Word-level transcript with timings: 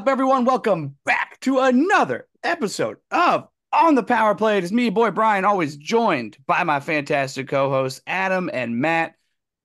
is 0.00 0.04
up, 0.04 0.08
everyone? 0.08 0.46
Welcome 0.46 0.96
back 1.04 1.38
to 1.40 1.58
another 1.58 2.26
episode 2.42 2.96
of 3.10 3.48
On 3.70 3.94
the 3.94 4.02
Power 4.02 4.34
Play. 4.34 4.56
It 4.56 4.64
is 4.64 4.72
me, 4.72 4.88
boy 4.88 5.10
Brian, 5.10 5.44
always 5.44 5.76
joined 5.76 6.38
by 6.46 6.64
my 6.64 6.80
fantastic 6.80 7.48
co-hosts 7.48 8.00
Adam 8.06 8.48
and 8.50 8.78
Matt. 8.78 9.16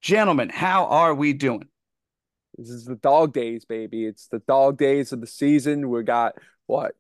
Gentlemen, 0.02 0.50
how 0.50 0.88
are 0.88 1.16
we 1.16 1.32
doing? 1.32 1.70
This 2.58 2.70
is 2.70 2.84
the 2.84 2.98
dog 2.98 3.32
days, 3.32 3.64
baby. 3.64 4.06
It's 4.06 4.28
the 4.28 4.40
dog 4.40 4.78
days 4.78 5.14
of 5.14 5.22
the 5.22 5.28
season. 5.28 5.90
We 5.90 6.04
got 6.04 6.34
what 6.66 6.96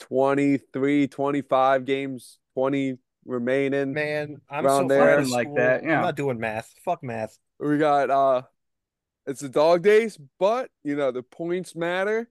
23, 0.00 1.06
25 1.06 1.84
games, 1.84 2.38
20 2.54 2.98
remaining. 3.24 3.92
Man, 3.92 4.40
I'm 4.50 4.64
so 4.64 4.88
there. 4.88 5.18
fucking 5.18 5.30
Like 5.30 5.54
that, 5.54 5.84
yeah. 5.84 5.98
I'm 5.98 6.02
not 6.02 6.16
doing 6.16 6.40
math. 6.40 6.74
Fuck 6.84 7.04
math. 7.04 7.38
We 7.60 7.78
got 7.78 8.10
uh 8.10 8.42
it's 9.28 9.42
the 9.42 9.48
dog 9.48 9.84
days, 9.84 10.18
but 10.40 10.70
you 10.82 10.96
know 10.96 11.12
the 11.12 11.22
points 11.22 11.76
matter. 11.76 12.28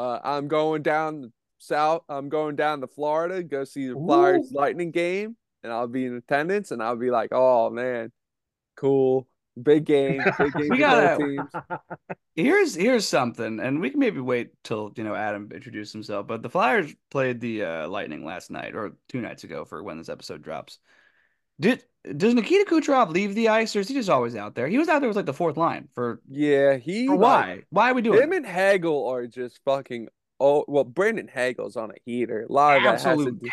Uh 0.00 0.20
I'm 0.24 0.48
going 0.48 0.82
down 0.82 1.32
south. 1.58 2.02
I'm 2.08 2.28
going 2.28 2.56
down 2.56 2.80
to 2.80 2.86
Florida, 2.86 3.42
go 3.42 3.64
see 3.64 3.88
the 3.88 3.94
Flyers 3.94 4.50
Ooh. 4.50 4.56
Lightning 4.56 4.90
game, 4.92 5.36
and 5.62 5.72
I'll 5.72 5.88
be 5.88 6.06
in 6.06 6.16
attendance 6.16 6.70
and 6.70 6.82
I'll 6.82 6.96
be 6.96 7.10
like, 7.10 7.30
oh 7.32 7.70
man, 7.70 8.10
cool. 8.76 9.28
Big 9.60 9.84
game, 9.84 10.22
big 10.38 10.52
game 10.54 10.68
We 10.70 10.78
gotta- 10.78 11.80
Here's 12.34 12.74
here's 12.74 13.06
something, 13.06 13.60
and 13.60 13.80
we 13.80 13.90
can 13.90 14.00
maybe 14.00 14.20
wait 14.20 14.52
till 14.62 14.92
you 14.96 15.04
know 15.04 15.14
Adam 15.14 15.50
introduce 15.52 15.92
himself. 15.92 16.26
But 16.26 16.40
the 16.42 16.48
Flyers 16.48 16.94
played 17.10 17.40
the 17.40 17.64
uh, 17.64 17.88
Lightning 17.88 18.24
last 18.24 18.50
night 18.50 18.74
or 18.74 18.92
two 19.08 19.20
nights 19.20 19.44
ago 19.44 19.66
for 19.66 19.82
when 19.82 19.98
this 19.98 20.08
episode 20.08 20.40
drops. 20.40 20.78
Did 21.58 21.84
does 22.16 22.34
Nikita 22.34 22.70
Kucherov 22.70 23.10
leave 23.10 23.34
the 23.34 23.48
ice, 23.48 23.74
or 23.76 23.80
is 23.80 23.88
he 23.88 23.94
just 23.94 24.08
always 24.08 24.34
out 24.34 24.54
there? 24.54 24.68
He 24.68 24.78
was 24.78 24.88
out 24.88 25.00
there 25.00 25.08
with 25.08 25.16
like 25.16 25.26
the 25.26 25.34
fourth 25.34 25.56
line 25.56 25.88
for, 25.94 26.20
Yeah, 26.28 26.76
he 26.76 27.06
for 27.06 27.16
like, 27.16 27.20
why? 27.20 27.62
Why 27.70 27.90
are 27.90 27.94
we 27.94 28.02
doing 28.02 28.22
Him 28.22 28.32
and 28.32 28.46
Hagel 28.46 29.06
are 29.08 29.26
just 29.26 29.60
fucking. 29.64 30.08
Oh 30.38 30.64
well, 30.66 30.84
Brandon 30.84 31.28
Hagel's 31.28 31.76
on 31.76 31.90
a 31.90 31.94
heater. 32.06 32.46
A 32.48 32.52
lot 32.52 32.78
of 32.78 32.82
that 32.84 33.00
has 33.02 33.02
to 33.02 33.08
absolute 33.10 33.38
do, 33.38 33.48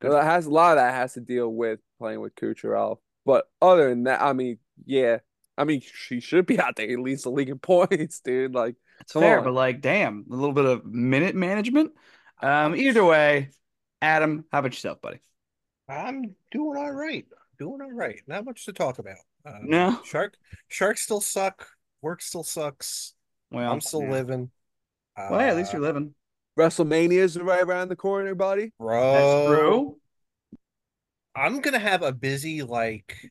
that 0.00 0.24
has 0.24 0.46
a 0.46 0.50
lot 0.50 0.72
of 0.72 0.76
that 0.76 0.94
has 0.94 1.14
to 1.14 1.20
deal 1.20 1.48
with 1.48 1.80
playing 1.98 2.20
with 2.20 2.34
Kucherov. 2.36 2.98
But 3.24 3.48
other 3.60 3.88
than 3.88 4.04
that, 4.04 4.22
I 4.22 4.32
mean, 4.32 4.58
yeah, 4.84 5.18
I 5.58 5.64
mean, 5.64 5.80
she 5.80 6.20
should 6.20 6.46
be 6.46 6.60
out 6.60 6.76
there 6.76 6.90
at 6.90 7.00
least 7.00 7.26
a 7.26 7.30
league 7.30 7.48
in 7.48 7.58
points, 7.60 8.20
dude. 8.20 8.54
Like, 8.54 8.76
It's 9.00 9.14
fair, 9.18 9.38
on. 9.38 9.44
but 9.44 9.52
like, 9.52 9.80
damn, 9.80 10.24
a 10.30 10.34
little 10.34 10.52
bit 10.52 10.64
of 10.64 10.84
minute 10.84 11.34
management. 11.34 11.92
Um, 12.40 12.76
either 12.76 13.04
way, 13.04 13.50
Adam, 14.00 14.44
how 14.52 14.60
about 14.60 14.72
yourself, 14.72 15.00
buddy? 15.00 15.18
I'm 15.88 16.34
doing 16.50 16.76
all 16.76 16.92
right. 16.92 17.26
Doing 17.58 17.80
all 17.80 17.92
right. 17.92 18.20
Not 18.26 18.44
much 18.44 18.64
to 18.66 18.72
talk 18.72 18.98
about. 18.98 19.16
Uh, 19.44 19.58
No? 19.62 20.00
Shark. 20.04 20.34
Sharks 20.68 21.02
still 21.02 21.20
suck. 21.20 21.66
Work 22.02 22.22
still 22.22 22.44
sucks. 22.44 23.14
Well, 23.50 23.72
I'm 23.72 23.80
still 23.80 24.02
yeah. 24.02 24.10
living. 24.10 24.50
Uh, 25.16 25.28
Well, 25.30 25.40
hey, 25.40 25.48
at 25.48 25.56
least 25.56 25.72
you're 25.72 25.82
living. 25.82 26.14
WrestleMania 26.58 27.18
is 27.18 27.38
right 27.38 27.62
around 27.62 27.88
the 27.88 27.96
corner, 27.96 28.34
buddy. 28.34 28.72
bro. 28.78 29.12
That's 29.12 29.58
true. 29.58 29.96
I'm 31.34 31.60
gonna 31.60 31.78
have 31.78 32.02
a 32.02 32.12
busy 32.12 32.62
like 32.62 33.30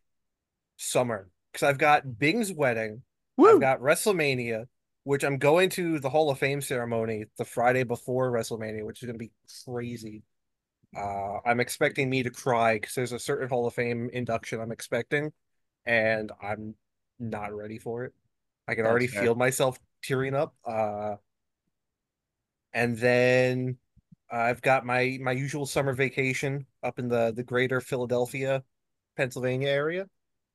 summer 0.77 1.29
because 1.51 1.67
I've 1.67 1.79
got 1.79 2.19
Bing's 2.19 2.51
wedding. 2.53 3.01
Woo! 3.37 3.55
I've 3.55 3.59
got 3.61 3.79
WrestleMania, 3.81 4.65
which 5.05 5.23
I'm 5.23 5.37
going 5.37 5.69
to 5.71 5.99
the 5.99 6.09
Hall 6.09 6.29
of 6.29 6.37
Fame 6.37 6.61
ceremony 6.61 7.25
the 7.37 7.45
Friday 7.45 7.83
before 7.83 8.31
WrestleMania, 8.31 8.85
which 8.85 9.01
is 9.01 9.07
going 9.07 9.15
to 9.17 9.25
be 9.25 9.31
crazy. 9.65 10.21
Uh, 10.95 11.39
I'm 11.45 11.59
expecting 11.59 12.09
me 12.09 12.23
to 12.23 12.29
cry 12.29 12.75
because 12.75 12.95
there's 12.95 13.11
a 13.11 13.19
certain 13.19 13.49
Hall 13.49 13.67
of 13.67 13.73
Fame 13.73 14.09
induction 14.13 14.61
I'm 14.61 14.71
expecting, 14.71 15.33
and 15.85 16.31
I'm 16.41 16.75
not 17.19 17.53
ready 17.53 17.77
for 17.77 18.05
it. 18.05 18.13
I 18.67 18.75
can 18.75 18.83
That's 18.83 18.91
already 18.91 19.07
fair. 19.07 19.21
feel 19.23 19.35
myself 19.35 19.77
tearing 20.03 20.35
up. 20.35 20.55
Uh, 20.65 21.15
and 22.73 22.97
then 22.97 23.77
I've 24.31 24.61
got 24.61 24.85
my 24.85 25.17
my 25.21 25.31
usual 25.31 25.65
summer 25.65 25.93
vacation 25.93 26.65
up 26.83 26.99
in 26.99 27.07
the 27.07 27.31
the 27.35 27.43
greater 27.43 27.81
Philadelphia, 27.81 28.63
Pennsylvania 29.17 29.69
area. 29.69 30.07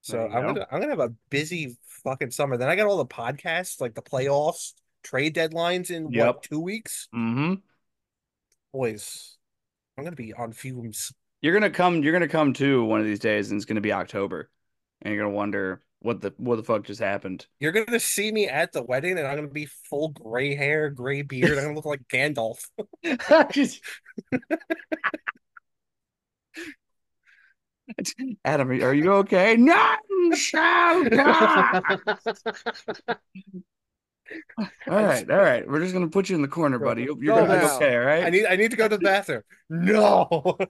So 0.03 0.25
I'm 0.25 0.43
go. 0.43 0.47
gonna 0.47 0.67
I'm 0.71 0.81
gonna 0.81 0.93
have 0.93 1.01
a 1.01 1.15
busy 1.31 1.77
fucking 2.05 2.31
summer. 2.31 2.57
Then 2.57 2.69
I 2.69 2.77
got 2.77 2.87
all 2.87 2.97
the 2.99 3.07
podcasts, 3.07 3.81
like 3.81 3.95
the 3.95 4.03
playoffs, 4.03 4.75
trade 5.03 5.35
deadlines 5.35 5.91
in 5.91 6.11
Yep. 6.11 6.27
what 6.27 6.43
two 6.43 6.61
weeks? 6.61 7.09
Mm-hmm. 7.15 7.55
Boys, 8.73 9.37
I'm 9.97 10.05
gonna 10.05 10.17
be 10.17 10.33
on 10.33 10.53
fumes. 10.53 11.13
You're 11.43 11.55
gonna 11.55 11.71
come. 11.71 12.03
You're 12.03 12.13
gonna 12.13 12.29
come 12.29 12.53
to 12.55 12.85
one 12.85 13.01
of 13.01 13.07
these 13.07 13.19
days, 13.19 13.51
and 13.51 13.59
it's 13.59 13.65
gonna 13.65 13.81
be 13.81 13.93
October, 13.93 14.51
and 15.03 15.13
you're 15.13 15.23
gonna 15.23 15.35
wonder 15.35 15.83
what 16.01 16.21
the 16.21 16.33
what 16.39 16.57
the 16.57 16.63
fuck 16.63 16.85
just 16.85 17.01
happened. 17.01 17.47
You're 17.59 17.73
gonna 17.73 18.01
see 18.01 18.33
me 18.33 18.49
at 18.49 18.73
the 18.73 18.83
wedding, 18.83 19.19
and 19.19 19.27
I'm 19.27 19.37
gonna 19.37 19.49
be 19.49 19.67
full 19.67 20.09
gray 20.09 20.55
hair, 20.55 20.91
gray 20.91 21.23
beard. 21.23 21.59
I'm 21.59 21.65
gonna 21.65 21.75
look 21.75 21.85
like 21.87 22.03
Gandalf. 22.09 22.59
Adam, 28.45 28.71
are 28.71 28.95
you 28.95 29.13
okay? 29.13 29.57
None 29.57 30.35
shall 30.35 31.05
die. 31.05 31.81
All 34.59 34.67
right, 34.87 35.31
all 35.31 35.37
right. 35.39 35.67
We're 35.69 35.81
just 35.81 35.93
gonna 35.93 36.09
put 36.09 36.29
you 36.29 36.37
in 36.37 36.43
the 36.43 36.49
corner, 36.49 36.79
buddy. 36.79 37.03
You're, 37.03 37.17
gonna 37.17 37.43
be 37.43 37.49
down. 37.67 37.71
okay, 37.77 37.97
all 37.97 38.05
right? 38.05 38.25
I 38.25 38.31
need 38.31 38.47
I 38.47 38.57
need 38.57 38.71
to 38.71 38.77
go 38.77 38.89
to 38.89 38.97
the 38.97 39.03
bathroom. 39.03 39.43
No. 39.69 40.57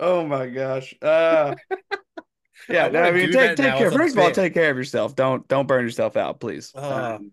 Oh 0.00 0.24
my 0.24 0.46
gosh. 0.46 0.94
Uh 1.02 1.56
yeah, 2.68 2.86
I 2.86 2.88
no, 2.90 3.02
I 3.02 3.10
mean 3.10 3.32
take 3.32 3.56
take 3.56 3.74
care. 3.74 3.90
First 3.90 4.16
of 4.16 4.22
all, 4.22 4.30
take 4.30 4.54
care 4.54 4.70
of 4.70 4.76
yourself. 4.76 5.16
Don't 5.16 5.46
don't 5.48 5.66
burn 5.66 5.84
yourself 5.84 6.16
out, 6.16 6.38
please. 6.38 6.72
Uh. 6.72 7.16
Um, 7.16 7.30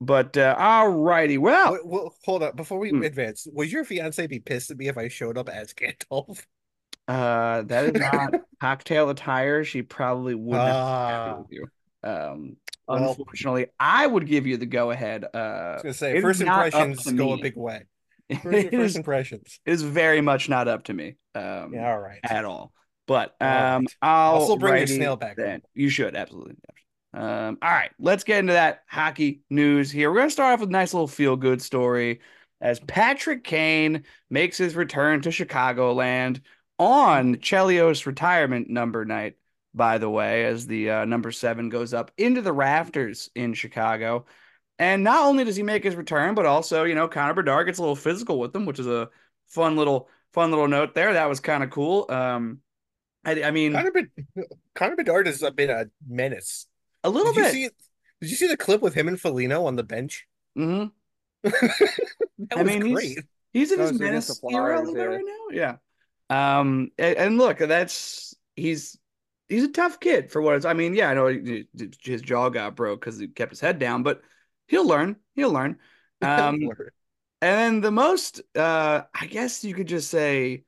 but 0.00 0.36
uh 0.38 0.54
all 0.58 0.88
righty. 0.88 1.36
Well, 1.36 1.72
Wait, 1.74 1.84
well, 1.86 2.14
hold 2.24 2.42
up 2.42 2.56
before 2.56 2.78
we 2.78 2.90
Hmm. 2.90 3.02
advance. 3.02 3.46
Would 3.52 3.70
your 3.70 3.84
fiance 3.84 4.26
be 4.26 4.40
pissed 4.40 4.70
at 4.70 4.78
me 4.78 4.88
if 4.88 4.96
I 4.96 5.08
showed 5.08 5.36
up 5.36 5.48
as 5.50 5.74
Gandalf? 5.74 6.42
uh 7.08 7.62
that 7.62 7.94
is 7.94 8.00
not 8.00 8.34
cocktail 8.60 9.10
attire. 9.10 9.64
She 9.64 9.82
probably 9.82 10.34
would 10.34 10.56
not 10.56 10.70
Ah. 10.70 11.36
with 11.40 11.46
you. 11.50 11.66
Um 12.02 12.56
Well- 12.86 13.10
unfortunately, 13.10 13.66
I 13.78 14.06
would 14.06 14.26
give 14.26 14.46
you 14.46 14.56
the 14.56 14.66
go 14.66 14.90
ahead. 14.90 15.24
Uh 15.34 15.38
I 15.38 15.72
was 15.74 15.82
gonna 15.82 15.94
say 15.94 16.20
first 16.20 16.40
impressions 16.40 17.10
go 17.12 17.32
a 17.32 17.38
big 17.38 17.56
way. 17.56 17.84
First, 18.30 18.42
first 18.44 18.72
is, 18.74 18.96
impressions. 18.96 19.60
it 19.64 19.72
is 19.72 19.80
very 19.82 20.20
much 20.20 20.50
not 20.50 20.68
up 20.68 20.84
to 20.84 20.92
me. 20.94 21.16
Um 21.34 21.72
Yeah, 21.72 21.90
all 21.90 21.98
right. 21.98 22.20
at 22.22 22.44
all. 22.44 22.72
But 23.06 23.34
um, 23.40 23.48
right. 23.84 23.86
I'll 24.02 24.34
I'll 24.34 24.44
still 24.44 24.58
bring 24.58 24.76
your 24.76 24.86
snail 24.86 25.16
back, 25.16 25.36
then. 25.36 25.62
You 25.72 25.88
should 25.88 26.14
absolutely. 26.14 26.56
Um, 27.14 27.56
all 27.62 27.70
right, 27.70 27.90
let's 27.98 28.22
get 28.22 28.40
into 28.40 28.52
that 28.52 28.82
hockey 28.86 29.40
news 29.48 29.90
here. 29.90 30.10
We're 30.12 30.18
gonna 30.18 30.30
start 30.30 30.52
off 30.52 30.60
with 30.60 30.68
a 30.68 30.72
nice 30.72 30.92
little 30.92 31.08
feel 31.08 31.36
good 31.36 31.62
story 31.62 32.20
as 32.60 32.80
Patrick 32.80 33.44
Kane 33.44 34.04
makes 34.28 34.58
his 34.58 34.76
return 34.76 35.22
to 35.22 35.30
Chicagoland 35.30 36.42
on 36.78 37.36
Chelios 37.36 38.04
retirement 38.04 38.68
number 38.68 39.06
night. 39.06 39.36
By 39.78 39.96
the 39.98 40.10
way, 40.10 40.44
as 40.44 40.66
the 40.66 40.90
uh, 40.90 41.04
number 41.06 41.32
seven 41.32 41.70
goes 41.70 41.94
up 41.94 42.10
into 42.18 42.42
the 42.42 42.52
rafters 42.52 43.30
in 43.34 43.54
Chicago. 43.54 44.26
And 44.78 45.02
not 45.04 45.24
only 45.24 45.44
does 45.44 45.56
he 45.56 45.62
make 45.62 45.82
his 45.84 45.96
return, 45.96 46.34
but 46.34 46.44
also, 46.46 46.84
you 46.84 46.94
know, 46.94 47.08
Connor 47.08 47.34
Bedard 47.34 47.66
gets 47.66 47.78
a 47.78 47.82
little 47.82 47.96
physical 47.96 48.38
with 48.38 48.54
him, 48.54 48.66
which 48.66 48.78
is 48.78 48.86
a 48.86 49.08
fun 49.48 49.76
little 49.76 50.08
fun 50.32 50.50
little 50.50 50.68
note 50.68 50.94
there. 50.94 51.14
That 51.14 51.28
was 51.28 51.40
kind 51.40 51.62
of 51.64 51.70
cool. 51.70 52.06
Um, 52.10 52.58
I, 53.24 53.42
I 53.44 53.50
mean, 53.52 53.72
Connor, 53.72 53.90
Bed- 53.90 54.10
Connor 54.74 54.96
Bedard 54.96 55.26
has 55.26 55.40
been 55.56 55.70
a 55.70 55.86
menace. 56.08 56.66
a 57.04 57.10
little 57.10 57.32
Did 57.32 57.38
you 57.38 57.44
bit. 57.44 57.52
see? 57.52 57.68
Did 58.20 58.30
you 58.30 58.36
see 58.36 58.46
the 58.48 58.56
clip 58.56 58.82
with 58.82 58.94
him 58.94 59.08
and 59.08 59.18
Foligno 59.20 59.64
on 59.66 59.76
the 59.76 59.82
bench? 59.84 60.26
hmm 60.56 60.84
That 61.42 61.78
I 62.52 62.62
was 62.62 62.66
mean, 62.66 62.82
he's- 62.82 62.94
great. 62.94 63.18
He's 63.52 63.72
in 63.72 63.78
That 63.78 63.84
his 63.84 63.92
was 63.92 64.00
against 64.00 64.42
menace 64.44 64.54
era 64.54 64.78
a 64.78 64.80
little 64.80 64.94
bit 64.94 65.00
yeah. 65.02 65.06
right 65.16 65.24
now. 65.24 65.76
Yeah. 66.30 66.58
Um, 66.60 66.90
and, 66.98 67.16
and 67.16 67.38
look, 67.38 67.58
that's 67.58 68.34
he's 68.56 68.98
he's 69.48 69.64
a 69.64 69.72
tough 69.72 70.00
kid 70.00 70.30
for 70.30 70.42
what 70.42 70.56
it's. 70.56 70.64
I 70.64 70.74
mean, 70.74 70.94
yeah, 70.94 71.10
I 71.10 71.14
know 71.14 71.28
he- 71.28 71.68
his 72.02 72.22
jaw 72.22 72.48
got 72.48 72.76
broke 72.76 73.00
because 73.00 73.18
he 73.18 73.28
kept 73.28 73.50
his 73.50 73.60
head 73.60 73.78
down, 73.78 74.02
but 74.02 74.22
he'll 74.66 74.86
learn. 74.86 75.16
He'll 75.34 75.52
learn. 75.52 75.78
Um, 76.22 76.58
And 77.42 77.58
then 77.58 77.80
the 77.82 77.90
most, 77.92 78.42
uh, 78.56 79.02
I 79.14 79.26
guess 79.26 79.64
you 79.64 79.74
could 79.74 79.88
just 79.88 80.10
say, 80.10 80.64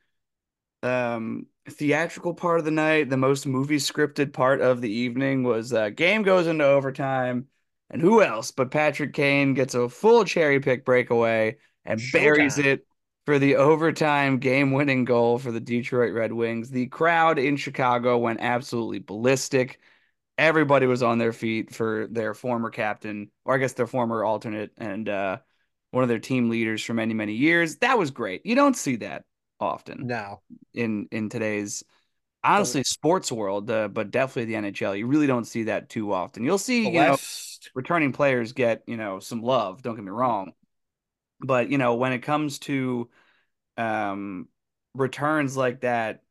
um, 0.82 1.46
theatrical 1.68 2.34
part 2.34 2.58
of 2.58 2.64
the 2.64 2.70
night, 2.70 3.10
the 3.10 3.16
most 3.16 3.46
movie 3.46 3.76
scripted 3.76 4.32
part 4.32 4.60
of 4.60 4.80
the 4.80 4.90
evening 4.90 5.42
was 5.44 5.72
uh, 5.72 5.90
game 5.90 6.22
goes 6.22 6.46
into 6.46 6.64
overtime, 6.64 7.48
and 7.90 8.00
who 8.02 8.22
else 8.22 8.50
but 8.50 8.70
Patrick 8.70 9.14
Kane 9.14 9.54
gets 9.54 9.74
a 9.74 9.88
full 9.88 10.24
cherry 10.24 10.60
pick 10.60 10.84
breakaway 10.84 11.58
and 11.84 12.10
buries 12.10 12.58
it 12.58 12.86
for 13.30 13.38
the 13.38 13.54
overtime 13.54 14.38
game 14.38 14.72
winning 14.72 15.04
goal 15.04 15.38
for 15.38 15.52
the 15.52 15.60
Detroit 15.60 16.12
Red 16.12 16.32
Wings. 16.32 16.68
The 16.68 16.86
crowd 16.86 17.38
in 17.38 17.56
Chicago 17.56 18.18
went 18.18 18.40
absolutely 18.40 18.98
ballistic. 18.98 19.78
Everybody 20.36 20.86
was 20.86 21.04
on 21.04 21.18
their 21.18 21.32
feet 21.32 21.72
for 21.72 22.08
their 22.10 22.34
former 22.34 22.70
captain, 22.70 23.30
or 23.44 23.54
I 23.54 23.58
guess 23.58 23.74
their 23.74 23.86
former 23.86 24.24
alternate, 24.24 24.72
and 24.78 25.08
uh, 25.08 25.38
one 25.92 26.02
of 26.02 26.08
their 26.08 26.18
team 26.18 26.50
leaders 26.50 26.82
for 26.82 26.92
many 26.92 27.14
many 27.14 27.34
years. 27.34 27.76
That 27.76 27.96
was 27.96 28.10
great. 28.10 28.44
You 28.44 28.56
don't 28.56 28.76
see 28.76 28.96
that 28.96 29.22
often 29.60 30.08
now 30.08 30.40
in 30.74 31.06
in 31.12 31.28
today's 31.28 31.84
honestly 32.42 32.82
sports 32.82 33.30
world, 33.30 33.70
uh, 33.70 33.86
but 33.86 34.10
definitely 34.10 34.46
the 34.46 34.56
NHL. 34.56 34.96
You 34.96 35.06
really 35.06 35.28
don't 35.28 35.46
see 35.46 35.62
that 35.64 35.88
too 35.88 36.12
often. 36.12 36.42
You'll 36.42 36.58
see 36.58 36.86
you 36.86 36.98
know 36.98 37.16
returning 37.76 38.10
players 38.10 38.54
get 38.54 38.82
you 38.88 38.96
know 38.96 39.20
some 39.20 39.40
love. 39.40 39.82
Don't 39.82 39.94
get 39.94 40.02
me 40.02 40.10
wrong, 40.10 40.52
But 41.40 41.70
you 41.70 41.78
know, 41.78 41.94
when 41.94 42.12
it 42.12 42.20
comes 42.20 42.58
to 42.60 43.08
um 43.80 44.48
returns 44.94 45.56
like 45.56 45.82
that 45.82 46.22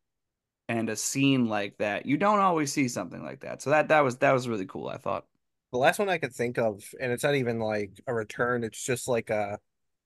and 0.67 0.89
a 0.89 0.95
scene 0.95 1.47
like 1.47 1.77
that, 1.79 2.05
you 2.05 2.17
don't 2.17 2.39
always 2.39 2.71
see 2.71 2.87
something 2.87 3.23
like 3.23 3.41
that. 3.41 3.61
So 3.61 3.71
that 3.71 3.87
that 3.89 4.01
was 4.03 4.17
that 4.17 4.31
was 4.33 4.47
really 4.47 4.65
cool, 4.67 4.87
I 4.89 4.97
thought. 4.97 5.25
The 5.71 5.77
last 5.79 5.99
one 5.99 6.09
I 6.09 6.17
could 6.17 6.33
think 6.33 6.57
of, 6.57 6.83
and 7.01 7.11
it's 7.11 7.23
not 7.23 7.35
even 7.35 7.59
like 7.59 7.91
a 8.07 8.13
return, 8.13 8.63
it's 8.63 8.83
just 8.83 9.07
like 9.07 9.29
a 9.29 9.59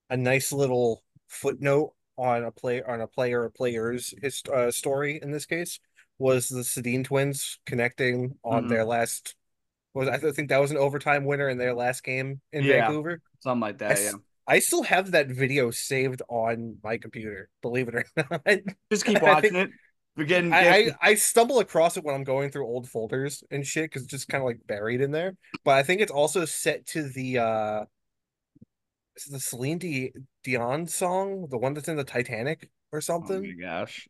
a 0.09 0.17
nice 0.17 0.51
little 0.53 1.03
footnote 1.29 1.93
on 2.17 2.43
a 2.45 2.51
play 2.51 2.81
on 2.83 3.01
a 3.01 3.07
player 3.07 3.43
or 3.43 3.49
players 3.49 4.13
his 4.21 4.41
uh, 4.53 4.71
story 4.71 5.19
in 5.21 5.31
this 5.31 5.45
case 5.45 5.79
was 6.19 6.47
the 6.49 6.61
Sedin 6.61 7.03
twins 7.05 7.59
connecting 7.65 8.35
on 8.43 8.67
Mhm. 8.67 8.67
their 8.67 8.85
last 8.85 9.35
was 9.93 10.07
I 10.09 10.17
think 10.19 10.49
that 10.49 10.59
was 10.61 10.71
an 10.71 10.77
overtime 10.77 11.25
winner 11.25 11.49
in 11.49 11.57
their 11.57 11.73
last 11.75 12.03
game 12.03 12.41
in 12.53 12.65
Yeah. 12.65 12.67
Vancouver. 12.67 13.21
Something 13.39 13.61
like 13.61 13.79
that, 13.79 13.99
s- 13.99 14.01
yeah. 14.01 14.17
I 14.47 14.59
still 14.59 14.83
have 14.83 15.11
that 15.11 15.27
video 15.27 15.71
saved 15.71 16.21
on 16.29 16.77
my 16.83 16.97
computer, 16.97 17.49
believe 17.61 17.87
it 17.87 17.95
or 17.95 18.05
not. 18.29 18.41
Just 18.91 19.05
keep 19.05 19.21
watching 19.21 19.55
it. 19.55 19.71
We're 20.15 20.25
getting, 20.25 20.53
I, 20.53 20.69
I 20.69 20.91
I 21.01 21.15
stumble 21.15 21.59
across 21.59 21.97
it 21.97 22.03
when 22.03 22.13
I'm 22.13 22.23
going 22.23 22.51
through 22.51 22.67
old 22.67 22.87
folders 22.87 23.43
and 23.49 23.65
shit 23.65 23.85
because 23.85 24.03
it's 24.03 24.11
just 24.11 24.27
kind 24.27 24.43
of 24.43 24.45
like 24.45 24.59
buried 24.67 25.01
in 25.01 25.11
there. 25.11 25.35
But 25.65 25.75
I 25.75 25.83
think 25.83 26.01
it's 26.01 26.11
also 26.11 26.45
set 26.45 26.85
to 26.87 27.09
the 27.09 27.39
uh 27.39 27.85
is 29.15 29.25
the 29.25 29.39
Celine 29.39 29.77
Di- 29.77 30.13
Dion 30.43 30.87
song, 30.87 31.47
the 31.49 31.57
one 31.57 31.73
that's 31.73 31.87
in 31.87 31.97
the 31.97 32.03
Titanic 32.03 32.69
or 32.91 33.01
something. 33.01 33.37
oh 33.37 33.41
my 33.41 33.53
gosh. 33.53 34.07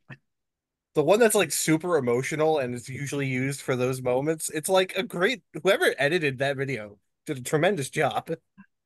The 0.96 1.04
one 1.04 1.20
that's 1.20 1.36
like 1.36 1.52
super 1.52 1.98
emotional 1.98 2.60
and 2.60 2.76
is 2.76 2.88
usually 2.88 3.28
used 3.28 3.62
for 3.62 3.76
those 3.76 4.02
moments. 4.02 4.50
It's 4.50 4.70
like 4.70 4.94
a 4.96 5.04
great 5.04 5.42
whoever 5.64 5.96
edited 5.98 6.38
that 6.40 6.58
video 6.58 6.98
did 7.26 7.38
a 7.38 7.42
tremendous 7.42 7.90
job. 7.90 8.30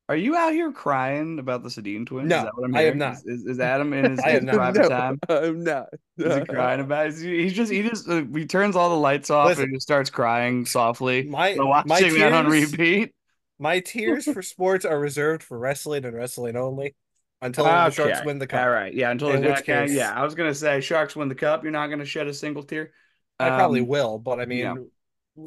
Are 0.09 0.15
you 0.15 0.36
out 0.38 0.54
here 0.54 0.71
crying 0.71 1.38
about 1.38 1.63
the 1.63 1.69
Sedin 1.69 2.06
twins? 2.06 2.30
No, 2.30 2.38
is 2.38 2.44
that 2.45 2.56
what 2.56 2.63
I'm 2.65 2.75
I 2.75 2.81
am 2.83 2.98
not. 2.98 3.15
Is, 3.18 3.25
is, 3.25 3.45
is 3.45 3.59
Adam 3.59 3.92
in 3.94 4.12
his, 4.12 4.24
his 4.24 4.45
private 4.45 4.83
No, 4.83 4.89
time? 4.89 5.19
I'm 5.30 5.63
not. 5.63 5.88
Is 6.18 6.36
he 6.36 6.45
crying 6.45 6.80
about? 6.80 7.07
It? 7.07 7.15
He's 7.15 7.54
just 7.54 7.71
he 7.71 7.83
just 7.83 8.07
uh, 8.07 8.24
he 8.33 8.45
turns 8.45 8.75
all 8.77 8.89
the 8.89 8.95
lights 8.95 9.30
off 9.30 9.48
Listen. 9.48 9.65
and 9.65 9.74
just 9.74 9.83
starts 9.86 10.09
crying 10.09 10.65
softly. 10.65 11.24
My 11.24 11.56
So 11.56 11.63
my 11.68 11.83
watching 11.86 12.13
that 12.19 12.31
on 12.33 12.50
tears, 12.50 12.71
repeat. 12.71 13.13
my 13.59 13.81
tears 13.81 14.25
for 14.31 14.42
sports 14.42 14.86
are 14.86 14.98
reserved 15.00 15.44
for 15.44 15.57
wrestling 15.59 16.06
and 16.06 16.15
wrestling 16.15 16.56
only 16.56 16.95
until 17.42 17.65
the 17.65 17.89
Sharks 17.89 18.24
win 18.24 18.39
the 18.39 18.48
cup. 18.48 18.62
All 18.62 18.69
right, 18.69 18.94
yeah. 18.94 19.12
Until 19.12 19.30
In 19.31 19.42
the 19.42 19.50
which 19.50 19.63
case- 19.65 19.92
yeah. 19.92 20.13
I 20.13 20.24
was 20.24 20.36
gonna 20.36 20.54
say 20.56 20.80
Sharks 20.80 21.15
win 21.18 21.27
the 21.27 21.36
cup. 21.36 21.63
You're 21.63 21.71
not 21.74 21.88
gonna 21.88 22.06
shed 22.06 22.27
a 22.27 22.33
single 22.33 22.63
tear. 22.63 22.94
I 23.39 23.50
probably 23.50 23.81
Um, 23.81 23.88
will, 23.88 24.19
but 24.19 24.39
I 24.39 24.45
mean, 24.45 24.59
yeah. 24.59 24.75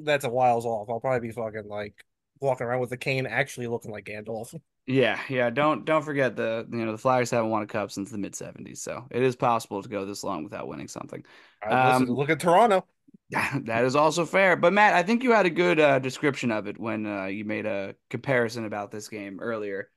that's 0.04 0.24
a 0.24 0.28
whiles 0.30 0.66
off. 0.66 0.88
I'll 0.90 1.00
probably 1.00 1.26
be 1.28 1.32
fucking 1.32 1.66
like 1.66 1.94
walking 2.40 2.66
around 2.66 2.80
with 2.80 2.92
a 2.92 2.96
cane, 2.96 3.26
actually 3.26 3.66
looking 3.66 3.90
like 3.90 4.04
Gandalf. 4.06 4.54
Yeah, 4.86 5.20
yeah. 5.28 5.50
Don't 5.50 5.84
don't 5.84 6.02
forget 6.02 6.34
the 6.36 6.66
you 6.70 6.84
know 6.84 6.92
the 6.92 6.98
Flyers 6.98 7.30
haven't 7.30 7.50
won 7.50 7.62
a 7.62 7.66
cup 7.66 7.90
since 7.92 8.10
the 8.10 8.18
mid 8.18 8.34
'70s, 8.34 8.82
so 8.82 9.06
it 9.10 9.22
is 9.22 9.36
possible 9.36 9.82
to 9.82 9.88
go 9.88 10.04
this 10.04 10.24
long 10.24 10.42
without 10.42 10.66
winning 10.66 10.88
something. 10.88 11.24
Uh, 11.62 11.76
listen, 11.82 12.06
Um, 12.06 12.14
look 12.14 12.30
at 12.30 12.40
Toronto. 12.40 12.86
that 13.30 13.84
is 13.84 13.96
also 13.96 14.26
fair. 14.26 14.56
But 14.56 14.72
Matt, 14.72 14.94
I 14.94 15.02
think 15.02 15.22
you 15.22 15.32
had 15.32 15.46
a 15.46 15.50
good 15.50 15.78
uh, 15.80 15.98
description 15.98 16.50
of 16.50 16.66
it 16.66 16.78
when 16.78 17.06
uh, 17.06 17.26
you 17.26 17.44
made 17.44 17.66
a 17.66 17.94
comparison 18.10 18.64
about 18.64 18.90
this 18.90 19.08
game 19.08 19.40
earlier. 19.40 19.90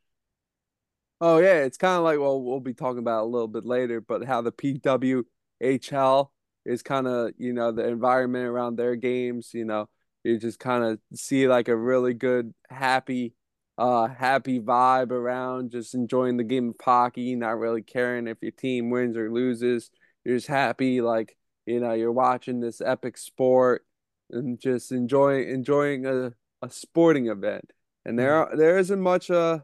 Oh 1.22 1.38
yeah, 1.40 1.64
it's 1.64 1.78
kind 1.78 1.98
of 1.98 2.04
like 2.04 2.20
well, 2.20 2.42
we'll 2.42 2.60
be 2.60 2.74
talking 2.74 3.00
about 3.00 3.22
it 3.22 3.24
a 3.24 3.30
little 3.30 3.48
bit 3.48 3.66
later, 3.66 4.02
but 4.02 4.26
how 4.26 4.42
the 4.42 4.52
PWHL 4.52 6.32
is 6.66 6.84
kind 6.84 7.08
of 7.08 7.32
you 7.38 7.54
know 7.54 7.72
the 7.72 7.88
environment 7.88 8.46
around 8.46 8.76
their 8.76 8.96
games. 8.96 9.54
You 9.54 9.66
know, 9.66 9.90
you 10.24 10.40
just 10.40 10.60
kind 10.60 10.84
of 10.84 11.00
see 11.14 11.48
like 11.48 11.68
a 11.68 11.76
really 11.76 12.14
good, 12.14 12.54
happy, 12.70 13.34
uh, 13.78 14.08
happy 14.08 14.60
vibe 14.60 15.12
around, 15.12 15.72
just 15.72 15.94
enjoying 15.96 16.38
the 16.38 16.44
game 16.44 16.70
of 16.70 16.76
hockey, 16.84 17.36
not 17.36 17.58
really 17.60 17.82
caring 17.82 18.28
if 18.28 18.38
your 18.42 18.52
team 18.52 18.90
wins 18.90 19.18
or 19.18 19.32
loses. 19.32 19.90
You're 20.24 20.38
just 20.38 20.48
happy, 20.48 21.02
like 21.02 21.38
you 21.66 21.80
know, 21.80 21.94
you're 21.94 22.12
watching 22.12 22.60
this 22.60 22.82
epic 22.82 23.18
sport 23.18 23.86
and 24.32 24.60
just 24.60 24.92
enjoying 24.92 25.50
enjoying 25.50 26.06
a 26.06 26.34
a 26.62 26.70
sporting 26.70 27.28
event. 27.28 27.72
And 28.06 28.18
there 28.20 28.36
are, 28.36 28.56
there 28.56 28.78
isn't 28.78 29.02
much 29.02 29.30
uh 29.32 29.60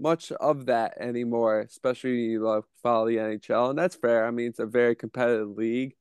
much 0.00 0.32
of 0.32 0.66
that 0.66 0.96
anymore, 1.00 1.60
especially 1.60 2.16
you 2.16 2.42
love 2.42 2.64
follow 2.82 3.06
the 3.08 3.18
NHL, 3.18 3.70
and 3.70 3.78
that's 3.78 3.96
fair. 3.96 4.26
I 4.26 4.30
mean, 4.30 4.48
it's 4.48 4.58
a 4.60 4.66
very 4.66 4.94
competitive 4.94 5.50
league, 5.50 5.94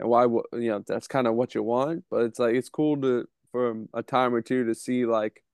and 0.00 0.08
why 0.08 0.24
you 0.24 0.42
know 0.52 0.82
that's 0.86 1.08
kind 1.08 1.26
of 1.26 1.34
what 1.34 1.54
you 1.54 1.62
want. 1.62 2.04
But 2.10 2.24
it's 2.24 2.38
like 2.38 2.54
it's 2.54 2.68
cool 2.68 3.00
to 3.02 3.26
for 3.54 3.84
a 3.94 4.02
time 4.02 4.34
or 4.34 4.42
two 4.42 4.64
to 4.64 4.74
see 4.74 5.06
like 5.06 5.44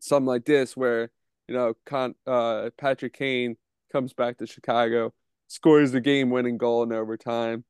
something 0.00 0.26
like 0.26 0.44
this 0.44 0.76
where 0.76 1.12
you 1.46 1.54
know 1.54 1.74
Con 1.86 2.16
uh 2.26 2.70
Patrick 2.76 3.12
Kane 3.12 3.56
comes 3.92 4.12
back 4.12 4.38
to 4.38 4.46
Chicago, 4.48 5.14
scores 5.46 5.92
the 5.92 6.00
game-winning 6.00 6.58
goal 6.58 6.82
in 6.82 6.90
overtime, 6.92 7.64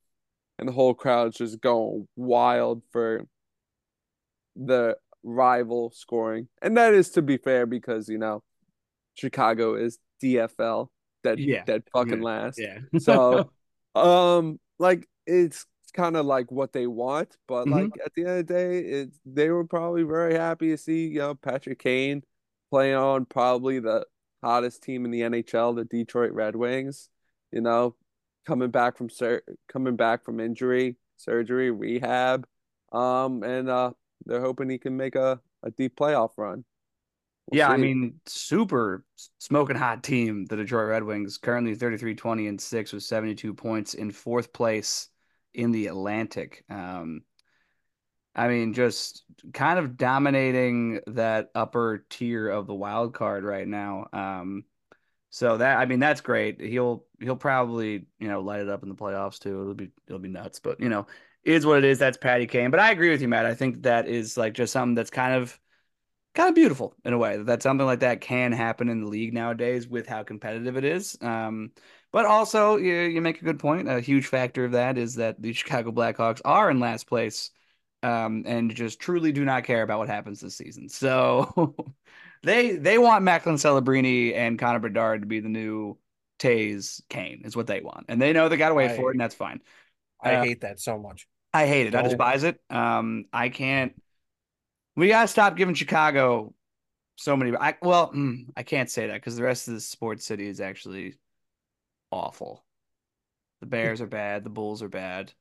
and 0.58 0.66
the 0.66 0.72
whole 0.72 0.94
crowd's 0.94 1.36
just 1.36 1.60
going 1.60 2.08
wild 2.16 2.82
for 2.90 3.26
the 4.56 4.96
rival 5.22 5.90
scoring, 5.94 6.48
and 6.62 6.78
that 6.78 6.94
is 6.94 7.10
to 7.10 7.20
be 7.22 7.36
fair 7.36 7.66
because 7.66 8.08
you 8.08 8.18
know. 8.18 8.42
Chicago 9.18 9.76
is 9.76 9.98
DFL 10.22 10.90
that 11.24 11.38
Yeah. 11.38 11.64
dead 11.64 11.84
fucking 11.90 12.18
Yeah. 12.18 12.22
last. 12.22 12.58
Yeah. 12.58 12.78
So 12.98 13.50
um 13.94 14.60
like 14.78 15.08
it's 15.26 15.64
kind 15.96 16.16
of 16.16 16.26
like 16.26 16.50
what 16.52 16.72
they 16.72 16.86
want, 16.86 17.36
but 17.48 17.66
Mhm. 17.66 17.70
like 17.70 17.96
at 18.04 18.12
the 18.14 18.22
end 18.22 18.30
of 18.40 18.46
the 18.46 18.54
day, 18.54 18.78
it's 18.80 19.18
they 19.26 19.50
were 19.50 19.64
probably 19.64 20.02
very 20.04 20.34
happy 20.34 20.68
to 20.70 20.78
see 20.78 21.08
you 21.08 21.18
know 21.20 21.34
Patrick 21.34 21.78
Kane 21.80 22.22
play 22.70 22.94
on 22.94 23.24
probably 23.26 23.78
the 23.80 24.06
hottest 24.42 24.82
team 24.82 25.04
in 25.04 25.10
the 25.10 25.22
NHL, 25.22 25.72
the 25.74 25.84
Detroit 25.84 26.32
Red 26.32 26.56
Wings, 26.56 27.08
you 27.52 27.60
know, 27.60 27.96
coming 28.46 28.70
back 28.70 28.96
from 28.96 29.08
sur 29.10 29.42
coming 29.68 29.96
back 29.96 30.24
from 30.24 30.40
injury, 30.40 30.96
surgery, 31.16 31.70
rehab. 31.70 32.46
Um 32.92 33.42
and 33.42 33.68
uh 33.68 33.92
they're 34.26 34.40
hoping 34.40 34.70
he 34.70 34.78
can 34.78 34.96
make 34.96 35.14
a, 35.16 35.40
a 35.62 35.70
deep 35.70 35.96
playoff 35.96 36.32
run. 36.36 36.64
We'll 37.46 37.58
yeah, 37.58 37.68
I 37.70 37.76
mean, 37.76 38.20
super 38.26 39.04
smoking 39.38 39.76
hot 39.76 40.02
team, 40.02 40.46
the 40.46 40.56
Detroit 40.56 40.88
Red 40.88 41.04
Wings, 41.04 41.38
currently 41.38 41.74
33 41.74 42.14
20 42.14 42.48
and 42.48 42.60
6 42.60 42.92
with 42.92 43.02
72 43.02 43.54
points 43.54 43.94
in 43.94 44.10
fourth 44.10 44.52
place 44.52 45.08
in 45.56 45.72
the 45.72 45.88
Atlantic. 45.88 46.64
Um, 46.70 47.22
I 48.34 48.48
mean, 48.48 48.74
just 48.74 49.24
kind 49.54 49.78
of 49.78 49.96
dominating 49.96 51.00
that 51.06 51.50
upper 51.54 52.04
tier 52.10 52.48
of 52.48 52.66
the 52.66 52.74
wild 52.74 53.14
card 53.14 53.42
right 53.42 53.66
now. 53.66 54.06
Um, 54.12 54.64
so 55.30 55.56
that 55.56 55.78
I 55.78 55.86
mean, 55.86 55.98
that's 55.98 56.20
great. 56.20 56.60
He'll 56.60 57.04
he'll 57.18 57.36
probably 57.36 58.06
you 58.18 58.28
know 58.28 58.42
light 58.42 58.60
it 58.60 58.68
up 58.68 58.82
in 58.82 58.90
the 58.90 58.94
playoffs 58.94 59.38
too. 59.38 59.60
It'll 59.62 59.74
be 59.74 59.90
it'll 60.06 60.18
be 60.18 60.28
nuts, 60.28 60.60
but 60.60 60.78
you 60.78 60.90
know, 60.90 61.06
is 61.42 61.64
what 61.64 61.78
it 61.78 61.84
is. 61.84 61.98
That's 61.98 62.18
Patty 62.18 62.46
Kane. 62.46 62.70
But 62.70 62.80
I 62.80 62.90
agree 62.90 63.10
with 63.10 63.22
you, 63.22 63.28
Matt. 63.28 63.46
I 63.46 63.54
think 63.54 63.82
that 63.82 64.06
is 64.06 64.36
like 64.36 64.52
just 64.52 64.72
something 64.72 64.94
that's 64.94 65.10
kind 65.10 65.34
of 65.34 65.58
kind 66.34 66.50
of 66.50 66.54
beautiful 66.54 66.94
in 67.04 67.14
a 67.14 67.18
way 67.18 67.38
that 67.38 67.62
something 67.62 67.86
like 67.86 68.00
that 68.00 68.20
can 68.20 68.52
happen 68.52 68.90
in 68.90 69.00
the 69.00 69.08
league 69.08 69.32
nowadays 69.32 69.88
with 69.88 70.06
how 70.06 70.22
competitive 70.22 70.76
it 70.76 70.84
is. 70.84 71.16
Um, 71.22 71.70
but 72.12 72.26
also, 72.26 72.76
you, 72.76 72.94
you 72.94 73.20
make 73.20 73.40
a 73.40 73.44
good 73.44 73.58
point. 73.58 73.88
A 73.88 74.00
huge 74.00 74.26
factor 74.26 74.64
of 74.64 74.72
that 74.72 74.98
is 74.98 75.16
that 75.16 75.40
the 75.40 75.52
Chicago 75.52 75.92
Blackhawks 75.92 76.40
are 76.44 76.70
in 76.70 76.80
last 76.80 77.06
place 77.06 77.50
um, 78.02 78.44
and 78.46 78.74
just 78.74 79.00
truly 79.00 79.32
do 79.32 79.44
not 79.44 79.64
care 79.64 79.82
about 79.82 79.98
what 79.98 80.08
happens 80.08 80.40
this 80.40 80.56
season. 80.56 80.88
So 80.90 81.74
they 82.42 82.76
they 82.76 82.98
want 82.98 83.24
Macklin 83.24 83.56
Celebrini 83.56 84.34
and 84.34 84.58
Connor 84.58 84.78
Bedard 84.80 85.22
to 85.22 85.26
be 85.26 85.40
the 85.40 85.48
new 85.48 85.98
Toews 86.38 87.02
Kane 87.08 87.42
is 87.44 87.56
what 87.56 87.66
they 87.66 87.80
want, 87.80 88.06
and 88.08 88.20
they 88.20 88.32
know 88.32 88.48
they 88.48 88.56
got 88.56 88.68
to 88.70 88.74
wait 88.74 88.92
for 88.92 89.10
it, 89.10 89.14
and 89.14 89.20
that's 89.20 89.34
fine. 89.34 89.60
I 90.20 90.36
Uh, 90.36 90.36
hate 90.36 90.60
that 90.62 90.80
so 90.80 90.98
much. 90.98 91.26
I 91.52 91.66
hate 91.66 91.86
it. 91.86 91.94
I 91.94 92.02
No. 92.02 92.02
despise 92.02 92.42
it. 92.44 92.60
Um, 92.70 93.26
I 93.32 93.48
can't. 93.48 93.94
We 94.96 95.08
gotta 95.08 95.28
stop 95.28 95.56
giving 95.56 95.74
Chicago 95.74 96.54
so 97.16 97.36
many. 97.36 97.56
I 97.56 97.76
well, 97.82 98.12
mm, 98.12 98.46
I 98.56 98.62
can't 98.64 98.90
say 98.90 99.08
that 99.08 99.14
because 99.14 99.36
the 99.36 99.44
rest 99.44 99.68
of 99.68 99.74
the 99.74 99.80
sports 99.80 100.26
city 100.26 100.48
is 100.48 100.60
actually 100.60 101.16
awful. 102.16 102.64
The 103.60 103.66
Bears 103.66 104.00
are 104.00 104.06
bad. 104.06 104.44
The 104.44 104.50
Bulls 104.50 104.82
are 104.82 104.88
bad. 104.88 105.32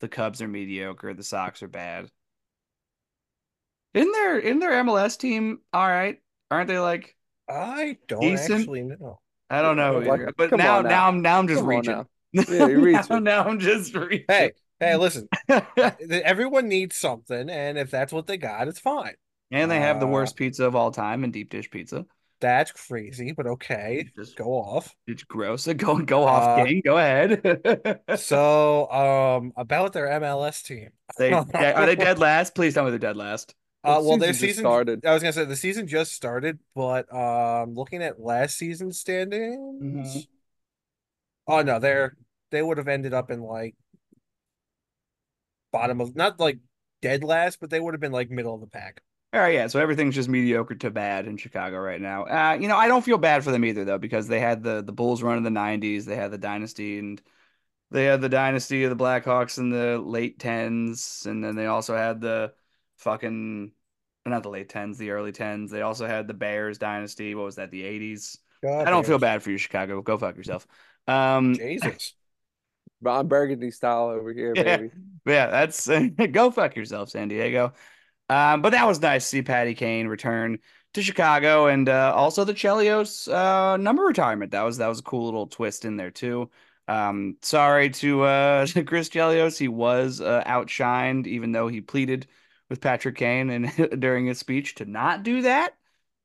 The 0.00 0.08
Cubs 0.08 0.42
are 0.42 0.48
mediocre. 0.48 1.14
The 1.14 1.22
Sox 1.24 1.62
are 1.62 1.68
bad. 1.68 2.10
In 3.94 4.10
their 4.12 4.38
in 4.38 4.58
their 4.60 4.72
MLS 4.84 5.18
team, 5.18 5.60
all 5.72 5.86
right, 5.88 6.20
aren't 6.50 6.68
they 6.68 6.78
like? 6.78 7.16
I 7.48 7.98
don't 8.06 8.20
decent. 8.20 8.60
actually 8.60 8.82
know. 8.82 9.20
I 9.50 9.62
don't 9.62 9.76
know, 9.76 9.98
Like, 9.98 10.20
either, 10.20 10.32
but 10.36 10.54
now 10.54 10.82
now. 10.82 10.88
now 10.88 11.08
I'm 11.08 11.22
now 11.22 11.38
I'm 11.38 11.48
just 11.48 11.60
Come 11.60 11.68
reaching. 11.68 11.92
now. 11.94 12.06
Yeah, 12.46 12.66
now, 13.08 13.18
now 13.18 13.44
I'm 13.44 13.58
just 13.58 13.94
reaching. 13.94 14.26
Hey, 14.28 14.52
hey, 14.80 14.96
listen. 14.96 15.28
Everyone 16.10 16.68
needs 16.68 16.96
something, 16.96 17.48
and 17.48 17.78
if 17.78 17.90
that's 17.90 18.12
what 18.12 18.26
they 18.26 18.36
got, 18.36 18.68
it's 18.68 18.78
fine. 18.78 19.14
And 19.50 19.70
they 19.70 19.80
have 19.80 19.98
the 20.00 20.06
Uh, 20.06 20.10
worst 20.10 20.36
pizza 20.36 20.66
of 20.66 20.76
all 20.76 20.90
time 20.90 21.24
in 21.24 21.30
deep 21.30 21.50
dish 21.50 21.70
pizza. 21.70 22.06
That's 22.40 22.70
crazy, 22.70 23.32
but 23.32 23.46
okay. 23.46 24.10
Just 24.16 24.36
Go 24.36 24.52
off. 24.54 24.94
it's 25.06 25.24
gross. 25.24 25.66
Go 25.76 25.98
go 25.98 26.24
off, 26.24 26.60
Uh, 26.60 26.64
King. 26.64 26.82
Go 26.84 26.96
ahead. 26.98 28.00
So, 28.16 28.90
um, 28.92 29.52
about 29.56 29.92
their 29.92 30.06
MLS 30.20 30.62
team. 30.62 30.90
they 31.18 31.32
are 31.32 31.44
they 31.86 31.96
dead 31.96 32.18
last? 32.18 32.54
Please 32.54 32.74
tell 32.74 32.84
me 32.84 32.90
they're 32.90 32.98
dead 32.98 33.16
last. 33.16 33.54
Uh, 33.84 34.00
well, 34.02 34.18
their 34.18 34.32
season 34.32 34.32
just 34.32 34.40
season 34.40 34.62
started. 34.62 35.06
I 35.06 35.14
was 35.14 35.22
gonna 35.22 35.32
say 35.32 35.44
the 35.44 35.56
season 35.56 35.86
just 35.86 36.12
started, 36.12 36.58
but 36.74 37.12
um, 37.14 37.74
looking 37.74 38.02
at 38.02 38.20
last 38.20 38.56
season's 38.58 38.98
standings, 38.98 40.16
Mhm. 40.16 40.26
oh 41.46 41.62
no, 41.62 41.78
they're 41.78 42.16
they 42.50 42.62
would 42.62 42.78
have 42.78 42.88
ended 42.88 43.14
up 43.14 43.30
in 43.30 43.40
like 43.40 43.74
bottom 45.72 46.00
of 46.00 46.14
not 46.16 46.40
like 46.40 46.58
dead 47.02 47.22
last, 47.24 47.60
but 47.60 47.70
they 47.70 47.80
would 47.80 47.94
have 47.94 48.00
been 48.00 48.12
like 48.12 48.30
middle 48.30 48.54
of 48.54 48.60
the 48.60 48.66
pack. 48.66 49.00
All 49.32 49.40
right, 49.40 49.54
yeah. 49.54 49.66
So 49.66 49.78
everything's 49.78 50.14
just 50.14 50.28
mediocre 50.28 50.74
to 50.76 50.90
bad 50.90 51.26
in 51.26 51.36
Chicago 51.36 51.78
right 51.78 52.00
now. 52.00 52.24
Uh, 52.24 52.54
you 52.58 52.66
know, 52.66 52.76
I 52.76 52.88
don't 52.88 53.04
feel 53.04 53.18
bad 53.18 53.44
for 53.44 53.50
them 53.50 53.64
either 53.64 53.84
though, 53.84 53.98
because 53.98 54.26
they 54.26 54.40
had 54.40 54.62
the 54.62 54.82
the 54.82 54.92
Bulls 54.92 55.22
run 55.22 55.36
in 55.36 55.42
the 55.42 55.50
'90s, 55.50 56.06
they 56.06 56.16
had 56.16 56.30
the 56.30 56.38
dynasty, 56.38 56.98
and 56.98 57.20
they 57.90 58.04
had 58.04 58.20
the 58.22 58.28
dynasty 58.30 58.84
of 58.84 58.90
the 58.96 59.02
Blackhawks 59.04 59.58
in 59.58 59.70
the 59.70 59.98
late 59.98 60.38
tens, 60.38 61.26
and 61.26 61.44
then 61.44 61.56
they 61.56 61.66
also 61.66 61.96
had 61.96 62.20
the 62.20 62.54
fucking 62.98 63.72
not 64.26 64.42
the 64.42 64.50
late 64.50 64.68
tens, 64.68 64.98
the 64.98 65.10
early 65.10 65.32
tens. 65.32 65.70
They 65.70 65.82
also 65.82 66.06
had 66.06 66.26
the 66.26 66.34
Bears 66.34 66.78
dynasty. 66.78 67.34
What 67.34 67.44
was 67.44 67.56
that? 67.56 67.70
The 67.70 67.84
'80s. 67.84 68.38
God, 68.62 68.86
I 68.86 68.90
don't 68.90 69.06
feel 69.06 69.18
bad 69.18 69.42
for 69.42 69.50
you, 69.50 69.58
Chicago. 69.58 70.02
Go 70.02 70.16
fuck 70.18 70.36
yourself. 70.36 70.66
Um, 71.06 71.54
Jesus. 71.54 72.14
Ron 73.00 73.28
Burgundy 73.28 73.70
style 73.70 74.08
over 74.08 74.32
here, 74.32 74.54
Yeah. 74.54 74.76
baby. 74.78 74.90
yeah, 75.26 75.46
that's 75.46 75.86
go 76.32 76.50
fuck 76.50 76.76
yourself, 76.76 77.10
San 77.10 77.28
Diego. 77.28 77.72
Um, 78.28 78.62
but 78.62 78.70
that 78.70 78.86
was 78.86 79.00
nice 79.00 79.24
to 79.24 79.28
see 79.28 79.42
Patty 79.42 79.74
Kane 79.74 80.06
return 80.06 80.58
to 80.94 81.02
Chicago 81.02 81.66
and 81.66 81.88
uh, 81.88 82.12
also 82.14 82.44
the 82.44 82.54
Chelios 82.54 83.32
uh, 83.32 83.76
number 83.76 84.02
retirement. 84.02 84.52
That 84.52 84.62
was 84.62 84.78
that 84.78 84.88
was 84.88 85.00
a 85.00 85.02
cool 85.02 85.24
little 85.24 85.46
twist 85.46 85.84
in 85.84 85.96
there 85.96 86.10
too. 86.10 86.50
Um, 86.88 87.36
sorry 87.42 87.90
to 87.90 88.22
uh, 88.22 88.66
to 88.66 88.84
Chris 88.84 89.08
Chelios, 89.08 89.58
he 89.58 89.68
was 89.68 90.20
uh, 90.20 90.42
outshined, 90.44 91.26
even 91.26 91.52
though 91.52 91.68
he 91.68 91.80
pleaded 91.80 92.26
with 92.68 92.80
Patrick 92.80 93.16
Kane 93.16 93.50
and 93.50 94.00
during 94.00 94.26
his 94.26 94.38
speech 94.38 94.76
to 94.76 94.84
not 94.84 95.22
do 95.22 95.42
that. 95.42 95.74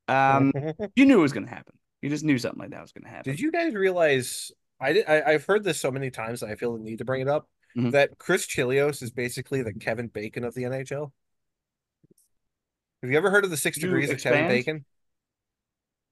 Um, 0.07 0.51
you 0.95 1.05
knew 1.05 1.19
it 1.19 1.21
was 1.21 1.33
going 1.33 1.45
to 1.45 1.53
happen. 1.53 1.75
You 2.01 2.09
just 2.09 2.25
knew 2.25 2.37
something 2.37 2.59
like 2.59 2.71
that 2.71 2.81
was 2.81 2.91
going 2.91 3.03
to 3.03 3.09
happen. 3.09 3.31
Did 3.31 3.39
you 3.39 3.51
guys 3.51 3.73
realize? 3.73 4.51
I 4.79 4.93
did. 4.93 5.05
I, 5.07 5.21
I've 5.21 5.45
heard 5.45 5.63
this 5.63 5.79
so 5.79 5.91
many 5.91 6.09
times 6.09 6.41
that 6.41 6.49
I 6.49 6.55
feel 6.55 6.73
the 6.73 6.83
need 6.83 6.97
to 6.97 7.05
bring 7.05 7.21
it 7.21 7.29
up. 7.29 7.47
Mhm. 7.77 7.91
That 7.91 8.17
Chris 8.17 8.45
Chelios 8.45 9.01
is 9.01 9.11
basically 9.11 9.63
the 9.63 9.73
Kevin 9.73 10.07
Bacon 10.07 10.43
of 10.43 10.53
the 10.53 10.65
NHL. 10.65 11.11
Have 13.03 13.11
you 13.11 13.17
ever 13.17 13.29
heard 13.29 13.43
of 13.43 13.51
the 13.51 13.57
Six 13.57 13.77
Degrees 13.79 14.09
of 14.09 14.19
Kevin? 14.21 14.47
Bacon? 14.47 14.85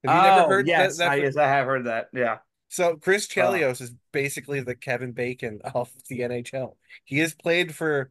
Have 0.04 0.14
you 0.14 0.22
never 0.22 0.40
Oh, 0.42 0.48
heard 0.48 0.66
yes, 0.68 0.98
that? 0.98 1.04
that 1.04 1.10
I, 1.12 1.16
yes, 1.16 1.36
I 1.36 1.44
have 1.48 1.66
heard 1.66 1.86
that. 1.86 2.08
Yeah. 2.12 2.38
So 2.68 2.96
Chris 2.96 3.26
Oh. 3.36 3.40
Chelios 3.40 3.80
is 3.80 3.94
basically 4.12 4.60
the 4.60 4.74
Kevin 4.74 5.12
Bacon 5.12 5.60
of 5.74 5.90
the 6.08 6.22
NHL. 6.22 6.76
He 7.04 7.18
has 7.20 7.34
played 7.34 7.74
for 7.74 8.10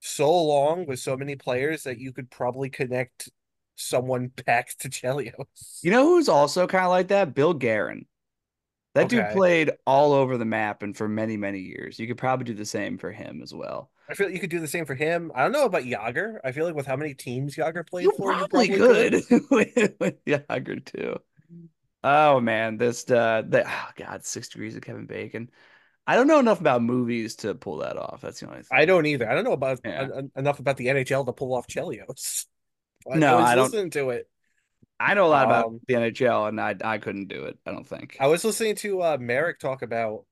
so 0.00 0.30
long 0.42 0.86
with 0.86 0.98
so 1.00 1.16
many 1.16 1.36
players 1.36 1.84
that 1.84 1.98
you 1.98 2.12
could 2.12 2.30
probably 2.30 2.70
connect 2.70 3.30
someone 3.76 4.28
back 4.46 4.76
to 4.78 4.88
Chelios. 4.88 5.82
You 5.82 5.90
know 5.92 6.04
who's 6.06 6.28
also 6.28 6.66
kind 6.66 6.84
of 6.84 6.90
like 6.90 7.08
that? 7.08 7.34
Bill 7.34 7.54
Guerin. 7.54 8.06
That 8.94 9.08
dude 9.08 9.30
played 9.30 9.72
all 9.86 10.12
over 10.12 10.36
the 10.36 10.44
map 10.44 10.82
and 10.82 10.94
for 10.96 11.08
many, 11.08 11.36
many 11.38 11.60
years. 11.60 11.98
You 11.98 12.06
could 12.06 12.18
probably 12.18 12.44
do 12.44 12.54
the 12.54 12.66
same 12.66 12.98
for 12.98 13.10
him 13.10 13.40
as 13.42 13.54
well. 13.54 13.90
I 14.12 14.14
feel 14.14 14.26
like 14.26 14.34
you 14.34 14.40
could 14.40 14.50
do 14.50 14.60
the 14.60 14.68
same 14.68 14.84
for 14.86 14.94
him. 14.94 15.32
I 15.34 15.42
don't 15.42 15.52
know 15.52 15.64
about 15.64 15.82
Jagr. 15.84 16.38
I 16.44 16.52
feel 16.52 16.66
like 16.66 16.74
with 16.74 16.86
how 16.86 16.96
many 16.96 17.14
teams 17.14 17.56
Jagr 17.56 17.86
played 17.88 18.04
You 18.04 18.12
for, 18.16 18.32
probably, 18.32 18.68
you 18.70 18.76
probably 18.78 19.20
could 19.20 19.42
with, 19.50 19.94
with 19.98 20.24
Jagr 20.24 20.84
too. 20.84 21.16
Oh 22.04 22.40
man, 22.40 22.76
this 22.78 23.10
uh, 23.10 23.42
the 23.48 23.64
oh 23.66 23.88
god, 23.96 24.24
six 24.24 24.48
degrees 24.48 24.76
of 24.76 24.82
Kevin 24.82 25.06
Bacon. 25.06 25.50
I 26.06 26.16
don't 26.16 26.26
know 26.26 26.40
enough 26.40 26.60
about 26.60 26.82
movies 26.82 27.36
to 27.36 27.54
pull 27.54 27.78
that 27.78 27.96
off. 27.96 28.20
That's 28.22 28.40
the 28.40 28.46
only 28.48 28.58
thing. 28.58 28.68
I 28.72 28.84
don't 28.86 29.06
either. 29.06 29.30
I 29.30 29.34
don't 29.34 29.44
know 29.44 29.52
about 29.52 29.80
Yeah. 29.84 30.02
en- 30.02 30.12
en- 30.12 30.30
enough 30.36 30.58
about 30.58 30.76
the 30.76 30.86
NHL 30.88 31.24
to 31.26 31.32
pull 31.32 31.54
off 31.54 31.66
Chelios. 31.66 32.46
But 33.06 33.18
No, 33.18 33.38
I 33.38 33.56
don't- 33.56 33.64
listening 33.64 33.90
to 33.90 34.10
it. 34.10 34.28
I 35.00 35.14
know 35.14 35.26
a 35.26 35.28
lot 35.28 35.46
about 35.46 35.66
Um, 35.66 35.80
the 35.88 35.94
NHL, 35.94 36.48
and 36.48 36.60
I 36.60 36.76
I 36.84 36.98
couldn't 36.98 37.26
do 37.26 37.44
it. 37.46 37.58
I 37.66 37.72
don't 37.72 37.86
think. 37.86 38.16
I 38.20 38.28
was 38.28 38.44
listening 38.44 38.76
to 38.76 39.02
uh, 39.02 39.16
Marek 39.20 39.58
talk 39.58 39.82
about 39.82 40.24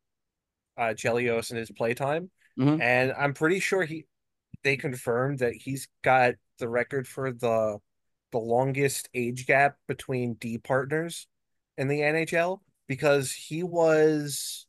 uh, 0.76 0.94
Chelios 0.94 1.50
and 1.50 1.58
his 1.58 1.70
playtime, 1.72 2.30
Mhm. 2.59 2.80
and 2.80 3.12
I'm 3.12 3.35
pretty 3.35 3.61
sure 3.61 3.85
he 3.85 4.07
they 4.62 4.76
confirmed 4.76 5.38
that 5.38 5.54
he's 5.54 5.88
got 6.02 6.35
the 6.59 6.69
record 6.69 7.09
for 7.09 7.33
the 7.33 7.78
the 8.33 8.38
longest 8.38 9.09
age 9.14 9.47
gap 9.47 9.76
between 9.88 10.35
D 10.35 10.59
partners 10.59 11.26
in 11.76 11.88
the 11.88 12.00
NHL 12.00 12.61
because 12.87 13.33
he 13.33 13.62
was 13.62 14.66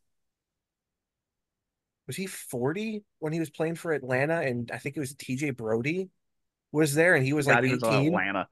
was 2.08 2.16
he 2.16 2.26
40 2.28 3.04
when 3.20 3.34
he 3.34 3.40
was 3.40 3.50
playing 3.50 3.76
for 3.76 3.94
Atlanta 3.94 4.42
and 4.42 4.72
I 4.72 4.78
think 4.78 4.98
it 4.98 5.00
was 5.00 5.14
TJ 5.16 5.56
Brody 5.56 6.10
was 6.72 6.94
there 6.96 7.16
and 7.16 7.26
he 7.26 7.34
was 7.34 7.48
like 7.48 7.58
God, 7.58 7.64
he 7.66 7.74
was 7.74 7.84
on 7.84 7.94
18 7.96 8.08
Atlanta. 8.08 8.48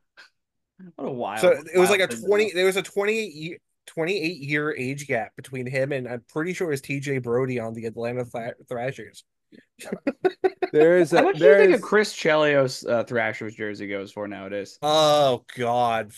What 0.95 1.07
a 1.07 1.11
wild. 1.11 1.39
so 1.41 1.51
it 1.73 1.77
was 1.79 1.89
like 1.89 1.99
a 1.99 2.03
wild 2.03 2.11
thing 2.11 2.21
to 2.21 2.27
20 2.27 2.43
know. 2.45 2.51
there 2.53 2.65
was 2.65 2.77
a 2.77 2.81
28 2.83 3.33
year 3.33 3.57
28 3.89 4.37
year 4.37 4.73
age 4.77 5.07
gap 5.07 5.35
between 5.35 5.65
him 5.65 5.91
and 5.91 6.07
I'm 6.07 6.23
pretty 6.29 6.53
sure 6.53 6.67
it 6.67 6.71
was 6.71 6.81
TJ 6.81 7.23
Brody 7.23 7.59
on 7.59 7.73
the 7.73 7.85
Atlanta 7.85 8.23
Th- 8.25 8.53
Thrashers. 8.69 9.23
There 10.71 10.99
is 10.99 11.09
How 11.11 11.19
a 11.19 11.23
much 11.23 11.37
do 11.39 11.45
you 11.45 11.49
there 11.51 11.65
think 11.65 11.77
a 11.77 11.79
Chris 11.79 12.13
Chelios 12.13 12.87
uh, 12.87 13.03
Thrashers 13.03 13.55
jersey 13.55 13.87
goes 13.87 14.11
for 14.11 14.27
nowadays? 14.27 14.77
Oh 14.83 15.43
God. 15.57 16.11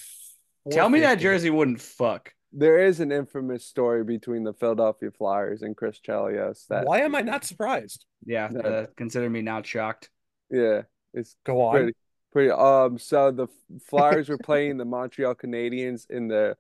Tell 0.70 0.90
me 0.90 1.00
that 1.00 1.20
jersey 1.20 1.50
wouldn't 1.50 1.80
fuck. 1.80 2.34
there 2.52 2.86
is 2.86 3.00
an 3.00 3.14
infamous 3.14 3.66
story 3.66 4.04
between 4.04 4.44
the 4.44 4.52
Philadelphia 4.54 5.10
Flyers 5.12 5.62
and 5.62 5.78
Chris 5.78 6.00
Chelios 6.06 6.68
that 6.68 6.86
Why 6.86 7.00
am 7.00 7.16
I 7.16 7.22
not 7.22 7.46
surprised? 7.46 8.06
Yeah, 8.26 8.50
No. 8.52 8.60
uh, 8.60 8.86
consider 8.98 9.30
me 9.30 9.42
not 9.42 9.66
shocked. 9.66 10.10
yeah, 10.50 10.82
it's 11.14 11.38
Go 11.46 11.62
on. 11.62 11.72
pretty 11.76 11.94
pretty 12.34 12.52
um 12.52 12.98
so 13.00 13.32
the 13.32 13.48
Flyers 13.90 14.28
were 14.28 14.38
playing 14.38 14.78
the 14.78 14.86
Montreal 14.86 15.36
Canadiens 15.36 16.10
in 16.10 16.28
the 16.28 16.58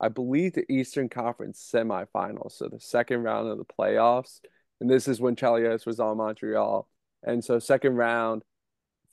I 0.00 0.08
believe 0.08 0.54
the 0.54 0.70
Eastern 0.72 1.08
Conference 1.08 1.70
semifinals, 1.72 2.52
so 2.52 2.68
the 2.68 2.80
second 2.80 3.22
round 3.22 3.48
of 3.48 3.58
the 3.58 3.64
playoffs. 3.64 4.40
And 4.80 4.88
this 4.88 5.06
is 5.08 5.20
when 5.20 5.36
Chelios 5.36 5.84
was 5.84 6.00
on 6.00 6.16
Montreal. 6.16 6.88
And 7.22 7.44
so 7.44 7.58
second 7.58 7.96
round, 7.96 8.42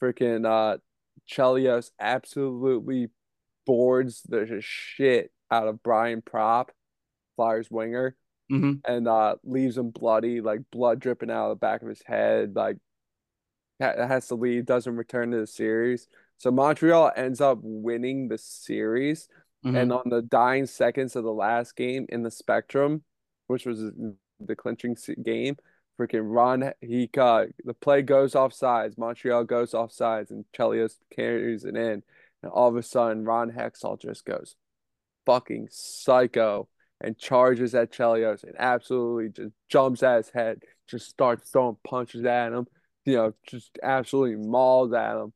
freaking 0.01 0.46
uh 0.46 0.77
Chelios 1.29 1.91
absolutely 2.00 3.10
boards 3.65 4.22
the 4.24 4.60
shit 4.62 5.32
out 5.51 5.67
of 5.67 5.84
Brian 5.84 6.22
Propp, 6.22 6.70
Flyers 7.36 7.70
winger, 7.70 8.15
hmm 8.50 8.74
and 8.86 9.08
uh 9.08 9.36
leaves 9.44 9.77
him 9.77 9.89
bloody, 9.89 10.39
like 10.39 10.62
blood 10.72 11.00
dripping 11.00 11.29
out 11.29 11.51
of 11.51 11.58
the 11.58 11.60
back 11.60 11.82
of 11.82 11.89
his 11.89 12.01
head, 12.06 12.56
like 12.56 12.77
has 13.79 14.27
to 14.27 14.36
leave, 14.36 14.65
doesn't 14.65 14.96
return 14.96 15.32
to 15.32 15.38
the 15.38 15.48
series. 15.48 16.08
So 16.38 16.51
Montreal 16.51 17.12
ends 17.15 17.41
up 17.41 17.60
winning 17.62 18.27
the 18.27 18.38
series. 18.38 19.27
Mm-hmm. 19.68 19.76
And 19.76 19.92
on 19.92 20.10
the 20.10 20.22
dying 20.22 20.66
seconds 20.66 21.16
of 21.16 21.24
the 21.24 21.34
last 21.34 21.76
game 21.76 22.06
in 22.10 22.24
the 22.24 22.32
Spectrum, 22.32 23.04
which 23.48 23.66
was 23.66 23.80
the 24.40 24.56
clinching 24.56 24.96
game, 25.24 25.58
freaking 26.00 26.24
Ron, 26.24 26.72
he 26.80 27.08
got 27.08 27.48
the 27.66 27.74
play 27.74 28.02
goes 28.02 28.36
off 28.36 28.54
sides. 28.54 28.98
Montreal 28.98 29.44
goes 29.44 29.74
off 29.74 29.92
sides, 29.92 30.32
and 30.32 30.46
Chelios 30.56 30.96
carries 31.14 31.66
it 31.66 31.76
in. 31.76 32.04
And 32.44 32.52
all 32.52 32.70
of 32.70 32.76
a 32.76 32.84
sudden, 32.84 33.26
Ron 33.26 33.52
Hextall 33.52 34.00
just 34.00 34.26
goes 34.26 34.56
fucking 35.26 35.68
psycho 35.72 36.70
and 37.02 37.18
charges 37.18 37.76
at 37.76 37.92
Chelios 37.92 38.44
and 38.44 38.56
absolutely 38.58 39.30
just 39.30 39.54
jumps 39.70 40.02
at 40.02 40.18
his 40.18 40.30
head, 40.30 40.62
just 40.88 41.10
starts 41.10 41.50
throwing 41.50 41.78
punches 41.84 42.26
at 42.26 42.54
him, 42.54 42.68
you 43.06 43.16
know, 43.16 43.34
just 43.46 43.78
absolutely 43.84 44.36
mauls 44.36 44.94
at 44.94 45.18
him. 45.18 45.34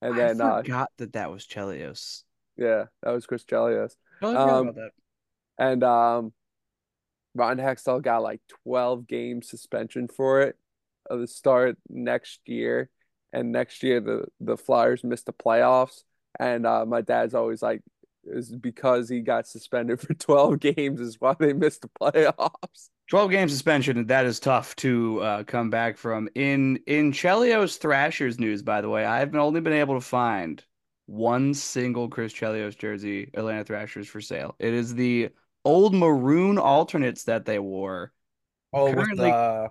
And 0.00 0.16
then, 0.18 0.40
I 0.40 0.48
uh, 0.48 0.62
forgot 0.62 0.90
that 0.98 1.12
that 1.14 1.30
was 1.30 1.46
Chelios. 1.46 2.24
Yeah, 2.58 2.86
that 3.02 3.10
was 3.12 3.26
Chris 3.26 3.44
Chelios. 3.44 3.92
Forgot 4.20 4.48
Um, 4.50 4.68
about 4.68 4.74
that. 4.76 4.90
And 5.58 5.84
um, 5.84 6.32
Ron 7.34 7.58
Hextall 7.58 8.02
got 8.02 8.22
like 8.22 8.40
12 8.64 9.06
game 9.06 9.42
suspension 9.42 10.08
for 10.08 10.40
it 10.42 10.56
at 11.10 11.18
the 11.18 11.26
start 11.26 11.78
next 11.88 12.40
year. 12.46 12.90
And 13.32 13.52
next 13.52 13.82
year 13.82 14.00
the 14.00 14.26
the 14.40 14.56
Flyers 14.56 15.04
missed 15.04 15.26
the 15.26 15.32
playoffs. 15.32 16.02
And 16.38 16.66
uh, 16.66 16.86
my 16.86 17.00
dad's 17.00 17.34
always 17.34 17.62
like, 17.62 17.82
is 18.24 18.50
because 18.54 19.08
he 19.08 19.20
got 19.20 19.46
suspended 19.46 20.00
for 20.00 20.14
12 20.14 20.60
games 20.60 21.00
is 21.00 21.16
why 21.20 21.34
they 21.38 21.52
missed 21.52 21.82
the 21.82 21.90
playoffs. 22.00 22.88
12 23.10 23.30
game 23.30 23.48
suspension, 23.48 24.06
that 24.06 24.26
is 24.26 24.38
tough 24.38 24.76
to 24.76 25.20
uh, 25.22 25.44
come 25.44 25.70
back 25.70 25.96
from. 25.96 26.28
In 26.34 26.76
in 26.86 27.12
Chelios 27.12 27.78
Thrashers 27.78 28.38
news, 28.38 28.62
by 28.62 28.80
the 28.82 28.88
way, 28.90 29.04
I've 29.04 29.34
only 29.34 29.60
been 29.60 29.72
able 29.72 29.94
to 29.94 30.00
find 30.00 30.62
one 31.08 31.54
single 31.54 32.08
Chris 32.08 32.32
Chelios 32.34 32.76
jersey, 32.76 33.30
Atlanta 33.34 33.64
Thrashers 33.64 34.06
for 34.06 34.20
sale. 34.20 34.54
It 34.58 34.74
is 34.74 34.94
the 34.94 35.30
old 35.64 35.94
maroon 35.94 36.58
alternates 36.58 37.24
that 37.24 37.46
they 37.46 37.58
wore. 37.58 38.12
Oh, 38.72 38.92
Currently- 38.92 39.30
the 39.30 39.68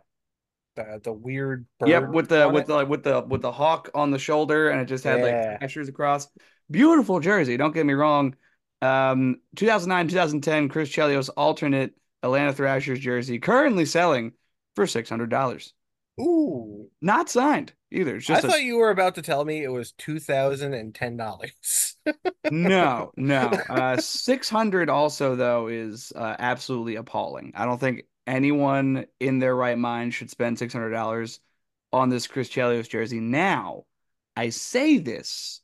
the 0.75 1.01
the 1.05 1.13
weird 1.13 1.65
Yep, 1.85 2.09
with 2.09 2.29
the 2.29 2.49
with 2.49 2.63
it. 2.63 2.67
the 2.67 2.85
with 2.85 3.03
the 3.03 3.21
with 3.21 3.41
the 3.43 3.51
hawk 3.51 3.89
on 3.93 4.09
the 4.11 4.19
shoulder, 4.19 4.69
and 4.69 4.81
it 4.81 4.85
just 4.85 5.03
had 5.03 5.19
Yeah. 5.19 5.25
like 5.51 5.59
Thrashers 5.59 5.89
across. 5.89 6.27
Beautiful 6.69 7.19
jersey. 7.19 7.55
Don't 7.55 7.73
get 7.73 7.85
me 7.85 7.93
wrong. 7.93 8.35
Um, 8.81 9.37
2009 9.55 10.07
2010 10.07 10.69
Chris 10.69 10.89
Chelios 10.89 11.29
alternate 11.37 11.93
Atlanta 12.23 12.51
Thrashers 12.53 12.99
jersey 12.99 13.39
currently 13.39 13.85
selling 13.85 14.33
for 14.75 14.85
six 14.87 15.07
hundred 15.09 15.29
dollars. 15.29 15.73
Ooh. 16.19 16.89
Not 17.01 17.29
signed 17.29 17.73
either. 17.91 18.17
It's 18.17 18.29
I 18.29 18.39
a- 18.39 18.41
thought 18.41 18.63
you 18.63 18.77
were 18.77 18.89
about 18.89 19.15
to 19.15 19.21
tell 19.21 19.45
me 19.45 19.63
it 19.63 19.71
was 19.71 19.91
two 19.93 20.19
thousand 20.19 20.73
and 20.73 20.93
ten 20.93 21.17
dollars. 21.17 21.95
no, 22.51 23.11
no. 23.15 23.51
Uh, 23.69 23.97
600 23.97 24.89
also 24.89 25.35
though 25.35 25.67
is 25.67 26.11
uh, 26.15 26.35
absolutely 26.39 26.95
appalling. 26.95 27.51
I 27.55 27.65
don't 27.65 27.79
think 27.79 28.05
anyone 28.25 29.05
in 29.19 29.39
their 29.39 29.55
right 29.55 29.77
mind 29.77 30.13
should 30.13 30.29
spend 30.29 30.57
$600 30.57 31.39
on 31.93 32.09
this 32.09 32.27
Chris 32.27 32.49
Chelios 32.49 32.89
jersey. 32.89 33.19
Now, 33.19 33.85
I 34.35 34.49
say 34.49 34.97
this 34.97 35.61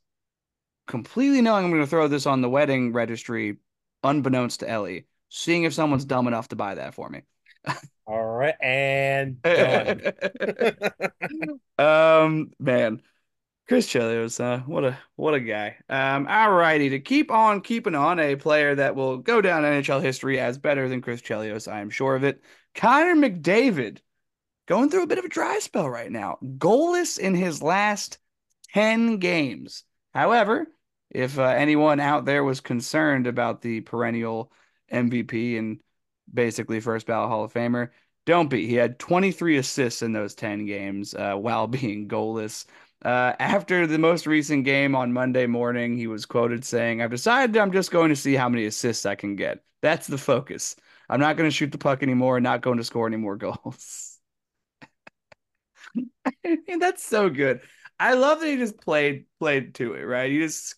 completely 0.86 1.40
knowing 1.40 1.64
I'm 1.64 1.70
going 1.70 1.82
to 1.82 1.86
throw 1.86 2.08
this 2.08 2.26
on 2.26 2.40
the 2.40 2.50
wedding 2.50 2.92
registry, 2.92 3.58
unbeknownst 4.02 4.60
to 4.60 4.68
Ellie, 4.68 5.06
seeing 5.28 5.64
if 5.64 5.74
someone's 5.74 6.04
dumb 6.04 6.26
enough 6.26 6.48
to 6.48 6.56
buy 6.56 6.74
that 6.74 6.94
for 6.94 7.08
me. 7.08 7.22
All 8.06 8.22
right, 8.22 8.54
and 8.60 9.40
done. 9.40 10.02
um, 11.78 12.50
man, 12.58 13.00
Chris 13.66 13.86
Chelios, 13.86 14.40
uh, 14.40 14.60
what 14.64 14.84
a 14.84 14.98
what 15.16 15.32
a 15.32 15.40
guy. 15.40 15.76
Um, 15.88 16.26
all 16.28 16.52
righty, 16.52 16.90
to 16.90 17.00
keep 17.00 17.30
on 17.30 17.62
keeping 17.62 17.94
on, 17.94 18.20
a 18.20 18.36
player 18.36 18.74
that 18.74 18.94
will 18.94 19.18
go 19.18 19.40
down 19.40 19.62
NHL 19.62 20.02
history 20.02 20.38
as 20.38 20.58
better 20.58 20.86
than 20.88 21.00
Chris 21.00 21.22
Chelios, 21.22 21.70
I 21.70 21.80
am 21.80 21.88
sure 21.88 22.14
of 22.14 22.24
it. 22.24 22.42
Connor 22.74 23.14
McDavid, 23.14 24.00
going 24.66 24.90
through 24.90 25.04
a 25.04 25.06
bit 25.06 25.18
of 25.18 25.24
a 25.24 25.30
dry 25.30 25.58
spell 25.60 25.88
right 25.88 26.12
now, 26.12 26.36
goalless 26.58 27.18
in 27.18 27.34
his 27.34 27.62
last 27.62 28.18
ten 28.74 29.16
games. 29.16 29.84
However, 30.12 30.66
if 31.08 31.38
uh, 31.38 31.44
anyone 31.44 32.00
out 32.00 32.26
there 32.26 32.44
was 32.44 32.60
concerned 32.60 33.26
about 33.26 33.62
the 33.62 33.80
perennial 33.80 34.52
MVP 34.92 35.58
and 35.58 35.80
basically 36.32 36.80
first 36.80 37.06
ballot 37.06 37.28
Hall 37.28 37.44
of 37.44 37.52
Famer, 37.52 37.90
don't 38.26 38.48
be. 38.48 38.66
He 38.66 38.74
had 38.74 38.98
23 38.98 39.58
assists 39.58 40.02
in 40.02 40.12
those 40.12 40.34
10 40.34 40.66
games 40.66 41.14
uh, 41.14 41.34
while 41.36 41.66
being 41.66 42.08
goalless. 42.08 42.66
Uh, 43.04 43.34
after 43.38 43.86
the 43.86 43.98
most 43.98 44.26
recent 44.26 44.64
game 44.64 44.94
on 44.94 45.12
Monday 45.12 45.46
morning, 45.46 45.96
he 45.96 46.06
was 46.06 46.24
quoted 46.24 46.64
saying, 46.64 47.02
I've 47.02 47.10
decided 47.10 47.56
I'm 47.56 47.72
just 47.72 47.90
going 47.90 48.08
to 48.08 48.16
see 48.16 48.34
how 48.34 48.48
many 48.48 48.64
assists 48.64 49.04
I 49.04 49.14
can 49.14 49.36
get. 49.36 49.62
That's 49.82 50.06
the 50.06 50.16
focus. 50.16 50.76
I'm 51.10 51.20
not 51.20 51.36
going 51.36 51.48
to 51.48 51.54
shoot 51.54 51.70
the 51.70 51.76
puck 51.78 52.02
anymore, 52.02 52.40
not 52.40 52.62
going 52.62 52.78
to 52.78 52.84
score 52.84 53.06
any 53.06 53.18
more 53.18 53.36
goals. 53.36 54.18
and 56.44 56.80
that's 56.80 57.04
so 57.04 57.28
good. 57.30 57.60
I 57.98 58.14
love 58.14 58.40
that 58.40 58.48
he 58.48 58.56
just 58.56 58.80
played 58.80 59.26
played 59.38 59.74
to 59.76 59.94
it, 59.94 60.02
right? 60.02 60.30
He 60.30 60.38
just 60.38 60.74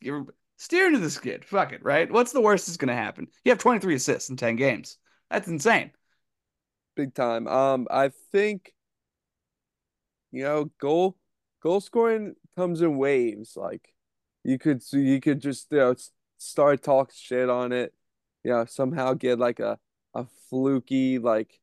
steer 0.59 0.87
into 0.87 0.99
the 0.99 1.11
skid. 1.11 1.45
Fuck 1.45 1.73
it, 1.73 1.83
right? 1.85 2.11
What's 2.11 2.33
the 2.33 2.41
worst 2.41 2.67
that's 2.67 2.77
going 2.77 2.89
to 2.89 2.95
happen? 2.95 3.29
You 3.45 3.53
have 3.53 3.59
23 3.59 3.95
assists 3.95 4.29
in 4.31 4.37
10 4.37 4.57
games. 4.57 4.99
That's 5.31 5.49
insane. 5.49 5.93
Big 6.95 7.15
time. 7.15 7.47
Um, 7.47 7.87
I 7.91 8.11
think 8.33 8.73
you 10.33 10.43
know, 10.45 10.71
goal 10.79 11.17
goal 11.63 11.81
scoring 11.81 12.35
comes 12.57 12.81
in 12.83 12.97
waves. 12.99 13.57
Like 13.57 13.95
you 14.45 14.59
could 14.59 14.83
you 14.93 15.21
could 15.21 15.41
just 15.41 15.69
you 15.71 15.79
know 15.79 15.95
start 16.39 16.83
talk 16.83 17.13
shit 17.13 17.49
on 17.49 17.73
it, 17.73 17.95
you 18.45 18.51
know, 18.53 18.65
somehow 18.65 19.15
get 19.15 19.39
like 19.39 19.61
a 19.61 19.79
a 20.15 20.27
fluky 20.49 21.19
like 21.19 21.61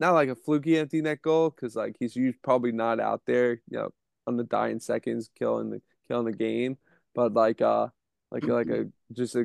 not 0.00 0.12
like 0.12 0.28
a 0.28 0.34
fluky 0.34 0.78
empty 0.78 1.00
net 1.02 1.22
goal 1.22 1.50
because 1.50 1.76
like 1.76 1.96
he's 1.98 2.16
used 2.16 2.40
probably 2.42 2.72
not 2.72 3.00
out 3.00 3.22
there, 3.26 3.52
you 3.68 3.78
know, 3.78 3.90
on 4.26 4.36
the 4.36 4.44
dying 4.44 4.80
seconds 4.80 5.30
killing 5.38 5.70
the 5.70 5.80
killing 6.08 6.26
the 6.26 6.32
game, 6.32 6.78
but 7.14 7.32
like 7.34 7.60
uh 7.60 7.88
like 8.30 8.46
like 8.46 8.68
a 8.70 8.86
just 9.12 9.36
a 9.36 9.44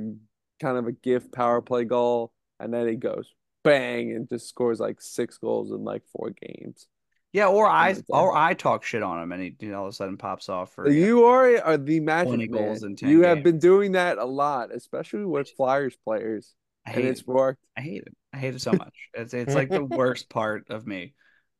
kind 0.61 0.77
of 0.77 0.87
a 0.87 0.91
gift 0.91 1.31
power 1.31 1.61
play 1.61 1.85
goal, 1.85 2.33
and 2.59 2.73
then 2.73 2.87
he 2.87 2.95
goes 2.95 3.33
bang 3.63 4.13
and 4.13 4.27
just 4.29 4.49
scores 4.49 4.79
like 4.79 5.01
six 5.01 5.37
goals 5.37 5.71
in 5.71 5.83
like 5.83 6.03
four 6.13 6.31
games. 6.31 6.87
Yeah, 7.31 7.47
or 7.47 7.67
I 7.67 7.95
or 8.09 8.35
I 8.35 8.53
talk 8.55 8.83
shit 8.83 9.03
on 9.03 9.21
him 9.21 9.31
and 9.31 9.41
he 9.43 9.55
you 9.59 9.69
know, 9.71 9.79
all 9.81 9.85
of 9.85 9.89
a 9.89 9.95
sudden 9.95 10.17
pops 10.17 10.49
off 10.49 10.73
for 10.73 10.89
You 10.89 11.25
are 11.25 11.61
are 11.61 11.77
the 11.77 11.99
magic 11.99 12.29
20 12.29 12.47
man. 12.47 12.51
goals 12.51 12.83
in 12.83 12.95
10 12.95 13.09
you 13.09 13.21
have 13.23 13.43
been 13.43 13.59
doing 13.59 13.91
that 13.93 14.17
a 14.17 14.25
lot, 14.25 14.73
especially 14.73 15.25
with 15.25 15.49
Flyers 15.51 15.95
players, 16.03 16.55
I 16.85 16.91
and 16.91 17.03
hate 17.03 17.11
it's 17.11 17.21
it. 17.21 17.27
worked. 17.27 17.63
I 17.77 17.81
hate 17.81 18.03
it. 18.03 18.15
I 18.33 18.37
hate 18.37 18.55
it 18.55 18.61
so 18.61 18.73
much. 18.73 18.93
It's 19.13 19.33
it's 19.33 19.55
like 19.55 19.71
the 19.71 19.83
worst 19.83 20.29
part 20.29 20.69
of 20.69 20.87
me. 20.87 21.13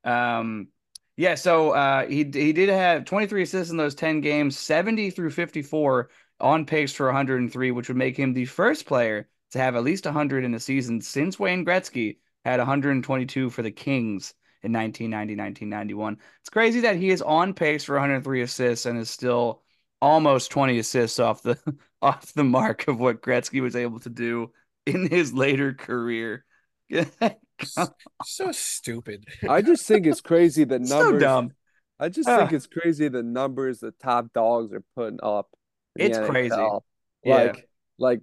Um 0.04 0.70
yeah, 1.18 1.36
so 1.36 1.72
uh 1.72 2.08
he 2.08 2.24
he 2.24 2.54
did 2.54 2.70
have 2.70 3.06
23 3.06 3.44
assists 3.44 3.72
in 3.72 3.78
those 3.78 3.96
10 3.96 4.22
games, 4.22 4.58
70 4.58 5.12
through 5.12 5.32
54 5.32 6.10
on 6.40 6.66
pace 6.66 6.94
for 6.94 7.06
103, 7.08 7.72
which 7.72 7.90
would 7.90 7.98
make 7.98 8.18
him 8.18 8.34
the 8.34 8.46
first 8.46 8.86
player 8.86 9.28
to 9.52 9.60
have 9.60 9.76
at 9.76 9.84
least 9.84 10.06
100 10.06 10.44
in 10.44 10.54
a 10.54 10.60
season 10.60 11.02
since 11.02 11.40
Wayne 11.40 11.66
Gretzky 11.66 12.18
had 12.46 12.60
122 12.60 13.50
for 13.50 13.62
the 13.62 13.72
Kings 13.72 14.34
in 14.64 14.72
1990-1991. 14.72 16.18
It's 16.42 16.50
crazy 16.50 16.82
that 16.82 16.98
he 16.98 17.10
is 17.10 17.22
on 17.22 17.54
pace 17.54 17.84
for 17.84 17.94
103 17.96 18.42
assists 18.42 18.86
and 18.86 18.98
is 19.00 19.10
still 19.10 19.62
almost 20.02 20.52
20 20.52 20.80
assists 20.80 21.20
off 21.20 21.42
the 21.42 21.58
off 22.02 22.34
the 22.34 22.44
mark 22.44 22.88
of 22.88 23.00
what 23.00 23.22
Gretzky 23.22 23.62
was 23.62 23.76
able 23.76 24.00
to 24.00 24.10
do 24.10 24.52
in 24.86 25.10
his 25.10 25.34
later 25.34 25.74
career. 25.74 26.46
so 28.24 28.52
stupid. 28.52 29.26
I 29.48 29.62
just 29.62 29.86
think 29.86 30.06
it's 30.08 30.22
crazy 30.22 30.64
the 30.64 30.80
so 30.86 31.02
numbers. 31.04 31.22
dumb. 31.22 31.52
I 32.00 32.10
just 32.10 32.28
think 32.28 32.54
it's 32.54 32.68
crazy 32.68 33.10
the 33.10 33.24
numbers 33.24 33.80
the 33.80 33.92
top 33.92 34.32
dogs 34.34 34.74
are 34.74 34.84
putting 34.96 35.20
up. 35.22 35.50
in 35.96 36.12
the 36.12 36.18
It's 36.20 36.30
crazy. 36.30 36.56
NHL. 36.56 36.82
Yeah. 37.24 37.36
Like 37.36 37.70
like 37.98 38.20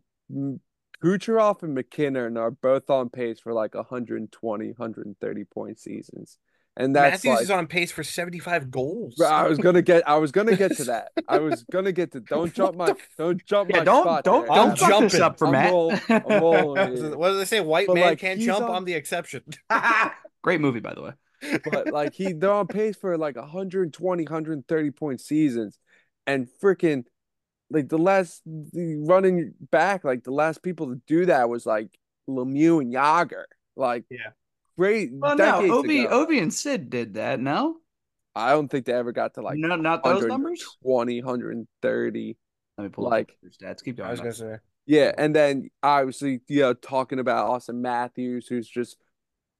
Kucherov 1.03 1.63
and 1.63 1.75
MacKinnon 1.75 2.37
are 2.37 2.51
both 2.51 2.89
on 2.91 3.11
pace 3.11 3.39
for 3.41 3.53
like 3.53 3.75
120, 3.75 4.67
130 4.69 5.45
point 5.45 5.79
seasons. 5.79 6.39
And 6.79 6.95
that's 6.95 7.25
Matthews 7.25 7.35
like 7.37 7.43
is 7.45 7.51
on 7.51 7.67
pace 7.69 7.91
for 7.91 8.03
75 8.05 8.71
goals. 8.71 9.19
I 9.19 9.49
was 9.49 9.57
gonna 9.59 9.81
get 9.81 10.07
I 10.07 10.17
was 10.17 10.31
gonna 10.31 10.57
get 10.57 10.77
to 10.77 10.85
that. 10.93 11.09
I 11.27 11.39
was 11.39 11.65
gonna 11.73 11.93
get 11.93 12.13
to 12.13 12.21
don't 12.21 12.53
jump 12.53 12.77
my 12.77 12.93
don't 13.17 13.43
jump 13.47 13.71
Yeah, 13.71 13.79
my 13.79 13.85
don't 13.85 14.03
spot 14.05 14.25
don't 14.25 14.43
there. 14.47 14.53
I'm 14.53 14.75
don't 14.75 14.79
fuck 14.79 15.03
this 15.11 15.21
up 15.21 15.39
for 15.39 15.47
I'm 15.47 15.53
Matt. 15.53 15.71
roll- 15.73 15.93
I'm 16.11 16.23
rolling. 16.43 16.77
What 16.77 16.91
does 16.91 17.03
it- 17.03 17.19
what 17.19 17.29
do 17.31 17.39
they 17.39 17.45
say? 17.47 17.61
White 17.61 17.87
But, 17.87 17.95
man 17.95 18.05
like, 18.05 18.19
can't 18.19 18.41
jump. 18.41 18.65
on- 18.69 18.75
I'm 18.77 18.85
the 18.85 18.93
exception. 18.95 19.43
Great 20.43 20.61
movie, 20.61 20.81
by 20.81 20.93
the 20.95 21.03
way. 21.03 21.13
but 21.71 21.93
like 21.93 22.13
he 22.15 22.33
they're 22.35 22.53
on 22.53 22.67
pace 22.67 22.97
for 22.97 23.17
like 23.17 23.37
120 23.37 24.23
130 24.25 24.91
point 24.91 25.21
seasons 25.21 25.79
and 26.27 26.47
freaking 26.63 27.05
like 27.71 27.89
the 27.89 27.99
last 27.99 28.43
the 28.45 28.97
running 29.07 29.55
back 29.71 30.05
like 30.05 30.23
the 30.25 30.31
last 30.31 30.63
people 30.63 30.89
to 30.89 31.01
do 31.07 31.27
that 31.27 31.49
was 31.49 31.67
like 31.67 31.89
Lemieux 32.29 32.81
and 32.81 32.93
Jagr 32.93 33.45
like 33.77 34.05
Yeah. 34.11 34.31
great 34.79 35.11
Well, 35.13 35.37
no, 35.37 35.79
Obi 35.79 36.05
ago. 36.05 36.27
Ovi 36.27 36.41
and 36.41 36.53
Sid 36.53 36.91
did 36.91 37.15
that. 37.15 37.41
No, 37.41 37.77
I 38.35 38.51
don't 38.53 38.69
think 38.69 38.87
they 38.87 38.93
ever 38.93 39.13
got 39.13 39.35
to 39.35 39.43
like 39.43 39.59
no, 39.59 39.75
not 39.77 40.05
those 40.05 40.25
numbers. 40.25 40.65
20 40.83 41.23
130 41.23 42.37
Let 42.79 42.85
me 42.85 42.91
pull 42.91 43.05
like- 43.05 43.31
up 43.45 43.51
stats. 43.53 43.83
Keep 43.85 43.97
going. 43.99 44.11
I 44.11 44.15
going. 44.15 44.27
was 44.27 44.41
gonna 44.41 44.57
say. 44.57 44.61
Yeah, 44.89 45.11
and 45.19 45.35
then 45.35 45.69
obviously, 45.83 46.43
you 46.47 46.61
know, 46.61 46.73
talking 46.73 47.19
about 47.19 47.51
Auston 47.51 47.81
Matthews, 47.81 48.47
who's 48.47 48.69
just 48.69 48.97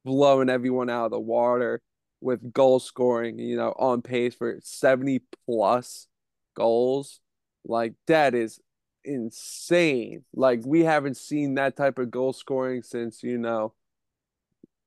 blowing 0.05 0.49
everyone 0.49 0.89
out 0.89 1.07
of 1.07 1.11
the 1.11 1.19
water 1.19 1.83
with 2.21 2.53
goal 2.53 2.79
scoring, 2.79 3.37
you 3.41 3.57
know, 3.57 3.75
on 3.77 4.03
pace 4.03 4.37
for 4.37 4.59
70 4.63 5.23
plus 5.45 6.07
goals. 6.55 7.21
Like 7.67 7.95
that 8.07 8.35
is 8.35 8.61
insane. 9.05 10.25
Like 10.35 10.61
we 10.65 10.85
haven't 10.85 11.17
seen 11.17 11.55
that 11.55 11.77
type 11.77 11.99
of 11.99 12.11
goal 12.11 12.33
scoring 12.33 12.83
since, 12.83 13.23
you 13.23 13.39
know, 13.39 13.75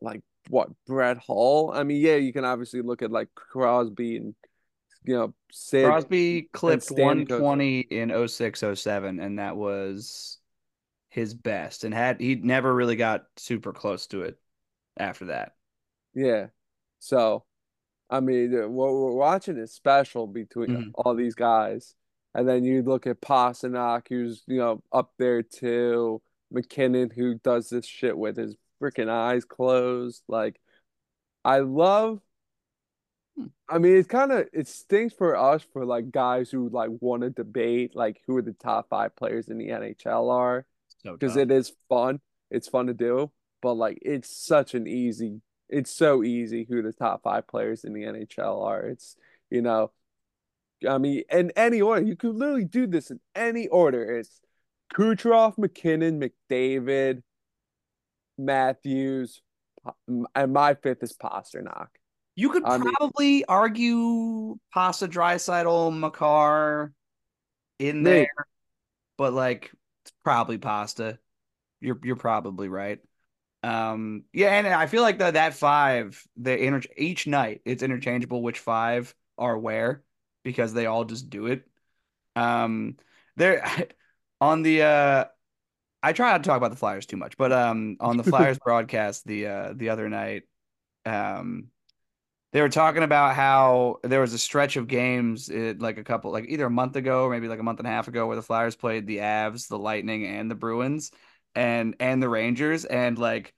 like 0.02 0.22
what, 0.50 0.70
Brett 0.88 1.18
Hull? 1.18 1.72
I 1.74 1.84
mean, 1.84 2.02
yeah, 2.02 2.16
you 2.16 2.34
can 2.34 2.46
obviously 2.46 2.82
look 2.82 3.02
at 3.02 3.12
like 3.12 3.30
Crosby 3.36 4.18
and 4.18 4.36
you 5.04 5.16
know, 5.16 5.34
Sid. 5.52 5.86
Crosby 5.86 6.50
clipped 6.52 6.92
120 6.92 7.80
in 7.80 8.28
06 8.28 8.64
07, 8.76 9.20
and 9.20 9.40
that 9.40 9.56
was 9.56 10.38
his 11.10 11.34
best. 11.34 11.84
And 11.84 11.94
had 11.94 12.20
he 12.20 12.36
never 12.36 12.74
really 12.74 12.96
got 12.96 13.24
super 13.38 13.72
close 13.74 14.08
to 14.08 14.24
it 14.24 14.38
after 14.98 15.28
that. 15.28 15.54
Yeah. 16.14 16.48
So, 17.00 17.46
I 18.10 18.20
mean, 18.20 18.52
what 18.52 18.92
we're 18.92 19.14
watching 19.14 19.58
is 19.58 19.72
special 19.72 20.28
between 20.28 20.70
Mhm. 20.70 20.92
all 20.96 21.16
these 21.16 21.36
guys. 21.36 21.96
And 22.36 22.48
then 22.48 22.64
you 22.64 22.84
look 22.84 23.08
at 23.08 23.22
Pastrnak, 23.22 24.08
who's, 24.10 24.44
you 24.48 24.58
know, 24.58 24.84
up 24.92 25.14
there 25.18 25.42
too. 25.44 26.22
MacKinnon, 26.52 27.12
who 27.12 27.36
does 27.36 27.70
this 27.70 27.86
shit 27.86 28.18
with 28.18 28.38
his 28.38 28.56
freaking 28.82 29.10
eyes 29.10 29.46
closed. 29.46 30.24
Like, 30.28 30.60
I 31.46 31.60
love, 31.60 32.22
Hmm. 33.38 33.48
I 33.68 33.78
mean, 33.78 33.96
it's 33.98 34.08
kind 34.08 34.32
of, 34.32 34.48
it 34.54 34.68
stinks 34.68 35.14
for 35.14 35.36
us 35.36 35.64
for 35.74 35.86
like 35.86 36.12
guys 36.12 36.50
who 36.50 36.70
like 36.70 36.90
want 37.00 37.24
to 37.24 37.30
debate 37.30 37.96
like 37.96 38.22
who 38.28 38.36
are 38.38 38.42
the 38.42 38.54
top 38.54 38.90
five 38.90 39.16
players 39.16 39.48
in 39.50 39.58
the 39.58 39.72
NHL 39.72 40.30
are 40.32 40.66
So 41.04 41.14
because 41.14 41.34
tough. 41.34 41.44
it 41.44 41.52
is 41.52 41.74
fun. 41.88 42.20
It's 42.52 42.68
fun 42.68 42.88
to 42.88 42.94
do, 42.94 43.32
but 43.62 43.74
like 43.76 44.00
it's 44.02 44.30
such 44.36 44.74
an 44.74 44.88
easy. 44.88 45.42
It's 45.70 45.92
so 45.92 46.24
easy 46.24 46.66
who 46.68 46.82
the 46.82 46.94
top 46.94 47.22
five 47.24 47.48
players 47.48 47.84
in 47.84 47.94
the 47.94 48.04
NHL 48.04 48.64
are. 48.66 48.82
It's 48.88 49.16
you 49.52 49.62
know, 49.62 49.92
I 50.88 50.98
mean, 50.98 51.24
in 51.32 51.52
any 51.56 51.82
order, 51.82 52.06
you 52.06 52.16
could 52.16 52.36
literally 52.36 52.66
do 52.66 52.88
this 52.88 53.12
in 53.12 53.20
any 53.36 53.68
order. 53.68 54.18
It's 54.18 54.42
Kucherov, 54.94 55.58
MacKinnon, 55.58 56.22
McDavid, 56.22 57.22
Matthews, 58.38 59.42
and 60.36 60.54
my 60.54 60.76
fifth 60.76 61.04
is 61.04 61.16
Pastrnak. 61.18 61.88
You 62.36 62.50
could 62.50 62.64
I 62.66 62.78
mean- 62.78 62.94
probably 62.94 63.46
argue 63.46 64.58
Pasta, 64.74 65.08
Draisaitl, 65.08 65.98
Makar 65.98 66.94
in 67.80 68.04
there, 68.04 68.28
but 69.18 69.34
like 69.34 69.72
it's 70.04 70.14
probably 70.24 70.58
Pasta. 70.58 71.20
You're 71.82 72.00
you're 72.04 72.16
probably 72.16 72.70
right. 72.70 73.00
Um, 73.62 74.24
yeah, 74.32 74.52
and 74.58 74.68
I 74.68 74.88
feel 74.88 75.02
like 75.02 75.18
the 75.18 75.32
that 75.32 75.54
five, 75.54 76.22
the 76.38 76.58
inter 76.58 76.82
each 76.96 77.28
night 77.28 77.62
it's 77.66 77.84
interchangeable 77.84 78.42
which 78.42 78.60
five 78.60 79.14
are 79.38 79.58
where 79.58 80.04
because 80.44 80.74
they 80.74 80.86
all 80.86 81.06
just 81.06 81.30
do 81.30 81.48
it. 81.48 81.68
Um, 82.36 82.98
there 83.36 83.66
on 84.42 84.62
the 84.62 84.84
uh, 84.84 85.26
I 86.02 86.14
try 86.14 86.32
not 86.32 86.44
to 86.44 86.48
talk 86.48 86.58
about 86.58 86.72
the 86.72 86.78
Flyers 86.78 87.06
too 87.06 87.18
much, 87.18 87.38
but 87.38 87.52
um, 87.52 87.98
on 88.00 88.18
the 88.18 88.24
Flyers 88.32 88.60
broadcast 88.60 89.26
the 89.26 89.48
uh 89.48 89.74
the 89.76 89.90
other 89.90 90.10
night, 90.10 90.44
um, 91.06 91.70
they 92.52 92.62
were 92.62 92.70
talking 92.70 93.04
about 93.04 93.36
how 93.36 94.00
there 94.04 94.22
was 94.22 94.34
a 94.34 94.40
stretch 94.40 94.76
of 94.76 94.88
games, 94.88 95.50
it, 95.50 95.80
like 95.80 95.98
a 95.98 96.04
couple, 96.04 96.32
like 96.32 96.46
either 96.48 96.66
a 96.66 96.70
month 96.70 96.96
ago 96.96 97.24
or 97.24 97.30
maybe 97.30 97.48
like 97.48 97.60
a 97.60 97.64
month 97.64 97.80
and 97.80 97.88
a 97.88 97.92
half 97.92 98.08
ago, 98.08 98.26
where 98.26 98.36
the 98.36 98.42
Flyers 98.42 98.76
played 98.76 99.06
the 99.06 99.18
Avs, 99.18 99.68
the 99.68 99.78
Lightning, 99.78 100.26
and 100.26 100.50
the 100.50 100.56
Bruins, 100.56 101.12
and 101.56 101.96
and 102.00 102.24
the 102.24 102.30
Rangers, 102.30 102.86
and 102.86 103.18
like 103.18 103.54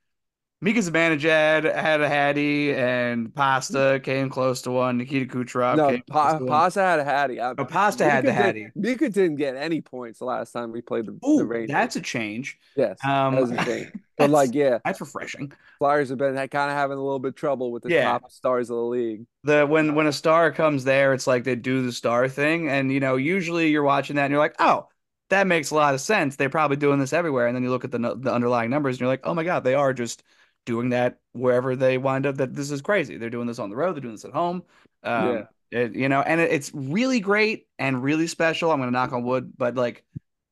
Mika 0.64 0.80
Zibanejad 0.80 1.74
had 1.76 2.02
a 2.02 2.08
Hattie, 2.08 2.74
and 2.76 3.34
Pasta 3.34 4.00
came 4.04 4.30
close 4.30 4.62
to 4.62 4.72
one. 4.72 4.98
Nikita 5.00 5.26
Kucherov 5.26 5.78
No, 5.78 5.90
came 5.90 6.04
pa- 6.08 6.22
close 6.30 6.40
to 6.40 6.46
one. 6.46 6.48
Pasta 6.52 6.82
had 6.84 7.00
a 7.00 7.04
Hattie. 7.04 7.40
I, 7.42 7.56
Oh, 7.58 7.66
Pasta 7.66 8.08
had 8.08 8.24
the 8.26 8.30
Mika 8.32 8.44
Hattie. 8.44 8.64
did- 8.66 8.76
Mika 8.76 9.10
didn't 9.10 9.38
get 9.38 9.56
any 9.56 9.82
points 9.82 10.20
the 10.20 10.26
last 10.26 10.52
time 10.52 10.72
we 10.72 10.82
played 10.82 11.08
the, 11.08 11.14
the 11.14 11.28
Ooh, 11.28 11.44
Rangers. 11.46 11.74
that's 11.74 11.96
a 11.96 12.02
change. 12.02 12.60
yes, 12.76 13.04
Um, 13.04 13.34
that 13.34 13.42
was 13.42 13.52
a 13.52 13.64
thing. 13.64 13.92
But 14.18 14.30
like, 14.30 14.54
yeah, 14.54 14.78
That's 14.86 15.02
refreshing. 15.02 15.52
Flyers 15.80 16.10
have 16.10 16.20
been 16.20 16.36
kind 16.36 16.70
of 16.70 16.78
having 16.78 16.96
a 17.00 17.02
little 17.02 17.18
bit 17.18 17.30
of 17.30 17.36
trouble 17.36 17.72
with 17.72 17.82
the 17.82 17.90
Yeah. 17.90 18.04
top 18.04 18.30
stars 18.32 18.70
of 18.70 18.76
the 18.76 18.84
league. 18.84 19.26
the 19.44 19.66
when 19.66 19.96
when 19.96 20.06
a 20.06 20.14
star 20.14 20.52
comes 20.52 20.84
there, 20.84 21.14
it's 21.14 21.26
like 21.26 21.44
they 21.44 21.56
do 21.56 21.82
the 21.84 21.92
star 21.92 22.30
thing, 22.30 22.70
and 22.70 22.92
you 22.92 23.00
know 23.00 23.16
usually 23.16 23.70
you're 23.72 23.82
watching 23.82 24.18
that 24.18 24.26
and 24.26 24.32
you're 24.32 24.40
like, 24.40 24.54
oh, 24.60 24.90
that 25.32 25.48
makes 25.48 25.72
a 25.72 25.76
lot 25.76 25.96
of 25.96 26.02
sense. 26.02 26.36
They're 26.36 26.50
probably 26.50 26.78
doing 26.78 27.00
this 27.00 27.14
everywhere, 27.14 27.48
and 27.48 27.56
then 27.56 27.64
you 27.64 27.72
look 27.72 27.84
at 27.84 27.90
the 27.90 27.98
the 28.16 28.32
underlying 28.32 28.70
numbers 28.70 28.98
and 28.98 29.00
you're 29.00 29.08
like, 29.10 29.22
oh 29.24 29.34
my 29.34 29.44
god, 29.44 29.64
they 29.64 29.74
are 29.74 29.92
just 29.92 30.22
doing 30.66 30.90
that 30.90 31.20
wherever 31.34 31.76
they 31.76 31.98
wind 31.98 32.26
up. 32.26 32.36
That 32.38 32.54
this 32.56 32.72
is 32.72 32.82
crazy. 32.82 33.18
They're 33.18 33.30
doing 33.30 33.48
this 33.48 33.60
on 33.60 33.70
the 33.70 33.76
road. 33.76 33.96
They're 33.96 34.02
doing 34.02 34.16
this 34.16 34.26
at 34.26 34.34
home. 34.34 34.64
Um, 35.04 35.48
it- 35.72 35.96
you 35.96 36.10
know, 36.10 36.22
and 36.22 36.42
it, 36.42 36.52
it's 36.52 36.72
really 36.74 37.20
great 37.20 37.68
and 37.80 38.04
really 38.04 38.28
special. 38.28 38.72
I'm 38.72 38.80
gonna 38.80 38.92
knock 38.92 39.14
on 39.14 39.24
wood, 39.24 39.54
but 39.58 39.76
like 39.76 40.04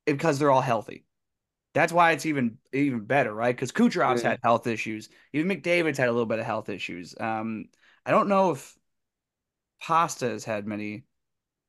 because 0.06 0.40
they're 0.40 0.52
all 0.52 0.62
healthy. 0.62 1.06
That's 1.74 1.94
why 1.94 2.12
it's 2.14 2.26
even 2.26 2.58
even 2.74 3.02
better, 3.06 3.34
right? 3.34 3.56
Because 3.56 3.72
Kucherov's 3.72 4.22
Yeah. 4.22 4.30
had 4.32 4.40
health 4.44 4.68
issues. 4.68 5.10
Even 5.34 5.50
McDavid's 5.50 5.98
had 5.98 6.10
a 6.10 6.12
little 6.12 6.26
bit 6.26 6.40
of 6.40 6.46
health 6.46 6.70
issues. 6.70 7.16
Um, 7.20 7.66
I 8.06 8.12
don't 8.12 8.30
know 8.30 8.52
if 8.52 8.78
Pasta 9.82 10.28
has 10.30 10.44
had 10.46 10.68
many. 10.68 11.04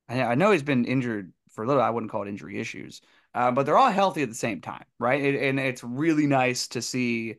I, 0.09 0.23
I 0.23 0.35
know 0.37 0.53
he's 0.53 0.63
been 0.63 0.85
injured 0.85 1.33
for 1.53 1.65
a 1.65 1.69
little. 1.69 1.83
I 1.83 1.91
wouldn't 1.91 2.13
call 2.13 2.25
it 2.25 2.29
injury 2.29 2.61
issues, 2.61 3.03
uh, 3.35 3.51
but 3.53 3.67
they're 3.67 3.79
all 3.79 3.91
healthy 3.91 4.23
at 4.23 4.29
the 4.29 4.35
same 4.35 4.61
time, 4.61 4.85
right? 4.99 5.23
It, 5.23 5.37
and 5.43 5.61
it's 5.61 5.85
really 5.85 6.27
nice 6.27 6.69
to 6.71 6.83
see 6.83 7.37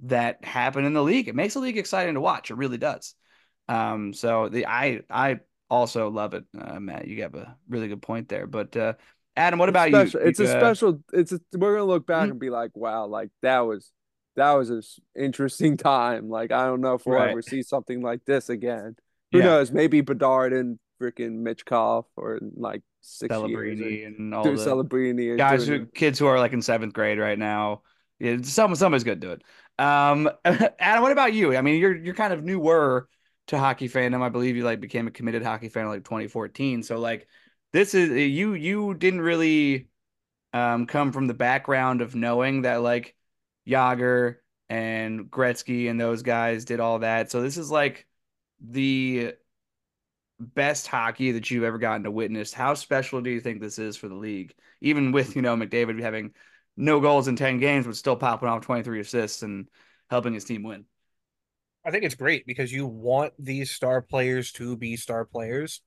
that 0.00 0.44
happen 0.44 0.84
in 0.84 0.92
the 0.94 1.02
league. 1.02 1.28
It 1.28 1.34
makes 1.34 1.54
the 1.54 1.60
league 1.60 1.78
exciting 1.78 2.14
to 2.14 2.20
watch. 2.20 2.50
It 2.50 2.56
really 2.56 2.78
does. 2.78 3.14
Um, 3.68 4.12
so 4.12 4.48
the 4.48 4.66
I 4.66 5.00
I 5.08 5.40
also 5.70 6.10
love 6.10 6.34
it, 6.34 6.44
uh, 6.58 6.80
Matt. 6.80 7.06
You 7.06 7.22
have 7.22 7.34
a 7.34 7.56
really 7.68 7.88
good 7.88 8.02
point 8.02 8.28
there. 8.28 8.46
But 8.46 8.76
uh, 8.76 8.94
Adam, 9.36 9.58
what 9.58 9.68
about 9.68 9.88
special, 9.88 10.20
you? 10.20 10.26
It's 10.26 10.40
a 10.40 10.44
Uh, 10.44 10.60
special. 10.60 11.02
It's 11.12 11.32
a, 11.32 11.40
we're 11.54 11.74
gonna 11.74 11.84
look 11.84 12.06
back 12.06 12.28
Mhm. 12.28 12.32
and 12.32 12.40
be 12.40 12.50
like, 12.50 12.72
wow, 12.74 13.06
like 13.06 13.30
that 13.42 13.60
was 13.60 13.92
that 14.36 14.52
was 14.52 14.70
an 14.70 14.82
interesting 15.16 15.76
time. 15.76 16.28
Like 16.28 16.52
I 16.52 16.66
don't 16.66 16.80
know 16.80 16.94
if 16.94 17.06
we'll 17.06 17.16
Right. 17.16 17.30
ever 17.30 17.42
see 17.42 17.62
something 17.62 18.02
like 18.02 18.24
this 18.24 18.48
again. 18.48 18.96
Who 19.32 19.38
Yeah. 19.38 19.44
knows? 19.44 19.72
Maybe 19.72 20.00
Bedard 20.00 20.52
and 20.52 20.78
freaking 21.00 21.42
Michkov 21.42 22.04
or 22.16 22.38
like 22.56 22.82
six 23.00 23.34
years. 23.34 23.78
Celebrini 23.80 24.06
and 24.06 24.34
all 24.34 24.44
the 24.44 24.50
Celebrini 24.52 25.36
guys 25.36 25.66
who 25.66 25.86
kids 25.86 26.18
who 26.18 26.26
are 26.26 26.38
like 26.38 26.52
in 26.52 26.62
seventh 26.62 26.92
grade 26.92 27.18
right 27.18 27.38
now. 27.38 27.82
Yeah, 28.18 28.36
some 28.42 28.74
somebody's 28.74 29.04
gonna 29.04 29.16
do 29.16 29.32
it. 29.32 29.42
Um, 29.78 30.30
Adam, 30.44 31.02
what 31.02 31.12
about 31.12 31.32
you? 31.34 31.56
I 31.56 31.62
mean, 31.62 31.80
you're 31.80 31.96
you're 31.96 32.14
kind 32.14 32.32
of 32.32 32.44
newer 32.44 33.08
to 33.48 33.58
hockey 33.58 33.88
fandom. 33.88 34.22
I 34.22 34.28
believe 34.28 34.56
you 34.56 34.64
like 34.64 34.80
became 34.80 35.06
a 35.06 35.10
committed 35.10 35.42
hockey 35.42 35.68
fan 35.68 35.84
in 35.84 35.90
like 35.90 36.04
2014. 36.04 36.82
So 36.82 36.98
like 36.98 37.26
this 37.72 37.94
is 37.94 38.10
you 38.10 38.54
you 38.54 38.94
didn't 38.94 39.20
really 39.20 39.88
um 40.52 40.86
come 40.86 41.12
from 41.12 41.26
the 41.26 41.34
background 41.34 42.00
of 42.02 42.14
knowing 42.14 42.62
that 42.62 42.82
like 42.82 43.14
Jagr 43.66 44.36
and 44.68 45.30
Gretzky 45.30 45.90
and 45.90 46.00
those 46.00 46.22
guys 46.22 46.64
did 46.64 46.80
all 46.80 47.00
that. 47.00 47.30
So 47.30 47.42
this 47.42 47.56
is 47.56 47.70
like 47.70 48.06
the 48.60 49.34
best 50.40 50.86
hockey 50.86 51.32
that 51.32 51.50
you've 51.50 51.64
ever 51.64 51.78
gotten 51.78 52.04
to 52.04 52.10
witness. 52.10 52.52
How 52.52 52.74
special 52.74 53.20
do 53.20 53.30
you 53.30 53.40
think 53.40 53.60
this 53.60 53.78
is 53.78 53.96
for 53.96 54.08
the 54.08 54.14
league? 54.14 54.54
Even 54.80 55.12
with, 55.12 55.36
you 55.36 55.42
know, 55.42 55.56
McDavid 55.56 56.00
having 56.00 56.32
no 56.76 57.00
goals 57.00 57.28
in 57.28 57.36
10 57.36 57.58
games, 57.58 57.86
but 57.86 57.96
still 57.96 58.16
popping 58.16 58.48
off 58.48 58.62
23 58.62 59.00
assists 59.00 59.42
and 59.42 59.68
helping 60.10 60.34
his 60.34 60.44
team 60.44 60.62
win. 60.62 60.86
I 61.84 61.90
think 61.90 62.04
it's 62.04 62.14
great 62.14 62.46
because 62.46 62.72
you 62.72 62.86
want 62.86 63.32
these 63.38 63.70
star 63.70 64.02
players 64.02 64.52
to 64.52 64.76
be 64.76 64.96
star 64.96 65.24
players. 65.24 65.80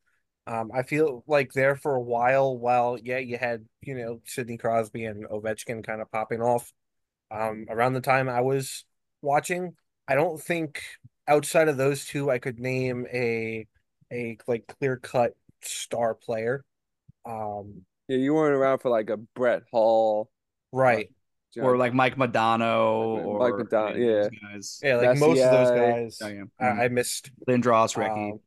Um, 0.47 0.71
I 0.73 0.83
feel 0.83 1.23
like 1.27 1.53
there 1.53 1.75
for 1.75 1.95
a 1.95 2.01
while, 2.01 2.57
while 2.57 2.97
yeah, 3.01 3.17
you 3.17 3.37
had 3.37 3.65
you 3.81 3.95
know 3.95 4.21
Sidney 4.25 4.57
Crosby 4.57 5.05
and 5.05 5.25
Ovechkin 5.27 5.83
kind 5.83 6.01
of 6.01 6.11
popping 6.11 6.41
off. 6.41 6.71
Um, 7.31 7.65
around 7.69 7.93
the 7.93 8.01
time 8.01 8.29
I 8.29 8.41
was 8.41 8.85
watching, 9.21 9.75
I 10.07 10.15
don't 10.15 10.41
think 10.41 10.81
outside 11.27 11.69
of 11.69 11.77
those 11.77 12.05
two, 12.05 12.31
I 12.31 12.39
could 12.39 12.59
name 12.59 13.07
a 13.13 13.67
a 14.11 14.37
like 14.47 14.67
clear 14.79 14.97
cut 14.97 15.33
star 15.61 16.15
player. 16.15 16.65
Um, 17.25 17.85
Yeah, 18.07 18.17
you 18.17 18.33
weren't 18.33 18.55
around 18.55 18.79
for 18.79 18.89
like 18.89 19.09
a 19.09 19.17
Brett 19.17 19.63
Hull, 19.71 20.29
right. 20.75 21.11
Or 21.57 21.77
like 21.77 21.93
Mike 21.93 22.17
Modano 22.17 23.39
Mike 23.39 23.53
or 23.53 23.63
Modano, 23.63 23.95
any 23.95 24.09
of 24.09 24.23
those 24.23 24.29
yeah. 24.33 24.49
guys. 24.51 24.79
Yeah, 24.83 24.95
like 24.97 25.19
most 25.19 25.39
of 25.39 25.51
those 25.51 25.69
guys, 25.69 26.21
yeah. 26.21 26.43
I, 26.59 26.85
I 26.85 26.87
missed. 26.89 27.31
Lindros, 27.47 27.95
Ricky. 27.95 28.31
Um, 28.31 28.39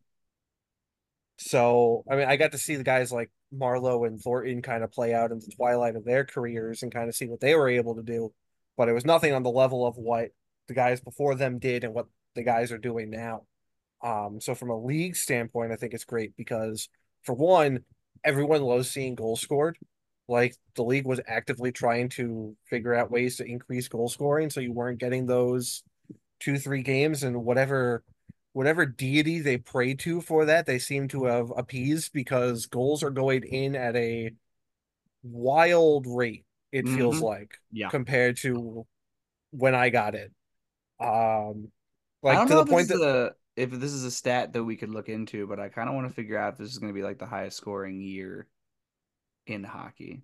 so 1.39 2.05
I 2.11 2.17
mean, 2.17 2.29
I 2.29 2.37
got 2.37 2.53
to 2.53 2.59
see 2.59 2.77
the 2.77 2.85
guys 2.85 3.11
like 3.11 3.31
Marleau 3.55 4.07
and 4.07 4.21
Thornton 4.21 4.61
kind 4.61 4.85
of 4.85 4.93
play 4.93 5.15
out 5.15 5.33
in 5.33 5.39
the 5.39 5.51
twilight 5.57 5.97
of 5.97 6.05
their 6.05 6.25
careers 6.25 6.83
and 6.83 6.93
kind 6.93 7.09
of 7.09 7.15
see 7.15 7.27
what 7.27 7.41
they 7.41 7.55
were 7.55 7.69
able 7.69 7.95
to 7.95 8.03
do, 8.03 8.33
but 8.77 8.89
it 8.89 8.93
was 8.93 9.07
nothing 9.07 9.33
on 9.33 9.43
the 9.43 9.51
level 9.51 9.87
of 9.87 9.97
what 9.97 10.31
the 10.67 10.75
guys 10.75 11.01
before 11.01 11.35
them 11.35 11.59
did 11.59 11.85
and 11.85 11.95
what 11.95 12.09
the 12.35 12.43
guys 12.43 12.73
are 12.73 12.79
doing 12.79 13.09
now. 13.09 13.45
Um, 14.03 14.41
so 14.41 14.55
from 14.55 14.71
a 14.71 14.79
league 14.79 15.17
standpoint, 15.17 15.73
I 15.73 15.77
think 15.77 15.95
it's 15.95 16.05
great 16.05 16.37
because 16.37 16.89
for 17.23 17.35
one, 17.35 17.85
everyone 18.23 18.63
loves 18.63 18.91
seeing 18.91 19.15
goals 19.15 19.41
scored. 19.41 19.79
Like 20.29 20.57
the 20.77 20.85
league 20.85 21.07
was 21.07 21.21
actively 21.27 21.73
trying 21.73 22.11
to 22.11 22.57
figure 22.67 22.95
out 22.95 23.11
ways 23.11 23.37
to 23.39 23.45
increase 23.47 23.89
goal 23.89 24.09
scoring, 24.09 24.51
so 24.51 24.61
you 24.61 24.73
weren't 24.73 25.01
getting 25.01 25.27
those 25.27 25.83
two, 26.41 26.59
three 26.59 26.83
games 26.83 27.23
and 27.23 27.45
whatever 27.45 28.05
whatever 28.53 28.87
deity 28.87 29.41
they 29.41 29.59
pray 29.59 29.95
to 29.95 30.21
for 30.21 30.47
that, 30.47 30.67
they 30.67 30.79
seem 30.79 31.09
to 31.09 31.25
have 31.25 31.53
appeased 31.57 32.13
because 32.13 32.67
goals 32.67 33.03
are 33.03 33.11
going 33.11 33.45
in 33.45 33.77
at 33.77 33.97
a 33.97 34.33
wild 35.23 36.07
rate, 36.07 36.45
it 36.73 36.89
feels 36.89 37.21
Mhm. 37.21 37.23
like, 37.23 37.59
Yeah. 37.73 37.89
compared 37.91 38.37
to 38.39 38.87
when 39.51 39.75
I 39.75 39.91
got 39.91 40.15
it. 40.15 40.33
Um 41.01 41.71
I 42.27 42.35
like 42.35 42.39
don't 42.39 42.49
to 42.49 42.55
know 42.55 42.61
the 42.61 42.65
if 42.65 42.71
point 42.71 42.89
that 42.89 43.03
a 43.03 43.35
if 43.57 43.71
this 43.71 43.93
is 43.93 44.05
a 44.05 44.11
stat 44.11 44.53
that 44.53 44.65
we 44.65 44.77
could 44.77 44.91
look 44.91 45.09
into, 45.09 45.47
but 45.47 45.59
I 45.61 45.69
kind 45.69 45.89
of 45.89 45.95
want 45.95 46.09
to 46.09 46.15
figure 46.15 46.39
out 46.39 46.55
if 46.55 46.59
this 46.59 46.71
is 46.71 46.79
going 46.79 46.93
to 46.93 46.99
be 46.99 47.03
like 47.03 47.19
the 47.19 47.27
highest 47.27 47.57
scoring 47.57 48.01
year 48.01 48.47
in 49.51 49.65
hockey. 49.65 50.23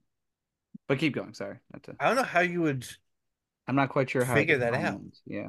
But 0.88 0.98
keep 0.98 1.14
going. 1.14 1.34
Sorry, 1.34 1.56
not 1.72 1.82
to. 1.84 1.96
I 2.00 2.06
don't 2.06 2.16
know 2.16 2.22
how 2.22 2.40
you 2.40 2.62
would 2.62 2.86
I'm 3.66 3.76
not 3.76 3.88
quite 3.88 4.10
sure 4.10 4.24
how 4.24 4.34
I 4.34 4.36
Figure 4.36 4.58
that 4.58 4.72
find 4.74 4.86
out. 4.86 5.02
those. 5.02 5.20
Yeah, 5.26 5.48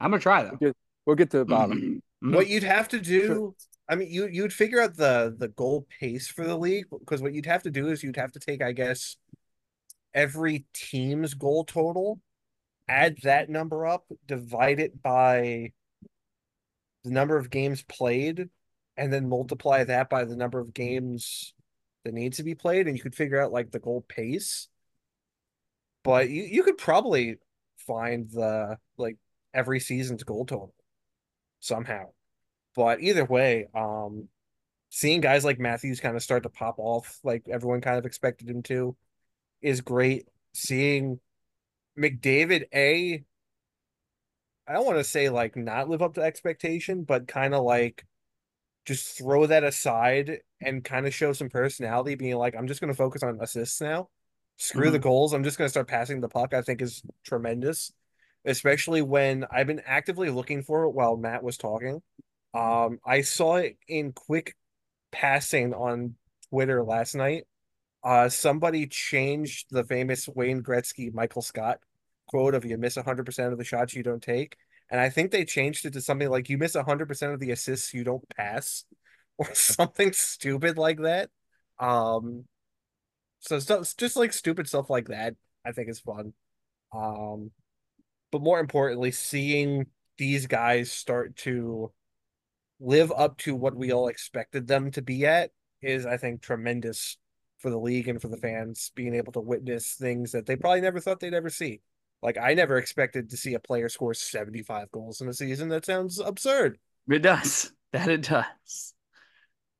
I'm 0.00 0.10
gonna 0.10 0.20
try 0.20 0.42
though. 0.44 0.56
We'll 0.60 0.70
get, 0.70 0.76
we'll 1.06 1.16
get 1.16 1.30
to 1.32 1.38
the 1.38 1.44
bottom. 1.44 2.02
Mhm. 2.20 2.34
what 2.34 2.48
you'd 2.48 2.64
have 2.64 2.88
to 2.88 3.00
do 3.00 3.54
I 3.88 3.94
mean 3.94 4.10
you 4.10 4.26
you'd 4.26 4.52
figure 4.52 4.80
out 4.82 4.96
the 4.96 5.32
the 5.38 5.46
goal 5.46 5.86
pace 6.00 6.26
for 6.26 6.44
the 6.44 6.58
league 6.58 6.86
because 6.90 7.22
what 7.22 7.32
you'd 7.32 7.46
have 7.46 7.62
to 7.62 7.70
do 7.70 7.90
is 7.90 8.02
you'd 8.02 8.16
have 8.16 8.32
to 8.32 8.40
take 8.40 8.60
I 8.60 8.72
guess 8.72 9.16
every 10.12 10.66
team's 10.74 11.34
goal 11.34 11.62
total 11.62 12.20
add 12.88 13.18
that 13.22 13.48
number 13.48 13.86
up 13.86 14.04
divide 14.26 14.80
it 14.80 15.00
by 15.00 15.70
the 17.04 17.10
number 17.12 17.36
of 17.36 17.50
games 17.50 17.84
played 17.84 18.48
and 18.96 19.12
then 19.12 19.28
multiply 19.28 19.84
that 19.84 20.10
by 20.10 20.24
the 20.24 20.34
number 20.34 20.58
of 20.58 20.74
games 20.74 21.54
that 22.14 22.32
to 22.34 22.42
be 22.42 22.54
played 22.54 22.86
and 22.86 22.96
you 22.96 23.02
could 23.02 23.14
figure 23.14 23.40
out 23.40 23.52
like 23.52 23.70
the 23.70 23.78
goal 23.78 24.04
pace 24.08 24.68
but 26.04 26.30
you, 26.30 26.42
you 26.42 26.62
could 26.62 26.78
probably 26.78 27.36
find 27.76 28.30
the 28.30 28.76
like 28.96 29.16
every 29.54 29.80
season's 29.80 30.22
goal 30.24 30.44
total 30.44 30.74
somehow 31.60 32.04
but 32.78 33.00
either 33.00 33.24
way, 33.24 33.66
um, 33.74 34.28
seeing 34.90 35.20
guys 35.20 35.44
like 35.44 35.58
Matthews 35.58 35.98
kind 35.98 36.14
of 36.14 36.22
start 36.22 36.44
to 36.44 36.48
pop 36.48 36.76
off, 36.78 37.18
like 37.24 37.48
everyone 37.50 37.80
kind 37.80 37.98
of 37.98 38.06
expected 38.06 38.48
him 38.48 38.62
to, 38.62 38.96
is 39.60 39.80
great. 39.80 40.28
Seeing 40.54 41.18
McDavid, 41.98 42.66
A, 42.72 43.24
I 44.68 44.72
don't 44.72 44.86
want 44.86 44.98
to 44.98 45.02
say 45.02 45.28
like 45.28 45.56
not 45.56 45.88
live 45.88 46.02
up 46.02 46.14
to 46.14 46.22
expectation, 46.22 47.02
but 47.02 47.26
kind 47.26 47.52
of 47.52 47.64
like 47.64 48.06
just 48.84 49.18
throw 49.18 49.46
that 49.46 49.64
aside 49.64 50.40
and 50.60 50.84
kind 50.84 51.06
of 51.06 51.14
show 51.14 51.32
some 51.32 51.48
personality, 51.50 52.14
being 52.14 52.36
like, 52.36 52.54
I'm 52.56 52.66
just 52.66 52.80
going 52.80 52.92
to 52.92 52.96
focus 52.96 53.22
on 53.22 53.38
assists 53.40 53.80
now. 53.80 54.08
Screw 54.56 54.90
the 54.90 54.98
Mhm. 54.98 55.02
goals. 55.02 55.32
I'm 55.34 55.44
just 55.44 55.58
going 55.58 55.66
to 55.66 55.70
start 55.70 55.88
passing 55.88 56.20
the 56.20 56.28
puck. 56.28 56.54
I 56.54 56.62
think 56.62 56.82
is 56.82 57.02
tremendous, 57.24 57.92
especially 58.44 59.02
when 59.02 59.44
I've 59.50 59.66
been 59.66 59.82
actively 59.84 60.30
looking 60.30 60.62
for 60.62 60.84
it 60.84 60.90
while 60.90 61.16
Matt 61.16 61.42
was 61.42 61.56
talking. 61.56 62.02
Um, 62.54 62.98
I 63.04 63.20
saw 63.22 63.56
it 63.56 63.76
in 63.86 64.12
quick 64.12 64.56
passing 65.12 65.74
on 65.74 66.16
Twitter 66.50 66.82
last 66.82 67.14
night. 67.14 67.44
Uh, 68.02 68.28
somebody 68.28 68.86
changed 68.86 69.66
the 69.70 69.84
famous 69.84 70.28
Wayne 70.28 70.62
Gretzky 70.62 71.12
Michael 71.12 71.42
Scott 71.42 71.80
quote 72.26 72.54
of 72.54 72.64
"You 72.64 72.78
miss 72.78 72.96
100% 72.96 73.52
of 73.52 73.58
the 73.58 73.64
shots 73.64 73.94
you 73.94 74.02
don't 74.02 74.22
take," 74.22 74.56
and 74.90 75.00
I 75.00 75.10
think 75.10 75.30
they 75.30 75.44
changed 75.44 75.84
it 75.84 75.92
to 75.94 76.00
something 76.00 76.28
like 76.30 76.48
"You 76.48 76.58
miss 76.58 76.74
100% 76.74 77.34
of 77.34 77.40
the 77.40 77.50
assists 77.50 77.94
you 77.94 78.04
don't 78.04 78.28
pass," 78.30 78.84
or 79.38 79.54
something 79.54 80.12
stupid 80.12 80.78
like 80.78 81.00
that. 81.00 81.30
Um, 81.78 82.44
so 83.40 83.58
stuff 83.58 83.94
just 83.96 84.16
like 84.16 84.32
stupid 84.32 84.68
stuff 84.68 84.90
like 84.90 85.08
that, 85.08 85.34
I 85.64 85.72
think 85.72 85.88
is 85.88 86.00
fun. 86.00 86.32
Um, 86.94 87.50
but 88.30 88.42
more 88.42 88.60
importantly, 88.60 89.10
seeing 89.12 89.86
these 90.16 90.46
guys 90.46 90.90
start 90.90 91.36
to 91.36 91.92
live 92.80 93.12
up 93.12 93.38
to 93.38 93.54
what 93.54 93.76
we 93.76 93.92
all 93.92 94.08
expected 94.08 94.66
them 94.66 94.90
to 94.92 95.02
be 95.02 95.26
at 95.26 95.50
is, 95.82 96.06
I 96.06 96.16
think, 96.16 96.42
tremendous 96.42 97.16
for 97.58 97.70
the 97.70 97.78
league 97.78 98.08
and 98.08 98.20
for 98.20 98.28
the 98.28 98.36
fans 98.36 98.92
being 98.94 99.14
able 99.14 99.32
to 99.32 99.40
witness 99.40 99.94
things 99.94 100.32
that 100.32 100.46
they 100.46 100.56
probably 100.56 100.80
never 100.80 101.00
thought 101.00 101.20
they'd 101.20 101.34
ever 101.34 101.50
see. 101.50 101.80
Like 102.22 102.38
I 102.38 102.54
never 102.54 102.78
expected 102.78 103.30
to 103.30 103.36
see 103.36 103.54
a 103.54 103.60
player 103.60 103.88
score 103.88 104.14
75 104.14 104.90
goals 104.90 105.20
in 105.20 105.28
a 105.28 105.34
season. 105.34 105.68
That 105.68 105.86
sounds 105.86 106.18
absurd. 106.20 106.78
It 107.08 107.20
does. 107.22 107.72
That 107.92 108.08
it 108.10 108.20
does. 108.20 108.92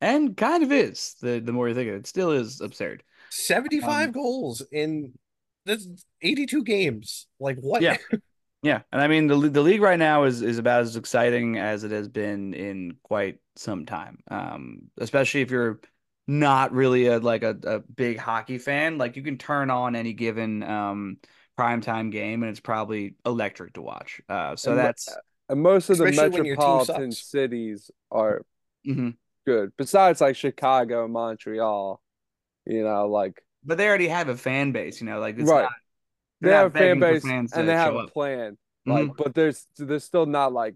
And 0.01 0.37
kind 0.37 0.63
of 0.63 0.73
is. 0.73 1.17
The 1.21 1.41
the 1.41 1.53
more 1.53 1.69
you 1.69 1.75
think 1.75 1.89
of 1.89 1.95
it, 1.97 1.99
it 1.99 2.07
still 2.07 2.31
is 2.31 2.61
absurd. 2.61 3.03
75 3.31 4.09
Um, 4.09 4.13
goals 4.13 4.63
in 4.73 5.13
that's 5.65 5.87
82 6.23 6.65
games. 6.65 7.27
Like 7.39 7.59
what? 7.59 7.83
Yeah. 7.83 7.97
Yeah, 8.63 8.83
and 8.91 9.01
I 9.01 9.07
mean 9.07 9.29
the 9.29 9.37
the 9.37 9.61
league 9.63 9.83
right 9.83 9.99
now 9.99 10.25
is 10.25 10.43
is 10.43 10.59
about 10.59 10.83
as 10.83 10.97
exciting 10.97 11.59
as 11.59 11.85
it 11.85 11.93
has 11.93 12.09
been 12.09 12.55
in 12.55 12.97
quite 13.05 13.39
some 13.57 13.87
time. 13.87 14.19
Um, 14.31 14.91
especially 14.99 15.43
if 15.43 15.51
you're 15.53 15.81
not 16.27 16.73
really 16.73 17.07
a 17.07 17.19
like 17.21 17.45
a, 17.45 17.57
a 17.65 17.79
big 17.81 18.19
hockey 18.19 18.59
fan, 18.59 18.99
like 18.99 19.17
you 19.17 19.23
can 19.23 19.39
turn 19.39 19.71
on 19.71 19.95
any 19.95 20.13
given 20.13 20.65
um 20.65 21.19
primetime 21.59 22.13
game 22.13 22.43
and 22.43 22.51
it's 22.51 22.61
probably 22.61 23.15
electric 23.27 23.75
to 23.75 23.83
watch. 23.83 24.21
Uh, 24.29 24.57
so 24.57 24.73
And 24.73 24.81
that's 24.81 25.09
And 25.49 25.61
most 25.63 25.91
of 25.91 25.99
the 25.99 26.05
Especially 26.05 26.31
when 26.31 26.45
your 26.45 26.57
team 26.57 26.79
metropolitan 26.79 27.13
cities 27.13 27.91
are 28.11 28.43
mhm. 28.87 29.17
good. 29.47 29.73
Besides 29.77 30.21
like 30.21 30.37
Chicago, 30.37 31.09
Montreal, 31.09 32.01
you 32.67 32.85
know, 32.85 33.09
like 33.09 33.43
but 33.65 33.79
they 33.79 33.89
already 33.89 34.09
have 34.09 34.29
a 34.29 34.37
fan 34.37 34.73
base, 34.73 35.01
you 35.01 35.07
know, 35.07 35.21
like 35.21 35.39
it's 35.39 35.51
Right. 35.51 35.63
not 35.63 35.73
they 36.41 36.51
not 36.51 36.57
have 36.65 36.77
a 36.77 36.79
fan 36.79 37.01
base 37.01 37.25
and 37.53 37.69
they 37.69 37.75
have 37.75 37.95
a 37.95 38.01
up. 38.01 38.13
plan. 38.13 38.57
Mhm. 38.87 39.09
Like, 39.09 39.17
but 39.17 39.35
there's 39.35 39.67
there's 39.79 40.05
still 40.05 40.27
not 40.27 40.53
like 40.53 40.75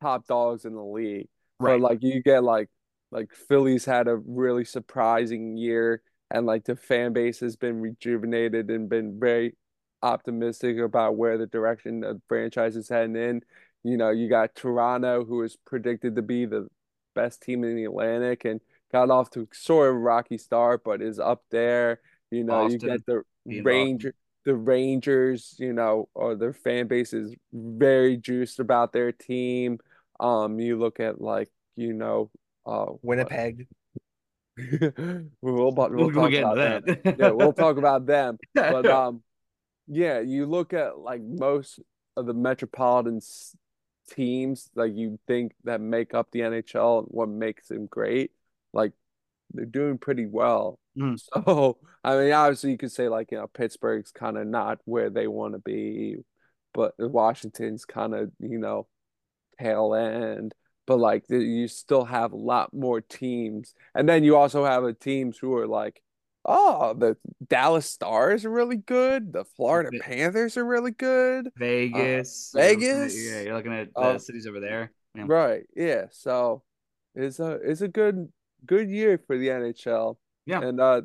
top 0.00 0.26
dogs 0.26 0.64
in 0.64 0.74
the 0.74 0.84
league. 0.84 1.28
Right. 1.60 1.74
But 1.74 1.80
like 1.80 2.02
you 2.02 2.22
get 2.22 2.44
like 2.44 2.68
like 3.10 3.32
Phillies 3.34 3.84
had 3.84 4.08
a 4.08 4.16
really 4.16 4.64
surprising 4.64 5.56
year 5.56 6.02
and 6.30 6.46
like 6.46 6.64
the 6.64 6.76
fan 6.76 7.12
base 7.12 7.40
has 7.40 7.56
been 7.56 7.80
rejuvenated 7.80 8.70
and 8.70 8.88
been 8.88 9.20
very 9.20 9.56
optimistic 10.02 10.78
about 10.78 11.16
where 11.16 11.38
the 11.38 11.46
direction 11.46 12.00
the 12.00 12.20
franchise 12.28 12.76
is 12.76 12.88
heading 12.88 13.16
in. 13.16 13.42
You 13.84 13.96
know, 13.96 14.10
you 14.10 14.28
got 14.28 14.54
Toronto 14.54 15.24
who 15.24 15.42
is 15.42 15.56
predicted 15.64 16.16
to 16.16 16.22
be 16.22 16.46
the 16.46 16.68
best 17.14 17.42
team 17.42 17.64
in 17.64 17.76
the 17.76 17.84
Atlantic 17.84 18.44
and 18.44 18.60
got 18.92 19.10
off 19.10 19.30
to 19.30 19.48
sort 19.52 19.88
of 19.88 19.96
a 19.96 19.98
rocky 19.98 20.38
start, 20.38 20.82
but 20.84 21.02
is 21.02 21.18
up 21.18 21.42
there. 21.50 22.00
You 22.30 22.44
know, 22.44 22.68
you 22.68 22.78
get 22.78 23.04
the 23.06 23.22
being 23.46 23.64
Ranger 23.64 24.14
the 24.44 24.54
Rangers, 24.56 25.54
you 25.58 25.72
know, 25.72 26.08
or 26.14 26.34
their 26.34 26.52
fan 26.52 26.88
base 26.88 27.12
is 27.12 27.34
very 27.52 28.16
juiced 28.16 28.58
about 28.58 28.92
their 28.92 29.12
team. 29.12 29.78
Um, 30.18 30.58
you 30.58 30.78
look 30.78 31.00
at 31.00 31.20
like, 31.20 31.48
you 31.76 31.92
know, 31.92 32.30
uh, 32.66 32.86
Winnipeg. 33.02 33.68
we'll, 34.56 34.92
we'll, 35.40 35.72
We'll, 35.72 35.72
we'll 35.72 36.10
we'll 36.10 36.10
talk 36.12 36.30
get 36.30 36.42
into 36.42 36.52
about 36.52 36.84
them. 36.84 36.98
that. 37.04 37.18
Yeah, 37.18 37.30
we'll 37.30 37.52
talk 37.52 37.76
about 37.78 38.06
them. 38.06 38.38
But 38.54 38.86
um, 38.86 39.22
yeah, 39.92 40.20
you 40.20 40.46
look 40.46 40.72
at 40.72 40.98
like 40.98 41.20
most 41.20 41.78
of 42.16 42.24
the 42.24 42.32
metropolitan 42.32 43.20
teams, 44.10 44.70
like 44.74 44.92
you 44.94 45.18
think 45.26 45.52
that 45.64 45.82
make 45.82 46.14
up 46.14 46.30
the 46.32 46.40
NHL 46.40 47.00
and 47.00 47.08
what 47.10 47.28
makes 47.28 47.68
them 47.68 47.86
great, 47.86 48.30
like 48.72 48.92
they're 49.52 49.66
doing 49.66 49.98
pretty 49.98 50.26
well. 50.26 50.78
Mm. 50.96 51.20
So, 51.44 51.76
I 52.02 52.16
mean, 52.16 52.32
obviously 52.32 52.70
you 52.70 52.78
could 52.78 52.90
say 52.90 53.08
like, 53.08 53.32
you 53.32 53.38
know, 53.38 53.46
Pittsburgh's 53.46 54.10
kind 54.10 54.38
of 54.38 54.46
not 54.46 54.78
where 54.86 55.10
they 55.10 55.26
want 55.26 55.52
to 55.52 55.58
be, 55.58 56.16
but 56.72 56.94
Washington's 56.98 57.84
kind 57.84 58.14
of, 58.14 58.32
you 58.40 58.58
know, 58.58 58.86
tail 59.60 59.94
end. 59.94 60.54
But 60.86 60.98
like 61.00 61.24
you 61.28 61.68
still 61.68 62.06
have 62.06 62.32
a 62.32 62.36
lot 62.36 62.72
more 62.72 63.02
teams. 63.02 63.74
And 63.94 64.08
then 64.08 64.24
you 64.24 64.36
also 64.36 64.64
have 64.64 64.84
a 64.84 64.94
teams 64.94 65.36
who 65.36 65.54
are 65.56 65.68
like, 65.68 66.02
oh, 66.44 66.94
the 66.94 67.16
Dallas 67.46 67.86
Stars 67.86 68.44
are 68.44 68.50
really 68.50 68.76
good. 68.76 69.32
The 69.32 69.44
Florida 69.44 69.90
Panthers 70.00 70.56
are 70.56 70.64
really 70.64 70.90
good. 70.90 71.50
Vegas, 71.56 72.54
Uh, 72.54 72.60
you're 72.60 72.68
looking 72.70 72.88
at- 72.88 72.96
Vegas? 72.98 73.24
yeah, 73.30 73.40
you're 73.42 73.54
looking 73.54 73.72
at 73.72 73.94
the 73.94 74.00
Uh, 74.00 74.18
cities 74.18 74.46
over 74.46 74.60
there. 74.60 74.92
Yeah. 75.14 75.24
Right. 75.26 75.64
Yeah. 75.76 76.06
So 76.10 76.62
it's 77.14 77.38
a 77.38 77.52
it's 77.62 77.82
a 77.82 77.88
good 77.88 78.32
good 78.64 78.88
year 78.90 79.18
for 79.26 79.36
the 79.36 79.48
NHL. 79.50 80.18
Yeah. 80.46 80.62
And 80.62 80.80
uh 80.80 81.02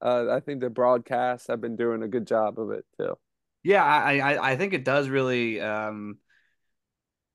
uh 0.00 0.26
I 0.30 0.40
think 0.40 0.60
the 0.60 0.70
broadcasts 0.70 1.48
have 1.48 1.60
been 1.60 1.76
doing 1.76 2.02
a 2.02 2.08
good 2.08 2.26
job 2.26 2.58
of 2.60 2.70
it 2.70 2.84
too. 2.98 3.16
Yeah, 3.62 3.84
I, 3.84 4.18
I 4.20 4.52
I 4.52 4.56
think 4.56 4.72
it 4.72 4.84
does 4.84 5.08
really 5.08 5.60
um 5.60 6.18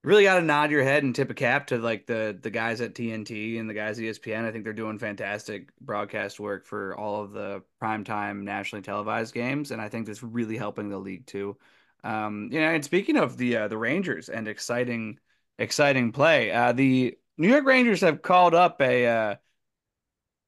really 0.06 0.24
got 0.24 0.36
to 0.36 0.42
nod 0.42 0.72
your 0.72 0.84
head 0.84 1.04
and 1.04 1.16
tip 1.16 1.30
a 1.30 1.34
cap 1.34 1.68
to 1.68 1.78
like 1.78 2.06
the 2.06 2.38
the 2.40 2.50
guys 2.50 2.80
at 2.82 2.94
TNT 2.94 3.60
and 3.60 3.70
the 3.70 3.74
guys 3.74 3.98
at 3.98 4.06
ESPN. 4.06 4.46
I 4.46 4.52
think 4.52 4.64
they're 4.64 4.74
doing 4.74 5.00
fantastic 5.00 5.70
broadcast 5.82 6.40
work 6.40 6.66
for 6.66 6.98
all 6.98 7.24
of 7.24 7.32
the 7.32 7.64
primetime 7.82 8.44
nationally 8.44 8.84
televised 8.84 9.34
games, 9.34 9.72
and 9.72 9.82
I 9.82 9.90
think 9.90 10.06
that's 10.06 10.24
really 10.24 10.58
helping 10.58 10.90
the 10.90 11.00
league 11.00 11.26
too. 11.26 11.58
Um, 12.04 12.50
you 12.52 12.62
know, 12.62 12.68
and 12.68 12.86
speaking 12.86 13.18
of 13.18 13.38
the 13.38 13.58
uh, 13.58 13.68
the 13.68 13.78
Rangers 13.78 14.30
and 14.30 14.48
exciting 14.48 15.20
exciting 15.58 16.12
play, 16.12 16.52
uh, 16.52 16.72
the 16.72 17.18
New 17.38 17.50
York 17.50 17.66
Rangers 17.66 18.02
have 18.02 18.22
called 18.22 18.54
up 18.54 18.80
a 18.82 19.08
uh, 19.08 19.36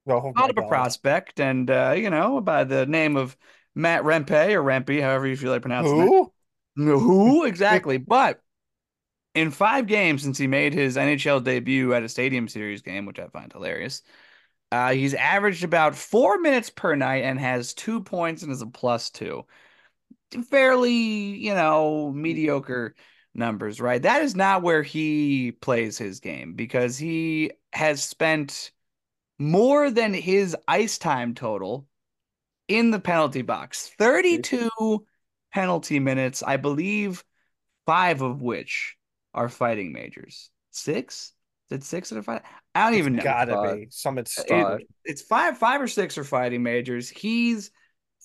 Oh 0.06 0.32
called 0.32 0.50
up 0.50 0.64
a 0.64 0.68
prospect, 0.68 1.40
and 1.40 1.70
uh, 1.70 1.94
you 1.96 2.10
know 2.10 2.40
by 2.40 2.64
the 2.64 2.86
name 2.86 3.16
of 3.16 3.36
Matt 3.74 4.04
Rempe 4.04 4.52
or 4.54 4.62
Rempe, 4.62 5.02
however 5.02 5.26
you 5.26 5.36
feel 5.36 5.50
like 5.50 5.62
pronouncing 5.62 6.00
it. 6.00 6.06
Who? 6.06 6.32
No, 6.76 6.98
Who 6.98 7.44
exactly? 7.44 7.98
But 7.98 8.40
in 9.38 9.52
five 9.52 9.86
games 9.86 10.22
since 10.22 10.36
he 10.36 10.48
made 10.48 10.74
his 10.74 10.96
NHL 10.96 11.44
debut 11.44 11.94
at 11.94 12.02
a 12.02 12.08
Stadium 12.08 12.48
Series 12.48 12.82
game, 12.82 13.06
which 13.06 13.20
I 13.20 13.28
find 13.28 13.52
hilarious, 13.52 14.02
uh, 14.72 14.92
he's 14.92 15.14
averaged 15.14 15.64
about 15.64 15.94
four 15.94 16.40
minutes 16.40 16.70
per 16.70 16.96
night 16.96 17.22
and 17.22 17.38
has 17.38 17.72
two 17.72 18.02
points 18.02 18.42
and 18.42 18.50
is 18.50 18.62
a 18.62 18.66
plus 18.66 19.10
two. 19.10 19.44
Fairly, 20.50 20.92
you 20.92 21.54
know, 21.54 22.12
mediocre 22.12 22.94
numbers, 23.32 23.80
right? 23.80 24.02
That 24.02 24.22
is 24.22 24.34
not 24.34 24.62
where 24.62 24.82
he 24.82 25.52
plays 25.52 25.96
his 25.96 26.20
game 26.20 26.54
because 26.54 26.98
he 26.98 27.52
has 27.72 28.02
spent 28.02 28.72
more 29.38 29.90
than 29.90 30.12
his 30.12 30.56
ice 30.66 30.98
time 30.98 31.34
total 31.34 31.86
in 32.66 32.90
the 32.90 32.98
penalty 32.98 33.42
box 33.42 33.88
32 33.98 34.68
penalty 35.54 36.00
minutes, 36.00 36.42
I 36.42 36.56
believe 36.56 37.24
five 37.86 38.20
of 38.20 38.42
which 38.42 38.97
are 39.34 39.48
fighting 39.48 39.92
majors. 39.92 40.50
Six? 40.70 41.32
Did 41.70 41.84
six 41.84 42.10
that 42.10 42.18
are 42.18 42.22
fighting? 42.22 42.46
I 42.74 42.84
don't 42.88 42.98
even 42.98 43.16
know. 43.16 43.22
Gotta 43.22 43.76
be. 43.76 43.86
Something 43.90 44.24
It- 44.80 44.88
it's 45.04 45.22
five, 45.22 45.58
five 45.58 45.80
or 45.80 45.88
six 45.88 46.16
are 46.16 46.24
fighting 46.24 46.62
majors. 46.62 47.08
He's 47.08 47.70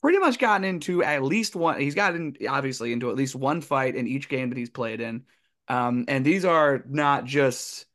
pretty 0.02 0.20
much 0.20 0.40
gotten 0.40 0.64
into 0.66 1.04
at 1.04 1.24
least 1.24 1.56
one. 1.56 1.80
He's 1.80 1.96
gotten 1.96 2.36
obviously 2.48 2.92
into 2.94 3.10
at 3.10 3.16
least 3.16 3.36
one 3.36 3.62
fight 3.62 3.96
in 3.96 4.08
each 4.08 4.30
game 4.30 4.50
that 4.50 4.58
he's 4.58 4.70
played 4.70 5.02
in. 5.02 5.24
Um, 5.68 6.06
and 6.08 6.26
these 6.26 6.44
are 6.46 6.84
not 6.90 7.26
just 7.26 7.86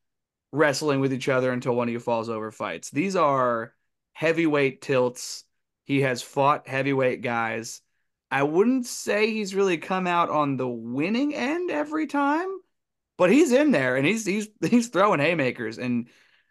wrestling 0.52 1.00
with 1.00 1.12
each 1.12 1.28
other 1.28 1.52
until 1.52 1.74
one 1.74 1.88
of 1.88 1.92
you 1.92 2.00
falls 2.00 2.28
over 2.30 2.50
fights. 2.50 2.90
These 2.90 3.14
are 3.16 3.74
heavyweight 4.14 4.80
tilts. 4.80 5.44
He 5.84 6.00
has 6.02 6.22
fought 6.22 6.66
heavyweight 6.68 7.20
guys. 7.22 7.82
I 8.30 8.42
wouldn't 8.42 8.86
say 8.86 9.30
he's 9.30 9.54
really 9.54 9.78
come 9.78 10.06
out 10.06 10.28
on 10.30 10.56
the 10.56 10.68
winning 10.68 11.34
end 11.34 11.70
every 11.70 12.06
time, 12.06 12.48
but 13.18 13.30
he's 13.30 13.52
in 13.52 13.70
there 13.72 13.96
and 13.96 14.06
he's 14.06 14.24
he's 14.24 14.48
he's 14.70 14.88
throwing 14.88 15.20
haymakers 15.20 15.76
and 15.78 16.08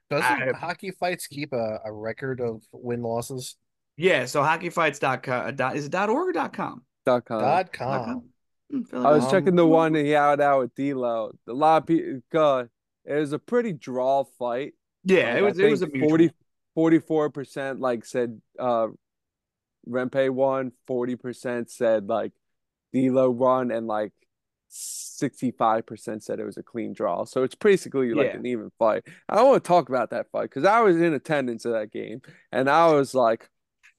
Doesn't 0.10 0.26
I- 0.26 0.52
hockey 0.58 0.92
fights 0.92 1.26
keep 1.28 1.54
a, 1.54 1.80
a 1.84 1.92
record 1.92 2.40
of 2.42 2.62
win 2.72 3.02
losses? 3.02 3.56
Yeah, 4.00 4.26
so 4.26 4.44
hockeyfights.com 4.44 5.56
dot, 5.56 5.76
is 5.76 5.86
it 5.86 5.92
dot 5.92 6.10
.org 6.10 6.28
or 6.30 6.32
dot 6.32 6.54
.com? 6.54 6.84
Dot 7.06 7.26
com. 7.26 7.42
Dot 7.42 7.72
Dot 7.72 7.74
com. 7.74 8.24
Hmm, 8.70 8.82
I 9.06 9.12
was 9.14 9.24
Um, 9.26 9.32
checking 9.32 9.56
the 9.56 9.66
one 9.66 9.96
he 9.96 10.10
had 10.10 10.40
out 10.42 10.60
with 10.60 10.76
D'Lo. 10.76 11.32
A 11.48 11.54
lot 11.54 11.82
of 11.84 11.88
people, 11.88 12.22
God, 12.32 12.70
it 13.06 13.16
was 13.16 13.32
a 13.34 13.40
pretty 13.40 13.74
draw 13.74 14.26
fight. 14.38 14.74
yeah, 15.04 15.30
Like, 15.30 15.36
it 15.36 15.38
I 15.38 15.42
was 15.42 15.60
it 15.60 15.70
was 15.72 15.82
a 15.82 15.88
think 15.88 16.04
40, 16.04 16.32
44% 16.78 17.80
like 17.80 18.06
said 18.06 18.40
uh 18.60 18.88
Rempe 19.90 20.30
won, 20.30 20.74
40% 20.90 21.70
said 21.70 22.08
like 22.08 22.34
D'Lo 22.94 23.30
won, 23.32 23.72
and 23.72 23.88
like 23.88 24.12
65% 24.70 26.24
said 26.24 26.40
it 26.40 26.46
was 26.46 26.58
a 26.58 26.64
clean 26.64 26.94
draw. 26.94 27.26
So 27.26 27.44
it's 27.44 27.56
basically 27.56 28.14
like 28.14 28.34
Yeah. 28.34 28.34
an 28.34 28.46
even 28.46 28.72
fight. 28.80 29.04
I 29.30 29.42
want 29.44 29.64
to 29.64 29.68
talk 29.68 29.90
about 29.90 30.12
that 30.12 30.30
fight 30.32 30.44
because 30.44 30.66
I 30.66 30.82
was 30.82 30.98
in 30.98 31.14
attendance 31.14 31.66
of 31.66 31.74
that 31.74 31.92
game 31.92 32.22
and 32.52 32.70
I 32.70 32.92
was 32.94 33.14
like, 33.14 33.50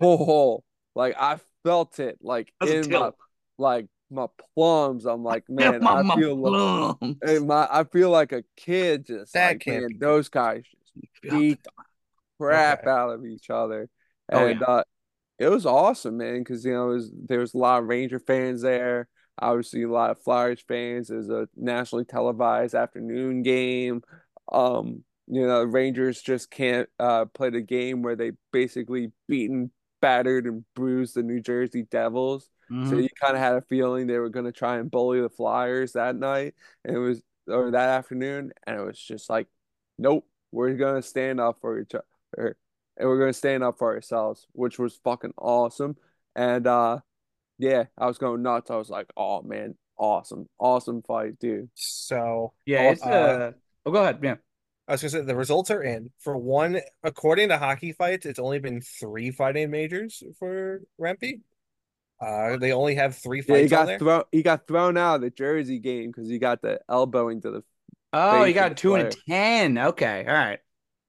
oh, 0.01 0.65
like 0.95 1.17
I 1.19 1.39
felt 1.65 1.99
it 2.01 2.19
like 2.23 2.53
in 2.63 2.91
my 2.91 3.11
like 3.59 3.87
my 4.11 4.27
plums. 4.55 5.07
I'm 5.07 5.23
like, 5.25 5.49
man, 5.49 5.85
my, 5.85 6.01
I 6.01 6.03
my 6.03 6.15
feel 6.15 6.37
like 6.37 6.55
plums. 6.55 6.97
Hey, 7.25 7.39
my, 7.41 7.67
I 7.71 7.85
feel 7.85 8.11
like 8.11 8.33
a 8.33 8.45
kid 8.57 9.07
just 9.07 9.35
That 9.35 9.41
like 9.41 9.63
man, 9.67 9.89
be 9.89 9.99
those 9.99 10.29
guys 10.29 10.65
just 10.73 10.93
beat 11.23 11.67
crap 12.39 12.81
Okay. 12.81 12.89
out 12.89 13.11
of 13.11 13.27
each 13.27 13.51
other, 13.51 13.89
Oh, 14.33 14.49
and 14.49 14.63
uh, 14.63 14.85
it 15.39 15.49
was 15.49 15.67
awesome, 15.67 16.19
man. 16.19 16.41
Because 16.41 16.65
you 16.65 16.73
know, 16.73 16.91
it 16.91 16.95
was, 16.95 17.13
there 17.29 17.41
was 17.41 17.55
a 17.55 17.59
lot 17.59 17.83
of 17.83 17.89
Ranger 17.89 18.21
fans 18.21 18.63
there. 18.63 19.09
Obviously, 19.41 19.83
a 19.83 19.89
lot 19.91 20.11
of 20.11 20.23
Flyers 20.23 20.61
fans. 20.67 21.11
It 21.11 21.17
was 21.17 21.31
a 21.31 21.49
nationally 21.57 22.05
televised 22.05 22.75
afternoon 22.75 23.43
game. 23.43 24.03
Um, 24.53 25.05
you 25.27 25.47
know, 25.47 25.63
Rangers 25.63 26.21
just 26.23 26.51
can't 26.51 26.89
uh 26.99 27.27
play 27.27 27.51
the 27.51 27.61
game 27.61 28.03
where 28.03 28.17
they 28.17 28.33
basically 28.53 29.13
beaten, 29.29 29.71
battered, 30.01 30.47
and 30.47 30.65
bruised 30.75 31.15
the 31.15 31.23
New 31.23 31.41
Jersey 31.41 31.83
Devils. 31.91 32.49
So 32.83 32.97
Mhm. 32.97 33.03
you 33.03 33.09
kind 33.21 33.35
of 33.37 33.43
had 33.43 33.55
a 33.55 33.63
feeling 33.63 34.07
they 34.07 34.19
were 34.19 34.31
going 34.31 34.47
to 34.47 34.53
try 34.53 34.79
and 34.79 34.91
bully 34.91 35.21
the 35.21 35.29
Flyers 35.29 35.93
that 35.93 36.17
night, 36.17 36.55
and 36.85 36.97
it 36.97 36.99
was 37.01 37.23
or 37.47 37.71
that 37.73 37.89
afternoon, 37.91 38.53
and 38.67 38.79
it 38.81 38.85
was 38.85 38.99
just 38.99 39.31
like, 39.31 39.49
nope, 39.99 40.27
we're 40.53 40.75
going 40.75 41.01
to 41.01 41.07
stand 41.07 41.41
up 41.41 41.59
for 41.61 41.79
each 41.81 41.95
other, 41.95 42.57
and 42.97 43.09
we're 43.09 43.19
going 43.19 43.33
to 43.33 43.39
stand 43.39 43.63
up 43.65 43.79
for 43.79 43.95
ourselves, 43.95 44.47
which 44.53 44.79
was 44.79 44.97
fucking 45.05 45.33
awesome. 45.39 45.97
And 46.37 46.67
uh, 46.67 47.01
yeah, 47.59 47.85
I 47.97 48.07
was 48.07 48.19
going 48.19 48.43
nuts. 48.43 48.71
I 48.71 48.77
was 48.77 48.91
like, 48.91 49.07
oh 49.17 49.43
man, 49.43 49.75
awesome, 49.97 50.49
awesome 50.59 51.03
fight, 51.03 51.39
dude. 51.39 51.71
So 51.75 52.53
Yeah, 52.67 52.91
it's 52.93 53.03
uh, 53.03 53.09
uh. 53.09 53.53
Oh, 53.87 53.91
go 53.93 54.03
ahead. 54.03 54.23
man. 54.23 54.39
I 54.87 54.93
was 54.93 55.03
gonna 55.03 55.11
say 55.11 55.21
the 55.21 55.37
results 55.37 55.71
are 55.71 55.83
in. 55.83 56.11
For 56.21 56.37
one, 56.37 56.81
according 57.03 57.51
to 57.51 57.59
hockey 57.59 57.93
fights, 57.93 58.25
it's 58.25 58.39
only 58.39 58.59
been 58.59 58.81
three 58.81 59.31
fighting 59.31 59.71
majors 59.71 60.23
for 60.39 60.81
Rempe. 60.99 61.41
Uh, 62.21 62.57
they 62.57 62.73
only 62.73 62.95
have 62.97 63.17
three 63.17 63.43
Yeah, 63.47 63.59
he 63.59 63.69
got 63.69 63.99
thrown. 63.99 64.23
He 64.33 64.43
got 64.43 64.67
thrown 64.67 64.97
out 64.97 65.17
of 65.17 65.21
the 65.21 65.31
Jersey 65.31 65.79
game 65.79 66.11
because 66.11 66.29
he 66.29 66.39
got 66.39 66.63
the 66.63 66.81
elbowing 66.89 67.43
to 67.43 67.51
the. 67.51 67.65
Oh, 68.13 68.45
he 68.45 68.55
got 68.55 68.71
of 68.73 68.77
the 68.77 68.81
two 68.81 68.95
and 68.95 69.17
ten. 69.29 69.79
Okay, 69.79 70.25
all 70.27 70.35
right. 70.35 70.59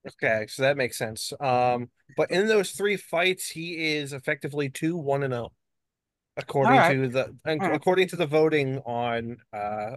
Okay, 0.08 0.46
so 0.48 0.64
that 0.64 0.78
makes 0.78 0.98
sense. 0.98 1.34
Um, 1.40 1.90
but 2.16 2.32
in 2.32 2.48
those 2.48 2.72
three 2.72 2.98
fights, 2.98 3.50
he 3.50 3.96
is 3.96 4.14
effectively 4.14 4.70
two 4.70 4.98
one 4.98 5.24
and 5.24 5.34
zero, 5.34 5.52
according 6.38 6.74
Alright. 6.74 6.96
to 6.98 7.08
the 7.10 7.36
and 7.46 7.62
Alright. 7.62 7.76
according 7.76 8.08
to 8.10 8.16
the 8.16 8.26
voting 8.28 8.80
on 8.80 9.38
uh 9.54 9.96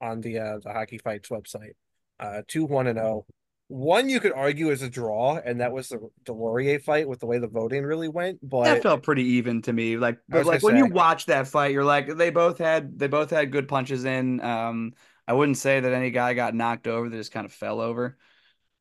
on 0.00 0.20
the 0.20 0.38
uh 0.38 0.58
the 0.62 0.72
hockey 0.72 0.98
fights 0.98 1.28
website. 1.28 1.72
Uh, 2.20 2.42
two 2.46 2.64
one 2.64 2.86
and 2.86 2.98
zero. 2.98 3.26
One 3.68 4.08
you 4.10 4.20
could 4.20 4.32
argue 4.32 4.70
is 4.70 4.82
a 4.82 4.90
draw, 4.90 5.36
and 5.42 5.60
that 5.60 5.72
was 5.72 5.88
the 5.88 5.98
Deslauriers 6.24 6.82
fight 6.82 7.08
with 7.08 7.18
the 7.20 7.26
way 7.26 7.38
the 7.38 7.48
voting 7.48 7.82
really 7.82 8.08
went. 8.08 8.38
But 8.42 8.64
that 8.64 8.82
felt 8.82 9.02
pretty 9.02 9.24
even 9.24 9.62
to 9.62 9.72
me. 9.72 9.96
Like, 9.96 10.18
but 10.28 10.44
like 10.44 10.60
gonna 10.60 10.74
when 10.74 10.84
you 10.84 10.92
watch 10.92 11.26
that 11.26 11.48
fight, 11.48 11.72
you're 11.72 11.82
like, 11.84 12.14
they 12.16 12.28
both 12.30 12.58
had 12.58 12.98
they 12.98 13.08
both 13.08 13.30
had 13.30 13.50
good 13.50 13.66
punches 13.66 14.04
in. 14.04 14.40
Um, 14.42 14.92
I 15.26 15.32
wouldn't 15.32 15.56
say 15.56 15.80
that 15.80 15.92
any 15.92 16.10
guy 16.10 16.34
got 16.34 16.54
knocked 16.54 16.86
over; 16.86 17.08
they 17.08 17.16
just 17.16 17.32
kind 17.32 17.46
of 17.46 17.52
fell 17.52 17.80
over. 17.80 18.16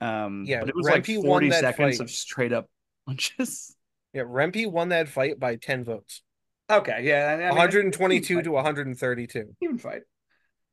Um, 0.01 0.43
Yeah, 0.45 0.59
but 0.59 0.69
it 0.69 0.75
was 0.75 0.85
like 0.85 1.05
Rempe 1.05 1.17
won 1.17 1.25
40 1.41 1.51
seconds 1.51 1.97
fight. 1.97 2.03
of 2.03 2.11
straight 2.11 2.51
up 2.51 2.69
punches. 3.07 3.75
yeah, 4.11 4.23
Rempe 4.23 4.69
won 4.69 4.89
that 4.89 5.07
fight 5.07 5.39
by 5.39 5.55
ten 5.55 5.85
votes, 5.85 6.21
Okay, 6.69 7.01
yeah, 7.03 7.33
I 7.33 7.37
mean, 7.37 7.49
one 7.49 7.57
hundred 7.57 7.85
and 7.85 7.93
twenty-two 7.93 8.41
to 8.41 8.51
one 8.51 8.63
hundred 8.63 8.87
and 8.87 8.97
thirty-two. 8.97 9.55
even 9.61 9.77
fight. 9.77 10.01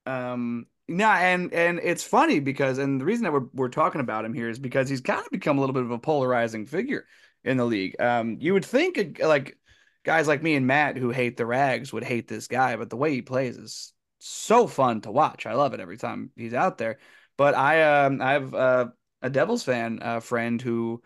Um, 0.07 0.67
nah, 0.89 1.15
and 1.17 1.53
and 1.53 1.81
it's 1.83 2.05
funny 2.05 2.41
because, 2.41 2.79
and 2.79 3.01
the 3.01 3.05
reason 3.05 3.25
that 3.25 3.33
we're 3.33 3.49
we're 3.53 3.69
talking 3.69 4.01
about 4.01 4.25
him 4.25 4.33
here 4.33 4.49
is 4.49 4.59
because 4.59 4.89
he's 4.89 5.01
kind 5.01 5.21
of 5.21 5.31
become 5.31 5.59
a 5.59 5.61
little 5.61 5.75
bit 5.75 5.83
of 5.83 5.91
a 5.91 5.99
polarizing 5.99 6.67
figure 6.67 7.07
in 7.45 7.57
the 7.57 7.65
league. 7.65 8.01
Um, 8.01 8.39
you 8.41 8.53
would 8.53 8.65
think 8.65 9.21
uh, 9.21 9.29
like 9.29 9.57
guys 10.05 10.29
like 10.29 10.43
me 10.43 10.55
and 10.55 10.67
Matt 10.67 10.97
who 10.97 11.11
hate 11.11 11.37
the 11.37 11.47
rags 11.47 11.93
would 11.93 12.05
hate 12.05 12.29
this 12.29 12.47
guy, 12.47 12.77
but 12.77 12.89
the 12.89 12.97
way 12.97 13.13
he 13.13 13.23
plays 13.23 13.57
is 13.57 13.93
so 14.21 14.67
fun 14.67 15.01
to 15.03 15.11
watch. 15.11 15.47
I 15.47 15.55
love 15.55 15.75
it 15.75 15.81
every 15.81 15.97
time 15.97 16.31
he's 16.37 16.55
out 16.55 16.79
there. 16.79 16.99
But 17.37 17.55
I 17.55 18.05
um 18.05 18.21
I 18.23 18.33
have 18.33 18.55
uh, 18.55 18.87
a 19.23 19.31
Devils 19.31 19.63
fan 19.63 19.99
uh, 20.03 20.21
friend 20.21 20.61
who 20.61 21.03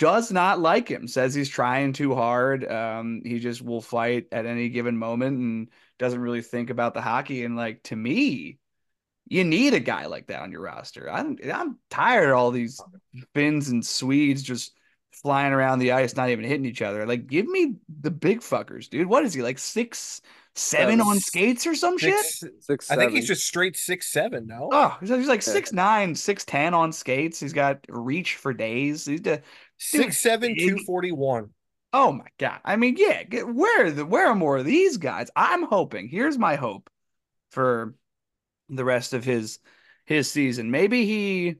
does 0.00 0.32
not 0.32 0.58
like 0.60 0.88
him. 0.90 1.06
Says 1.06 1.34
he's 1.34 1.48
trying 1.50 1.92
too 1.92 2.16
hard. 2.16 2.68
Um, 2.70 3.22
he 3.24 3.38
just 3.38 3.62
will 3.62 3.82
fight 3.82 4.28
at 4.32 4.46
any 4.46 4.70
given 4.70 4.98
moment 4.98 5.38
and 5.38 5.70
doesn't 6.00 6.20
really 6.20 6.42
think 6.42 6.70
about 6.70 6.94
the 6.94 7.02
hockey. 7.02 7.44
And 7.44 7.56
like 7.56 7.84
to 7.84 7.96
me, 7.96 8.58
you 9.28 9.44
need 9.44 9.74
a 9.74 9.80
guy 9.80 10.06
like 10.06 10.26
that 10.28 10.42
on 10.42 10.52
your 10.52 10.62
roster. 10.62 11.10
I'm 11.10 11.38
I'm 11.52 11.78
tired 11.90 12.30
of 12.30 12.36
all 12.36 12.50
these 12.50 12.80
Finns 13.34 13.68
and 13.68 13.86
Swedes 13.86 14.42
just 14.42 14.72
flying 15.12 15.52
around 15.52 15.80
the 15.80 15.92
ice, 15.92 16.16
not 16.16 16.30
even 16.30 16.44
hitting 16.44 16.64
each 16.66 16.82
other. 16.82 17.06
Like, 17.06 17.26
give 17.26 17.46
me 17.46 17.76
the 18.00 18.10
big 18.10 18.40
fuckers, 18.40 18.88
dude. 18.88 19.06
What 19.08 19.24
is 19.24 19.34
he 19.34 19.42
like 19.42 19.58
six, 19.58 20.22
seven 20.54 20.98
Seven. 20.98 21.00
on 21.00 21.20
skates 21.20 21.66
or 21.66 21.74
some 21.74 21.98
shit? 21.98 22.16
Six, 22.18 22.44
Six, 22.60 22.90
I 22.90 22.96
think 22.96 23.12
he's 23.12 23.26
just 23.28 23.46
straight 23.46 23.76
six 23.76 24.10
seven. 24.10 24.46
No, 24.46 24.68
Oh, 24.72 24.96
he's 25.00 25.10
he's 25.10 25.28
like 25.28 25.46
Yeah. 25.46 25.52
six 25.52 25.72
nine, 25.72 26.14
six 26.14 26.44
ten 26.44 26.74
on 26.74 26.92
skates. 26.92 27.38
He's 27.40 27.52
got 27.52 27.84
reach 27.88 28.36
for 28.36 28.52
days. 28.52 29.04
He's 29.06 29.22
the 29.22 29.42
six 29.80 30.18
seven 30.18 30.54
two 30.56 30.78
forty 30.86 31.10
one. 31.10 31.50
Oh 31.92 32.12
my 32.12 32.26
god! 32.38 32.60
I 32.64 32.76
mean, 32.76 32.94
yeah. 32.96 33.24
Get, 33.24 33.48
where 33.48 33.86
are 33.86 33.90
the 33.90 34.06
where 34.06 34.28
are 34.28 34.34
more 34.34 34.58
of 34.58 34.64
these 34.64 34.96
guys? 34.96 35.28
I'm 35.34 35.64
hoping. 35.64 36.08
Here's 36.08 36.38
my 36.38 36.54
hope 36.54 36.88
for 37.50 37.94
the 38.68 38.84
rest 38.84 39.12
of 39.12 39.24
his 39.24 39.58
his 40.04 40.30
season. 40.30 40.70
Maybe 40.70 41.04
he 41.04 41.56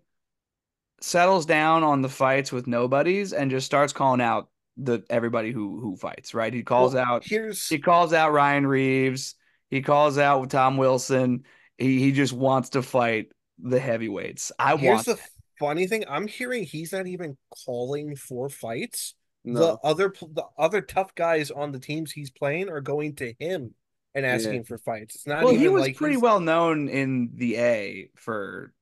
settles 1.00 1.46
down 1.46 1.82
on 1.82 2.02
the 2.02 2.08
fights 2.08 2.52
with 2.52 2.66
nobodies 2.66 3.32
and 3.32 3.50
just 3.50 3.66
starts 3.66 3.92
calling 3.92 4.20
out 4.20 4.48
the 4.76 5.02
everybody 5.10 5.50
who 5.50 5.80
who 5.80 5.96
fights. 5.96 6.34
Right? 6.34 6.54
He 6.54 6.62
calls 6.62 6.94
out. 6.94 7.24
Here's 7.24 7.66
He 7.68 7.78
calls 7.78 8.12
out 8.12 8.32
Ryan 8.32 8.66
Reaves. 8.66 9.34
He 9.70 9.82
calls 9.82 10.18
out 10.18 10.50
Tom 10.50 10.76
Wilson. 10.76 11.44
He 11.76 11.98
he 11.98 12.12
just 12.12 12.32
wants 12.32 12.70
to 12.70 12.82
fight 12.82 13.32
the 13.58 13.80
heavyweights. 13.80 14.52
I 14.58 14.76
here's 14.76 15.06
want. 15.06 15.06
the 15.06 15.18
funny 15.60 15.86
thing. 15.86 16.04
I'm 16.08 16.26
hearing 16.26 16.64
he's 16.64 16.92
not 16.92 17.06
even 17.06 17.36
calling 17.64 18.16
for 18.16 18.48
fights. 18.48 19.14
The 19.44 19.78
other 19.84 20.12
the 20.20 20.44
other 20.58 20.80
tough 20.82 21.14
guys 21.14 21.50
on 21.50 21.70
the 21.72 21.78
teams 21.78 22.12
he's 22.12 22.30
playing 22.30 22.68
are 22.68 22.80
going 22.82 23.14
to 23.16 23.32
him 23.38 23.74
and 24.14 24.26
asking 24.26 24.64
for 24.64 24.76
fights. 24.76 25.14
It's 25.14 25.26
not 25.26 25.44
well, 25.44 25.52
even 25.52 25.62
he 25.62 25.68
was 25.68 25.82
like 25.82 25.96
pretty 25.96 26.14
he's- 26.16 26.22
well 26.22 26.40
known 26.40 26.88
in 26.88 27.30
the 27.34 27.56
A 27.56 28.08
for 28.16 28.72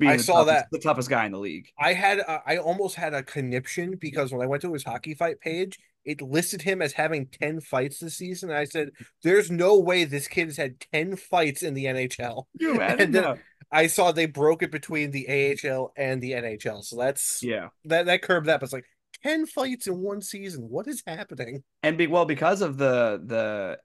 being 0.00 0.12
I 0.12 0.16
saw 0.16 0.44
toughest, 0.44 0.54
that. 0.54 0.66
the 0.72 0.78
toughest 0.78 1.08
guy 1.10 1.26
in 1.26 1.32
the 1.32 1.38
league. 1.38 1.68
I 1.78 1.92
had 1.92 2.18
a, 2.20 2.42
I 2.46 2.56
almost 2.58 2.94
had 2.96 3.14
a 3.14 3.22
conniption 3.22 3.96
because 4.00 4.32
when 4.32 4.42
I 4.42 4.46
went 4.46 4.62
to 4.62 4.72
his 4.72 4.84
hockey 4.84 5.14
fight 5.14 5.40
page, 5.40 5.78
it 6.04 6.22
listed 6.22 6.62
him 6.62 6.80
as 6.82 6.92
having 6.92 7.26
10 7.26 7.60
fights 7.60 7.98
this 8.00 8.16
season. 8.16 8.48
And 8.50 8.58
I 8.58 8.64
said, 8.64 8.90
There's 9.22 9.50
no 9.50 9.78
way 9.78 10.04
this 10.04 10.26
kid 10.28 10.46
has 10.46 10.56
had 10.56 10.80
10 10.92 11.16
fights 11.16 11.62
in 11.62 11.74
the 11.74 11.84
NHL. 11.86 12.44
You 12.54 12.72
imagine? 12.74 13.00
And 13.00 13.14
then- 13.14 13.22
No. 13.22 13.38
I 13.70 13.86
saw 13.86 14.12
they 14.12 14.26
broke 14.26 14.62
it 14.62 14.70
between 14.70 15.10
the 15.10 15.28
AHL 15.28 15.92
and 15.96 16.22
the 16.22 16.32
NHL. 16.32 16.84
So 16.84 16.96
that's 16.96 17.42
yeah, 17.42 17.68
that 17.84 18.06
that 18.06 18.22
curbed 18.22 18.46
that, 18.46 18.60
but 18.60 18.64
it's 18.64 18.72
like 18.72 18.86
10 19.22 19.46
fights 19.46 19.86
in 19.86 19.98
one 19.98 20.22
season. 20.22 20.68
What 20.68 20.86
is 20.86 21.02
happening? 21.06 21.62
and 21.82 21.98
be 21.98 22.06
well 22.06 22.24
because 22.24 22.60
of 22.62 22.78
the 22.78 23.20
the 23.24 23.78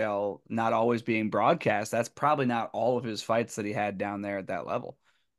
AHL 0.00 0.42
not 0.48 0.72
always 0.72 1.02
being 1.02 1.30
broadcast. 1.30 1.90
That's 1.90 2.08
probably 2.08 2.46
not 2.46 2.70
all 2.72 2.98
of 2.98 3.04
his 3.04 3.22
fights 3.22 3.56
that 3.56 3.66
he 3.66 3.72
had 3.72 3.98
down 3.98 4.22
there 4.22 4.38
at 4.38 4.48
that 4.48 4.66
level. 4.66 4.96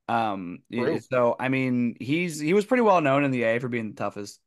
Um, 0.10 0.60
True. 0.72 1.00
so 1.00 1.36
I 1.40 1.50
mean, 1.50 1.96
he's 2.00 2.40
he 2.40 2.54
was 2.54 2.66
pretty 2.66 2.84
well 2.84 3.02
known 3.02 3.24
in 3.24 3.32
the 3.32 3.44
A 3.44 3.60
for 3.60 3.68
being 3.68 3.90
the 3.90 3.96
toughest 3.96 4.40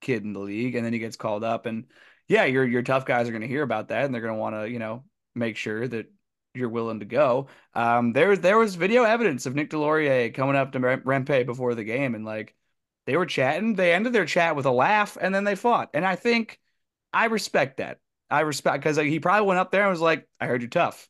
kid 0.00 0.22
in 0.22 0.32
the 0.32 0.40
league, 0.40 0.74
and 0.76 0.84
then 0.84 0.92
he 0.92 0.98
gets 0.98 1.16
called 1.16 1.44
up, 1.44 1.66
and 1.66 1.86
yeah, 2.26 2.44
your 2.44 2.66
your 2.66 2.82
tough 2.82 3.04
guys 3.04 3.28
are 3.28 3.32
going 3.32 3.42
to 3.42 3.48
hear 3.48 3.62
about 3.62 3.88
that, 3.88 4.04
and 4.04 4.14
they're 4.14 4.22
going 4.22 4.34
to 4.34 4.40
want 4.40 4.54
to 4.54 4.70
you 4.70 4.78
know 4.78 5.04
make 5.34 5.56
sure 5.56 5.86
that 5.86 6.06
you're 6.54 6.68
willing 6.68 7.00
to 7.00 7.06
go. 7.06 7.48
Um, 7.74 8.12
there 8.12 8.36
there 8.36 8.58
was 8.58 8.74
video 8.74 9.04
evidence 9.04 9.46
of 9.46 9.54
Nick 9.54 9.70
Deslauriers 9.70 10.34
coming 10.34 10.56
up 10.56 10.72
to 10.72 10.80
Rem- 10.80 11.02
Rempe 11.02 11.46
before 11.46 11.74
the 11.74 11.84
game, 11.84 12.14
and 12.14 12.24
like 12.24 12.54
they 13.06 13.16
were 13.16 13.26
chatting. 13.26 13.74
They 13.74 13.94
ended 13.94 14.12
their 14.12 14.26
chat 14.26 14.56
with 14.56 14.66
a 14.66 14.70
laugh, 14.70 15.16
and 15.20 15.34
then 15.34 15.44
they 15.44 15.54
fought. 15.54 15.90
And 15.94 16.04
I 16.04 16.16
think 16.16 16.58
I 17.12 17.26
respect 17.26 17.78
that. 17.78 17.98
I 18.30 18.40
respect 18.40 18.82
because 18.82 18.98
like, 18.98 19.06
he 19.06 19.20
probably 19.20 19.46
went 19.46 19.60
up 19.60 19.70
there 19.70 19.82
and 19.82 19.90
was 19.90 20.00
like, 20.00 20.26
"I 20.40 20.46
heard 20.46 20.60
you're 20.60 20.68
tough. 20.68 21.08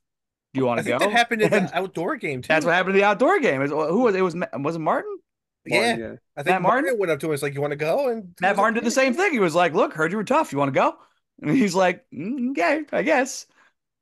Do 0.54 0.60
you 0.60 0.66
want 0.66 0.78
to 0.78 0.84
go?" 0.84 0.98
that 0.98 1.10
happened 1.10 1.42
in 1.42 1.52
And 1.52 1.68
the 1.68 1.76
outdoor 1.76 2.16
game 2.16 2.42
too. 2.42 2.48
That's 2.48 2.64
what 2.64 2.74
happened 2.74 2.94
in 2.94 3.00
the 3.00 3.06
outdoor 3.06 3.40
game. 3.40 3.60
It 3.60 3.70
was, 3.70 3.90
who 3.90 4.02
was 4.02 4.14
it? 4.14 4.20
Was 4.22 4.36
was 4.54 4.76
it 4.76 4.80
Martin? 4.80 5.18
yeah, 5.64 5.80
Martin, 5.80 6.00
yeah. 6.00 6.16
I 6.36 6.42
think 6.42 6.54
Matt 6.54 6.62
Martin? 6.62 6.84
Martin 6.84 7.00
went 7.00 7.12
up 7.12 7.20
to 7.20 7.26
him. 7.26 7.30
And 7.30 7.32
was 7.32 7.42
like, 7.42 7.54
"You 7.54 7.60
want 7.60 7.72
to 7.72 7.76
go?" 7.76 8.08
And 8.08 8.34
Matt 8.40 8.56
Martin 8.56 8.74
like, 8.74 8.84
did 8.84 8.86
the 8.86 8.94
same 8.94 9.14
thing. 9.14 9.32
He 9.32 9.40
was 9.40 9.54
like, 9.54 9.74
"Look, 9.74 9.92
heard 9.92 10.12
you 10.12 10.18
were 10.18 10.24
tough. 10.24 10.52
You 10.52 10.58
want 10.58 10.72
to 10.72 10.80
go?" 10.80 10.96
And 11.42 11.50
he's 11.50 11.74
like, 11.74 12.04
"Mm, 12.12 12.50
"Okay, 12.52 12.84
I 12.92 13.02
guess." 13.02 13.46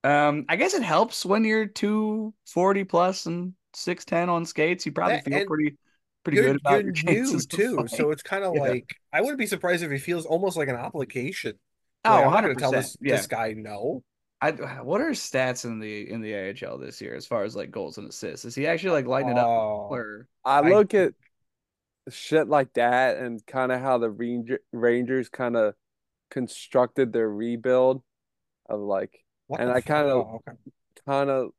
Um, 0.04 0.44
I 0.48 0.56
guess 0.56 0.74
it 0.74 0.82
helps 0.82 1.24
when 1.26 1.44
you're 1.44 1.66
240 1.66 2.84
plus 2.84 3.26
and 3.26 3.54
6'10 3.74 4.28
on 4.28 4.44
skates. 4.44 4.86
You 4.86 4.92
probably 4.92 5.16
That- 5.16 5.24
feel 5.24 5.38
and 5.38 5.46
pretty 5.46 5.76
pretty 6.24 6.38
good 6.40 6.56
about 6.56 6.82
your 6.82 6.92
new 6.92 7.02
chances 7.02 7.46
to 7.46 7.56
too, 7.56 7.76
fight. 7.76 7.90
so 7.90 8.10
it's 8.10 8.22
kind 8.22 8.42
of 8.44 8.54
Yeah. 8.56 8.62
like 8.62 8.96
I 9.12 9.20
wouldn't 9.20 9.38
be 9.38 9.46
surprised 9.46 9.82
if 9.84 9.90
he 9.92 9.98
feels 9.98 10.26
almost 10.26 10.56
like 10.56 10.68
an 10.68 10.74
obligation. 10.76 11.58
Oh, 12.04 12.10
Like, 12.10 12.24
I'm 12.26 12.30
not 12.32 12.40
gonna 12.42 12.54
100%. 12.54 12.58
tell 12.58 12.72
this 12.72 12.96
yeah. 13.00 13.16
this 13.16 13.26
guy 13.26 13.54
no. 13.56 14.02
I, 14.40 14.50
what 14.82 15.00
are 15.00 15.08
his 15.08 15.20
stats 15.20 15.64
in 15.64 15.78
the 15.78 16.10
in 16.10 16.20
the 16.20 16.34
AHL 16.34 16.78
this 16.78 17.00
year 17.00 17.14
as 17.14 17.26
far 17.26 17.44
as 17.44 17.56
like 17.56 17.70
goals 17.70 17.96
and 17.98 18.08
assists? 18.08 18.44
Is 18.44 18.54
he 18.54 18.66
actually 18.66 18.90
like 18.92 19.06
lighting 19.06 19.30
it 19.30 19.38
up 19.38 19.46
Oh. 19.46 19.88
or 19.90 20.28
I 20.44 20.58
I- 20.58 20.68
look 20.68 20.94
at 20.94 21.14
shit 22.10 22.46
like 22.48 22.72
that 22.74 23.16
and 23.18 23.44
kind 23.46 23.72
of 23.72 23.80
how 23.80 23.98
the 23.98 24.10
Ranger, 24.10 24.60
Rangers 24.72 25.28
kind 25.28 25.56
of 25.56 25.74
constructed 26.30 27.12
their 27.12 27.28
rebuild 27.28 28.02
of 28.68 28.80
like 28.80 29.24
What 29.46 29.60
And 29.60 29.70
I 29.70 29.80
kinda- 29.80 30.12
Oh, 30.12 30.40
okay. 30.46 30.58
kind 31.06 31.30
of 31.30 31.50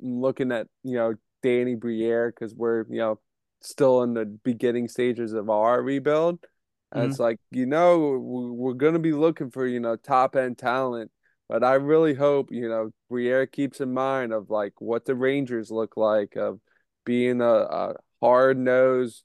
looking 0.00 0.52
at 0.52 0.66
you 0.82 0.96
know 0.96 1.14
Danny 1.42 1.74
Briere 1.74 2.30
because 2.30 2.54
we're 2.54 2.84
you 2.88 2.98
know 2.98 3.20
still 3.60 4.02
in 4.02 4.14
the 4.14 4.26
beginning 4.26 4.88
stages 4.88 5.32
of 5.32 5.48
our 5.48 5.82
rebuild. 5.82 6.44
And 6.92 7.04
it's 7.04 7.14
mm-hmm. 7.14 7.22
like 7.22 7.40
you 7.50 7.66
know 7.66 7.98
we- 8.18 8.50
we're 8.50 8.74
gonna 8.74 8.98
be 8.98 9.12
looking 9.12 9.50
for 9.50 9.66
you 9.66 9.80
know 9.80 9.96
top 9.96 10.36
end 10.36 10.58
talent, 10.58 11.10
but 11.48 11.64
I 11.64 11.74
really 11.74 12.14
hope 12.14 12.50
you 12.52 12.68
know 12.68 12.90
Briere 13.08 13.46
keeps 13.46 13.80
in 13.80 13.92
mind 13.92 14.32
of 14.32 14.50
like 14.50 14.80
what 14.80 15.04
the 15.04 15.14
Rangers 15.14 15.70
look 15.70 15.96
like 15.96 16.36
of 16.36 16.60
being 17.04 17.40
a, 17.40 17.44
a 17.44 17.94
hard 18.22 18.58
nosed, 18.58 19.24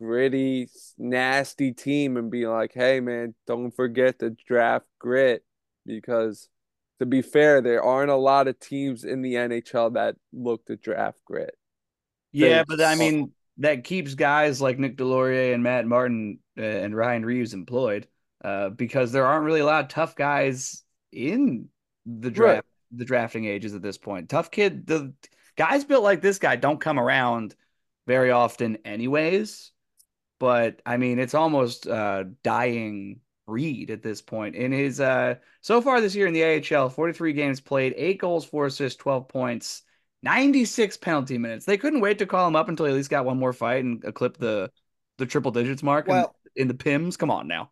gritty, 0.00 0.68
nasty 0.98 1.72
team 1.72 2.16
and 2.16 2.30
being 2.30 2.48
like, 2.48 2.72
hey 2.74 3.00
man, 3.00 3.34
don't 3.46 3.70
forget 3.74 4.18
to 4.20 4.30
draft 4.30 4.86
grit 4.98 5.44
because 5.86 6.48
to 7.02 7.06
be 7.06 7.20
fair, 7.20 7.60
there 7.60 7.82
aren't 7.82 8.12
a 8.12 8.16
lot 8.16 8.46
of 8.46 8.60
teams 8.60 9.02
in 9.02 9.22
the 9.22 9.34
NHL 9.34 9.94
that 9.94 10.14
look 10.32 10.64
to 10.66 10.76
draft 10.76 11.18
grit. 11.24 11.56
Yeah, 12.30 12.58
They- 12.62 12.76
but 12.76 12.80
I 12.80 12.94
mean 12.94 13.32
that 13.58 13.82
keeps 13.84 14.14
guys 14.14 14.62
like 14.62 14.78
Nick 14.78 14.96
Deslauriers 14.96 15.52
and 15.52 15.62
Matt 15.64 15.84
Martin 15.86 16.38
uh, 16.56 16.62
and 16.62 16.96
Ryan 16.96 17.24
Reaves 17.26 17.54
employed, 17.54 18.06
uh, 18.44 18.68
because 18.70 19.10
there 19.10 19.26
aren't 19.26 19.44
really 19.44 19.60
a 19.60 19.66
lot 19.66 19.82
of 19.84 19.88
tough 19.90 20.14
guys 20.14 20.84
in 21.10 21.68
the 22.06 22.30
draft, 22.30 22.66
the 22.92 23.04
drafting 23.04 23.44
ages 23.46 23.74
at 23.74 23.82
this 23.82 23.98
point. 23.98 24.28
Tough 24.28 24.50
kid, 24.50 24.86
the 24.86 25.12
guys 25.56 25.84
built 25.84 26.04
like 26.04 26.22
this 26.22 26.38
guy 26.38 26.54
don't 26.56 26.80
come 26.80 26.98
around 27.00 27.54
very 28.06 28.30
often, 28.30 28.78
anyways. 28.84 29.72
But 30.38 30.80
I 30.86 30.96
mean, 30.98 31.18
it's 31.18 31.34
almost 31.34 31.86
uh, 31.88 32.24
dying 32.44 33.20
breed 33.46 33.90
at 33.90 34.02
this 34.02 34.22
point. 34.22 34.54
In 34.54 34.72
his 34.72 35.00
uh, 35.00 35.36
so 35.60 35.80
far 35.80 36.00
this 36.00 36.14
year 36.14 36.26
in 36.26 36.34
the 36.34 36.44
AHL, 36.76 36.88
43 36.88 37.32
games 37.32 37.60
played, 37.60 37.94
eight 37.96 38.18
goals, 38.18 38.44
four 38.44 38.66
assists, 38.66 38.98
12 38.98 39.28
points. 39.28 39.82
96 40.24 40.96
penalty 40.98 41.36
minutes. 41.36 41.66
They 41.66 41.76
couldn't 41.76 42.00
wait 42.00 42.18
to 42.20 42.26
call 42.26 42.46
him 42.46 42.54
up 42.54 42.68
until 42.68 42.86
he 42.86 42.92
at 42.92 42.96
least 42.96 43.10
got 43.10 43.24
one 43.24 43.38
more 43.38 43.52
fight 43.52 43.82
and 43.84 44.02
clip 44.14 44.36
the 44.36 44.70
the 45.18 45.26
triple 45.26 45.50
digits 45.50 45.82
mark 45.82 46.06
in- 46.06 46.14
Well, 46.14 46.36
in, 46.54 46.68
the 46.68 46.74
Pims. 46.74 47.18
Come 47.18 47.30
on 47.30 47.48
now. 47.48 47.70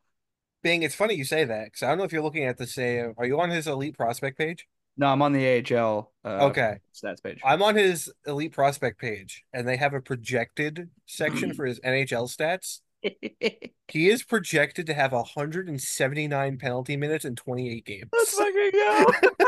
Bing, 0.63 0.83
it's 0.83 0.95
funny 0.95 1.15
you 1.15 1.25
say 1.25 1.45
that 1.45 1.67
because 1.67 1.83
I 1.85 1.89
don't 1.89 1.99
know 1.99 2.05
if 2.05 2.13
you're 2.13 2.23
looking 2.23 2.45
at 2.45 2.59
the 2.59 2.67
same. 2.67 3.15
Are 3.17 3.25
you 3.25 3.41
on 3.41 3.51
his 3.51 3.67
elite 3.67 3.97
prospect 3.97 4.37
page? 4.37 4.67
No, 4.97 5.07
I'm 5.07 5.23
on 5.23 5.33
the 5.33 5.65
AHL 5.75 6.13
uh, 6.25 6.47
Okay. 6.47 6.79
stats 6.93 7.23
page. 7.23 7.41
I'm 7.45 7.63
on 7.63 7.77
his 7.77 8.13
elite 8.27 8.53
prospect 8.53 9.01
page, 9.01 9.45
and 9.53 9.67
they 9.67 9.77
have 9.77 9.95
a 9.95 10.01
projected 10.01 10.91
section 11.07 11.55
for 11.55 11.65
his 11.65 11.81
NHL 11.81 12.29
stats. 12.29 12.81
He 13.91 14.09
is 14.09 14.23
projected 14.23 14.87
to 14.87 14.95
have 14.95 15.11
179 15.11 16.59
penalty 16.59 16.97
minutes 16.97 17.25
in 17.25 17.35
28 17.35 17.85
games. 17.85 18.09
Let's 18.13 18.39
fucking 18.39 18.71
go. 18.73 19.07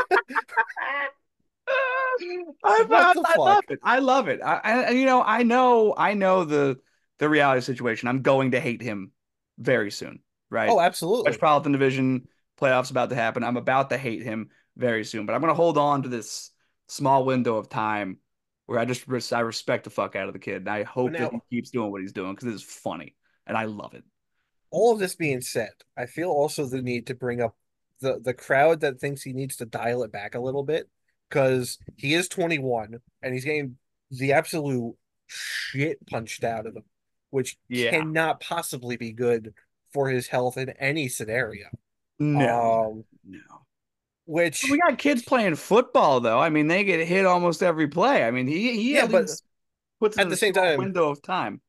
I, 2.65 2.85
What 2.87 2.91
I, 2.91 3.13
I 3.25 3.35
love 3.37 3.63
it. 3.69 3.79
I 3.81 3.99
love 3.99 4.27
it. 4.27 4.41
I, 4.43 4.57
I, 4.57 4.89
you 4.89 5.05
know, 5.05 5.23
I 5.23 5.43
know, 5.43 5.93
I 5.97 6.13
know 6.13 6.43
the 6.43 6.77
the 7.19 7.29
reality 7.29 7.61
situation. 7.61 8.09
I'm 8.09 8.21
going 8.21 8.51
to 8.51 8.59
hate 8.59 8.81
him 8.81 9.11
very 9.57 9.91
soon, 9.91 10.19
right? 10.49 10.69
Oh, 10.69 10.81
absolutely. 10.81 11.31
Metropolitan 11.31 11.71
Division 11.71 12.27
playoffs 12.59 12.91
about 12.91 13.09
to 13.11 13.15
happen. 13.15 13.43
I'm 13.43 13.57
about 13.57 13.91
to 13.91 13.97
hate 13.97 14.23
him 14.23 14.49
very 14.75 15.05
soon, 15.05 15.25
but 15.25 15.33
I'm 15.33 15.41
gonna 15.41 15.53
hold 15.53 15.77
on 15.77 16.03
to 16.03 16.09
this 16.09 16.51
small 16.87 17.23
window 17.23 17.55
of 17.55 17.69
time 17.69 18.17
where 18.65 18.79
I 18.79 18.85
just 18.85 19.07
res- 19.07 19.31
I 19.31 19.39
respect 19.39 19.85
the 19.85 19.89
fuck 19.89 20.15
out 20.17 20.27
of 20.27 20.33
the 20.33 20.39
kid, 20.39 20.57
and 20.57 20.69
I 20.69 20.83
hope 20.83 21.13
that 21.13 21.31
he 21.31 21.39
keeps 21.49 21.69
doing 21.71 21.91
what 21.91 22.01
he's 22.01 22.13
doing 22.13 22.35
because 22.35 22.53
it's 22.53 22.63
funny 22.63 23.15
and 23.47 23.57
I 23.57 23.65
love 23.65 23.93
it. 23.93 24.03
All 24.71 24.93
of 24.93 24.99
this 24.99 25.15
being 25.15 25.41
said, 25.41 25.71
I 25.97 26.05
feel 26.07 26.29
also 26.29 26.65
the 26.65 26.81
need 26.81 27.07
to 27.07 27.15
bring 27.15 27.41
up 27.41 27.55
the 27.99 28.19
the 28.19 28.33
crowd 28.33 28.81
that 28.81 28.99
thinks 28.99 29.21
he 29.21 29.33
needs 29.33 29.55
to 29.57 29.65
dial 29.65 30.03
it 30.03 30.11
back 30.11 30.35
a 30.35 30.39
little 30.39 30.63
bit 30.63 30.89
because 31.29 31.77
he 31.95 32.13
is 32.13 32.27
21 32.27 32.99
and 33.21 33.33
he's 33.33 33.45
getting 33.45 33.77
the 34.11 34.33
absolute 34.33 34.95
shit 35.27 36.05
punched 36.07 36.43
out 36.43 36.65
of 36.67 36.75
him, 36.75 36.83
which 37.29 37.57
Yeah. 37.69 37.91
cannot 37.91 38.39
possibly 38.39 38.97
be 38.97 39.11
good 39.11 39.53
for 39.93 40.09
his 40.09 40.27
health 40.27 40.57
in 40.57 40.69
any 40.71 41.07
scenario. 41.07 41.67
No, 42.19 42.83
Um, 42.91 43.03
no. 43.23 43.39
which 44.25 44.65
We 44.69 44.77
got 44.79 44.97
kids 44.97 45.23
playing 45.23 45.55
football 45.55 46.19
though. 46.19 46.39
I 46.39 46.49
mean, 46.49 46.67
they 46.67 46.83
get 46.83 47.05
hit 47.07 47.25
almost 47.25 47.61
every 47.63 47.87
play. 47.87 48.23
I 48.25 48.31
mean, 48.31 48.47
he 48.47 48.73
he 48.75 48.95
Yeah, 48.95 49.03
at 49.05 49.11
but 49.11 49.29
puts 49.99 50.17
at 50.17 50.23
in 50.23 50.29
the 50.29 50.37
same 50.37 50.53
time- 50.53 50.79
window 50.79 51.09
of 51.09 51.21
time. 51.21 51.61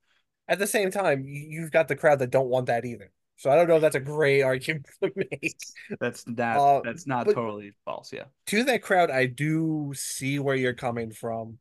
At 0.48 0.58
the 0.58 0.66
same 0.66 0.90
time, 0.90 1.24
you've 1.26 1.70
got 1.70 1.88
the 1.88 1.96
crowd 1.96 2.18
that 2.20 2.30
don't 2.30 2.48
want 2.48 2.66
that 2.66 2.84
either. 2.84 3.10
So 3.36 3.50
I 3.50 3.56
don't 3.56 3.66
know 3.68 3.76
if 3.76 3.82
that's 3.82 3.96
a 3.96 4.00
great 4.00 4.42
argument 4.50 4.86
to 5.02 5.12
make. 5.16 5.56
That's 6.00 6.26
not 6.26 6.56
Uh, 6.56 6.80
that's 6.84 7.06
not 7.06 7.24
totally 7.30 7.72
false. 7.84 8.12
Yeah. 8.12 8.24
to 8.46 8.64
that 8.64 8.82
crowd, 8.82 9.10
I 9.10 9.26
do 9.26 9.92
see 9.94 10.38
where 10.38 10.56
you're 10.56 10.74
coming 10.74 11.10
from. 11.10 11.58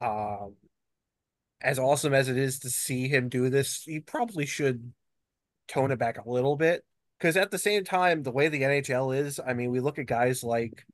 Um, 0.00 0.56
as 1.62 1.78
awesome 1.78 2.12
as 2.12 2.28
it 2.28 2.36
is 2.36 2.60
to 2.60 2.70
see 2.70 3.08
him 3.08 3.28
do 3.28 3.48
this, 3.50 3.82
he 3.84 4.00
probably 4.00 4.46
should 4.46 4.92
tone 5.68 5.90
it 5.90 5.98
back 5.98 6.18
a 6.18 6.28
little 6.30 6.56
bit. 6.56 6.84
Because 7.18 7.36
at 7.36 7.50
the 7.50 7.58
same 7.58 7.82
time, 7.82 8.22
the 8.22 8.30
way 8.30 8.48
the 8.48 8.60
NHL 8.62 9.16
is, 9.16 9.40
I 9.44 9.54
mean, 9.54 9.70
we 9.70 9.80
look 9.80 9.98
at 9.98 10.06
guys 10.06 10.42
like 10.44 10.84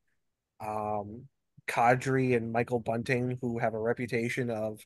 um 0.60 1.26
Kadri 1.66 2.36
and 2.36 2.52
Michael 2.52 2.80
Bunting 2.80 3.38
who 3.40 3.58
have 3.58 3.74
a 3.74 3.80
reputation 3.80 4.50
of 4.50 4.80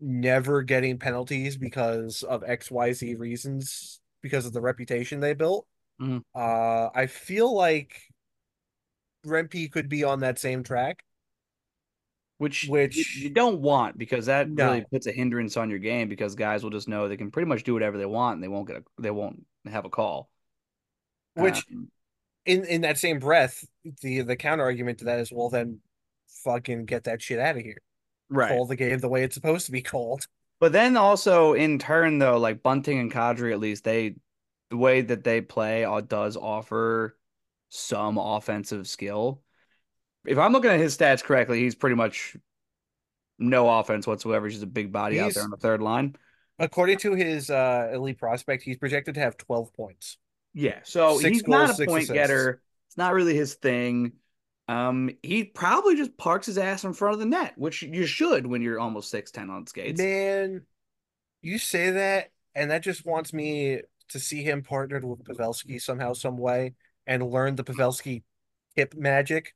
never 0.00 0.62
getting 0.62 0.98
penalties 0.98 1.56
because 1.56 2.22
of 2.22 2.42
XYZ 2.42 3.18
reasons, 3.18 4.00
because 4.22 4.46
of 4.46 4.52
the 4.52 4.60
reputation 4.60 5.20
they 5.20 5.34
built. 5.34 5.66
Mhm. 6.00 6.22
Uh, 6.34 6.90
I 6.94 7.06
feel 7.06 7.54
like 7.54 8.00
Rempe 9.24 9.70
could 9.72 9.88
be 9.88 10.04
on 10.04 10.20
that 10.20 10.38
same 10.38 10.62
track. 10.62 11.02
Which 12.38 12.64
you- 12.64 12.72
Which- 12.72 13.16
you, 13.16 13.30
don't 13.30 13.62
want 13.62 13.96
because 13.96 14.26
that 14.26 14.48
really 14.50 14.84
puts 14.90 15.06
a 15.06 15.12
hindrance 15.12 15.56
on 15.56 15.70
your 15.70 15.78
game 15.78 16.08
because 16.10 16.34
guys 16.34 16.62
will 16.62 16.70
just 16.70 16.86
know 16.86 17.08
they 17.08 17.16
can 17.16 17.30
pretty 17.30 17.48
much 17.48 17.64
do 17.64 17.72
whatever 17.72 17.96
they 17.96 18.04
want 18.04 18.34
and 18.34 18.44
they 18.44 18.48
won't 18.48 18.68
get 18.68 18.76
a 18.76 18.84
they 18.98 19.10
won't 19.10 19.46
have 19.64 19.86
a 19.86 19.90
call. 19.90 20.28
Which 21.34 21.64
Um, 21.72 21.90
in 22.44 22.64
in 22.66 22.80
that 22.82 22.98
same 22.98 23.18
breath, 23.18 23.64
the 24.02 24.20
the 24.20 24.36
counter 24.36 24.64
argument 24.64 24.98
to 24.98 25.06
that 25.06 25.18
is, 25.18 25.32
well, 25.32 25.48
then 25.48 25.80
fucking 26.44 26.84
get 26.84 27.04
that 27.04 27.22
shit 27.22 27.38
out 27.38 27.56
of 27.56 27.62
here. 27.62 27.80
Right. 28.30 28.50
Call 28.50 28.66
the 28.66 28.76
game 28.76 28.98
the 28.98 29.08
way 29.08 29.22
it's 29.22 29.34
supposed 29.34 29.66
to 29.66 29.72
be 29.72 29.82
called. 29.82 30.26
But 30.58 30.72
then 30.72 30.96
also 30.96 31.52
in 31.52 31.78
turn 31.78 32.18
though, 32.18 32.38
like 32.38 32.62
Bunting 32.62 32.98
and 32.98 33.12
Kadri 33.12 33.52
at 33.52 33.60
least 33.60 33.84
they 33.84 34.16
the 34.70 34.76
way 34.76 35.00
that 35.00 35.22
they 35.24 35.40
play 35.40 35.84
uh, 35.84 36.00
does 36.00 36.36
offer 36.36 37.16
some 37.68 38.18
offensive 38.18 38.88
skill. 38.88 39.42
If 40.26 40.38
I'm 40.38 40.52
looking 40.52 40.70
at 40.70 40.80
his 40.80 40.96
stats 40.96 41.22
correctly, 41.22 41.60
he's 41.60 41.74
pretty 41.74 41.94
much 41.96 42.36
no 43.38 43.68
offense 43.78 44.06
whatsoever. 44.06 44.46
He's 44.46 44.54
just 44.56 44.64
a 44.64 44.68
big 44.68 44.92
body 44.92 45.20
out 45.20 45.34
there 45.34 45.44
on 45.44 45.50
the 45.50 45.56
third 45.56 45.82
line. 45.82 46.16
According 46.58 46.98
to 46.98 47.14
his 47.14 47.50
uh 47.50 47.90
elite 47.92 48.18
prospect, 48.18 48.62
he's 48.62 48.78
projected 48.78 49.14
to 49.14 49.20
have 49.20 49.36
12 49.36 49.72
points. 49.74 50.18
Yeah, 50.54 50.80
so 50.84 51.18
Six 51.18 51.24
he's 51.28 51.46
not 51.46 51.66
goals, 51.66 51.70
a 51.70 51.74
six 51.74 51.90
point 51.90 52.02
assists. 52.04 52.14
getter. 52.14 52.62
It's 52.88 52.96
not 52.96 53.12
really 53.12 53.34
his 53.36 53.54
thing. 53.54 54.12
Um, 54.68 55.10
he 55.22 55.44
probably 55.44 55.94
just 55.94 56.16
parks 56.16 56.46
his 56.46 56.58
ass 56.58 56.84
in 56.84 56.92
front 56.92 57.14
of 57.14 57.20
the 57.20 57.26
net, 57.26 57.54
which 57.56 57.82
you 57.82 58.06
should 58.06 58.46
when 58.46 58.62
you're 58.62 58.80
almost 58.80 59.10
six 59.10 59.30
ten 59.30 59.48
on 59.50 59.66
skates. 59.66 60.00
Man, 60.00 60.62
you 61.42 61.58
say 61.58 61.90
that, 61.90 62.30
and 62.54 62.70
that 62.70 62.82
just 62.82 63.06
wants 63.06 63.32
me 63.32 63.80
to 64.08 64.20
see 64.20 64.42
him 64.42 64.62
partnered 64.62 65.04
with 65.04 65.24
Pavelski 65.24 65.80
somehow, 65.80 66.12
some 66.12 66.36
way, 66.36 66.74
and 67.06 67.30
learn 67.30 67.54
the 67.54 67.64
Pavelski 67.64 68.22
hip 68.74 68.94
magic. 68.96 69.54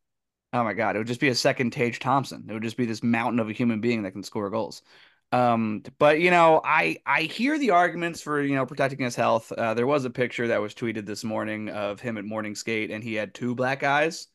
Oh 0.53 0.65
my 0.65 0.73
god, 0.73 0.97
it 0.97 0.99
would 0.99 1.07
just 1.07 1.21
be 1.21 1.29
a 1.29 1.35
second 1.35 1.73
Tage 1.73 1.99
Thompson. 1.99 2.47
It 2.49 2.53
would 2.53 2.63
just 2.63 2.77
be 2.77 2.87
this 2.87 3.03
mountain 3.03 3.41
of 3.41 3.49
a 3.49 3.53
human 3.53 3.81
being 3.81 4.03
that 4.03 4.13
can 4.13 4.23
score 4.23 4.51
goals. 4.51 4.83
Um, 5.33 5.83
but 5.99 6.21
you 6.21 6.31
know, 6.31 6.61
I 6.65 6.99
I 7.07 7.23
hear 7.23 7.59
the 7.59 7.71
arguments 7.71 8.21
for 8.21 8.41
you 8.43 8.57
know 8.57 8.67
protecting 8.67 9.05
his 9.05 9.15
health. 9.15 9.53
Uh, 9.53 9.75
there 9.75 9.87
was 9.87 10.05
a 10.05 10.11
picture 10.11 10.49
that 10.49 10.61
was 10.61 10.75
tweeted 10.75 11.07
this 11.07 11.23
morning 11.23 11.69
of 11.69 12.01
him 12.01 12.19
at 12.19 12.25
morning 12.25 12.57
skate, 12.57 12.91
and 12.91 13.05
he 13.05 13.15
had 13.15 13.33
two 13.33 13.55
black 13.55 13.85
eyes, 13.85 14.27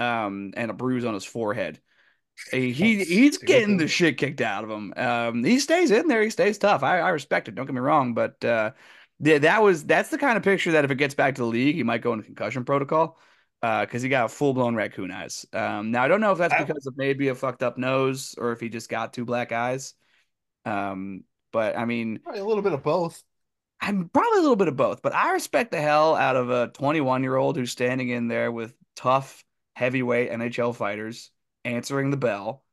um, 0.00 0.52
and 0.56 0.70
a 0.70 0.74
bruise 0.74 1.04
on 1.04 1.14
his 1.14 1.24
forehead. 1.24 1.80
He, 2.50 2.72
he 2.72 3.04
he's 3.04 3.36
getting 3.36 3.76
the 3.76 3.86
shit 3.86 4.16
kicked 4.16 4.40
out 4.40 4.64
of 4.64 4.70
him. 4.70 4.94
Um, 4.96 5.44
he 5.44 5.58
stays 5.58 5.90
in 5.90 6.08
there. 6.08 6.22
He 6.22 6.30
stays 6.30 6.56
tough. 6.56 6.82
I, 6.82 7.00
I 7.00 7.10
respect 7.10 7.48
it. 7.48 7.54
Don't 7.54 7.66
get 7.66 7.74
me 7.74 7.80
wrong, 7.80 8.14
but 8.14 8.42
uh, 8.42 8.70
yeah, 9.18 9.38
that 9.38 9.62
was 9.62 9.84
that's 9.84 10.08
the 10.08 10.16
kind 10.16 10.38
of 10.38 10.42
picture 10.42 10.72
that 10.72 10.84
if 10.84 10.90
it 10.90 10.96
gets 10.96 11.14
back 11.14 11.34
to 11.34 11.42
the 11.42 11.46
league, 11.46 11.74
he 11.74 11.82
might 11.82 12.00
go 12.00 12.14
into 12.14 12.24
concussion 12.24 12.64
protocol. 12.64 13.18
because 13.60 14.00
he 14.00 14.08
got 14.08 14.30
full 14.30 14.54
blown 14.54 14.74
raccoon 14.74 15.10
eyes. 15.10 15.44
Um, 15.52 15.90
now 15.90 16.02
I 16.02 16.08
don't 16.08 16.22
know 16.22 16.32
if 16.32 16.38
that's 16.38 16.54
because 16.56 16.86
of 16.86 16.96
maybe 16.96 17.28
a 17.28 17.34
fucked 17.34 17.62
up 17.62 17.76
nose 17.76 18.34
or 18.38 18.52
if 18.52 18.60
he 18.60 18.70
just 18.70 18.88
got 18.88 19.12
two 19.12 19.26
black 19.26 19.52
eyes. 19.52 19.92
Um, 20.64 21.24
but 21.52 21.76
I 21.76 21.84
mean, 21.84 22.20
Probably 22.20 22.40
a 22.40 22.44
little 22.44 22.62
bit 22.62 22.72
of 22.72 22.82
both. 22.82 23.22
I'm 23.82 24.08
probably 24.08 24.38
a 24.38 24.42
little 24.42 24.56
bit 24.56 24.68
of 24.68 24.76
both, 24.76 25.02
but 25.02 25.14
I 25.14 25.32
respect 25.32 25.72
the 25.72 25.80
hell 25.80 26.14
out 26.14 26.36
of 26.36 26.50
a 26.50 26.68
21 26.68 27.22
year 27.22 27.36
old 27.36 27.56
who's 27.56 27.70
standing 27.70 28.08
in 28.10 28.28
there 28.28 28.52
with 28.52 28.74
tough 28.94 29.42
heavyweight 29.74 30.30
NHL 30.30 30.74
fighters 30.74 31.30
answering 31.64 32.10
the 32.10 32.16
bell 32.16 32.64